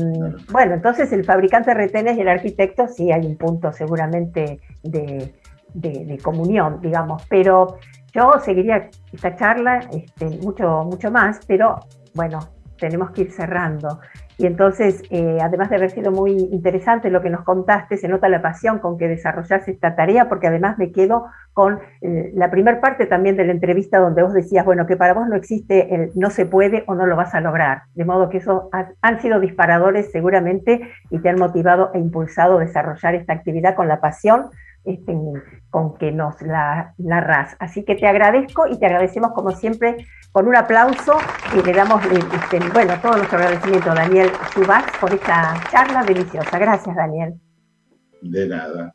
Bueno, 0.52 0.74
entonces 0.74 1.10
el 1.12 1.24
fabricante 1.24 1.70
de 1.70 1.76
retenes 1.76 2.18
y 2.18 2.20
el 2.20 2.28
arquitecto 2.28 2.86
sí 2.88 3.10
hay 3.10 3.24
un 3.26 3.36
punto 3.38 3.72
seguramente 3.72 4.60
de, 4.82 5.32
de- 5.72 6.04
de 6.04 6.18
comunión, 6.18 6.80
digamos, 6.82 7.22
pero 7.28 7.78
yo 8.16 8.32
seguiría 8.40 8.88
esta 9.12 9.36
charla 9.36 9.80
este, 9.92 10.24
mucho, 10.42 10.84
mucho 10.84 11.10
más, 11.10 11.40
pero 11.46 11.80
bueno, 12.14 12.40
tenemos 12.78 13.10
que 13.10 13.22
ir 13.22 13.30
cerrando. 13.30 14.00
Y 14.38 14.44
entonces, 14.44 15.02
eh, 15.10 15.38
además 15.40 15.70
de 15.70 15.76
haber 15.76 15.90
sido 15.90 16.12
muy 16.12 16.32
interesante 16.32 17.08
lo 17.10 17.22
que 17.22 17.30
nos 17.30 17.42
contaste, 17.42 17.96
se 17.96 18.06
nota 18.06 18.28
la 18.28 18.42
pasión 18.42 18.80
con 18.80 18.98
que 18.98 19.08
desarrollaste 19.08 19.70
esta 19.70 19.96
tarea, 19.96 20.28
porque 20.28 20.46
además 20.46 20.76
me 20.76 20.92
quedo 20.92 21.26
con 21.54 21.78
eh, 22.02 22.32
la 22.34 22.50
primera 22.50 22.80
parte 22.82 23.06
también 23.06 23.36
de 23.38 23.46
la 23.46 23.52
entrevista 23.52 23.98
donde 23.98 24.22
vos 24.22 24.34
decías, 24.34 24.66
bueno, 24.66 24.86
que 24.86 24.96
para 24.96 25.14
vos 25.14 25.26
no 25.26 25.36
existe 25.36 25.94
el 25.94 26.10
no 26.14 26.28
se 26.28 26.44
puede 26.44 26.84
o 26.86 26.94
no 26.94 27.06
lo 27.06 27.16
vas 27.16 27.34
a 27.34 27.40
lograr. 27.40 27.82
De 27.94 28.04
modo 28.04 28.28
que 28.28 28.38
eso 28.38 28.68
ha- 28.72 28.90
han 29.00 29.20
sido 29.20 29.40
disparadores 29.40 30.10
seguramente 30.12 30.90
y 31.10 31.18
te 31.18 31.30
han 31.30 31.38
motivado 31.38 31.90
e 31.94 31.98
impulsado 31.98 32.58
a 32.58 32.60
desarrollar 32.60 33.14
esta 33.14 33.32
actividad 33.32 33.74
con 33.74 33.88
la 33.88 34.00
pasión 34.00 34.50
este, 34.84 35.16
con 35.76 35.98
que 35.98 36.10
nos 36.10 36.40
la 36.40 36.94
narras. 36.96 37.54
Así 37.58 37.84
que 37.84 37.96
te 37.96 38.06
agradezco 38.06 38.66
y 38.66 38.78
te 38.78 38.86
agradecemos 38.86 39.32
como 39.32 39.50
siempre 39.50 40.06
con 40.32 40.48
un 40.48 40.56
aplauso 40.56 41.18
y 41.54 41.62
le 41.62 41.74
damos 41.74 42.02
este, 42.02 42.60
bueno, 42.72 42.94
todo 43.02 43.18
nuestro 43.18 43.36
agradecimiento 43.36 43.90
a 43.90 43.94
Daniel 43.96 44.30
Subas 44.54 44.84
por 44.98 45.12
esta 45.12 45.52
charla 45.70 46.02
deliciosa. 46.02 46.58
Gracias, 46.58 46.96
Daniel. 46.96 47.34
De 48.22 48.48
nada. 48.48 48.94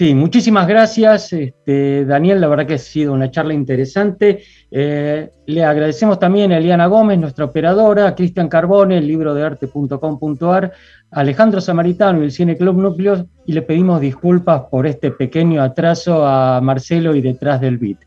Sí, 0.00 0.14
muchísimas 0.14 0.66
gracias, 0.66 1.30
este, 1.34 2.06
Daniel. 2.06 2.40
La 2.40 2.48
verdad 2.48 2.64
que 2.64 2.72
ha 2.72 2.78
sido 2.78 3.12
una 3.12 3.30
charla 3.30 3.52
interesante. 3.52 4.40
Eh, 4.70 5.30
le 5.44 5.62
agradecemos 5.62 6.18
también 6.18 6.52
a 6.52 6.56
Eliana 6.56 6.86
Gómez, 6.86 7.18
nuestra 7.18 7.44
operadora, 7.44 8.06
a 8.06 8.14
Cristian 8.14 8.48
Carbone, 8.48 8.96
el 8.96 9.06
libro 9.06 9.34
de 9.34 9.44
arte.com.ar, 9.44 10.72
Alejandro 11.10 11.60
Samaritano 11.60 12.22
y 12.22 12.24
el 12.24 12.32
Cine 12.32 12.56
Club 12.56 12.76
Núcleos, 12.76 13.26
y 13.44 13.52
le 13.52 13.60
pedimos 13.60 14.00
disculpas 14.00 14.62
por 14.70 14.86
este 14.86 15.10
pequeño 15.10 15.60
atraso 15.60 16.26
a 16.26 16.62
Marcelo 16.62 17.14
y 17.14 17.20
detrás 17.20 17.60
del 17.60 17.76
beat. 17.76 17.98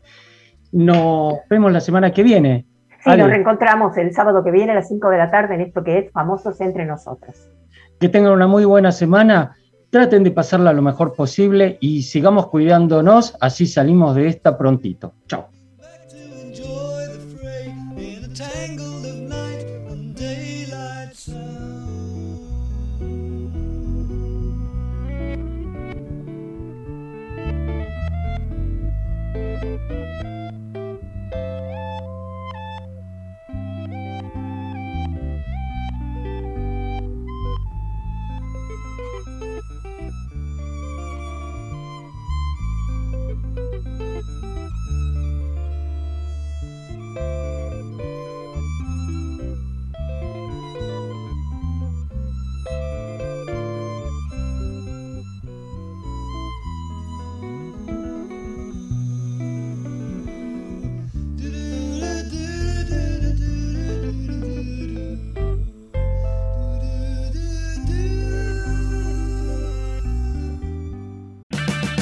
Nos 0.72 1.34
vemos 1.48 1.70
la 1.70 1.80
semana 1.80 2.10
que 2.10 2.24
viene. 2.24 2.66
Sí, 3.04 3.10
Ale, 3.10 3.22
nos 3.22 3.30
reencontramos 3.30 3.96
el 3.98 4.12
sábado 4.12 4.42
que 4.42 4.50
viene 4.50 4.72
a 4.72 4.74
las 4.74 4.88
5 4.88 5.10
de 5.10 5.18
la 5.18 5.30
tarde 5.30 5.54
en 5.54 5.60
esto 5.60 5.84
que 5.84 5.98
es 5.98 6.10
Famosos 6.10 6.60
entre 6.60 6.86
nosotros. 6.86 7.48
que 8.00 8.08
tengan 8.08 8.32
una 8.32 8.48
muy 8.48 8.64
buena 8.64 8.90
semana. 8.90 9.54
Traten 9.94 10.24
de 10.24 10.32
pasarla 10.32 10.72
lo 10.72 10.82
mejor 10.82 11.14
posible 11.14 11.78
y 11.80 12.02
sigamos 12.02 12.48
cuidándonos, 12.48 13.36
así 13.40 13.64
salimos 13.64 14.16
de 14.16 14.26
esta 14.26 14.58
prontito. 14.58 15.12
Chao. 15.28 15.53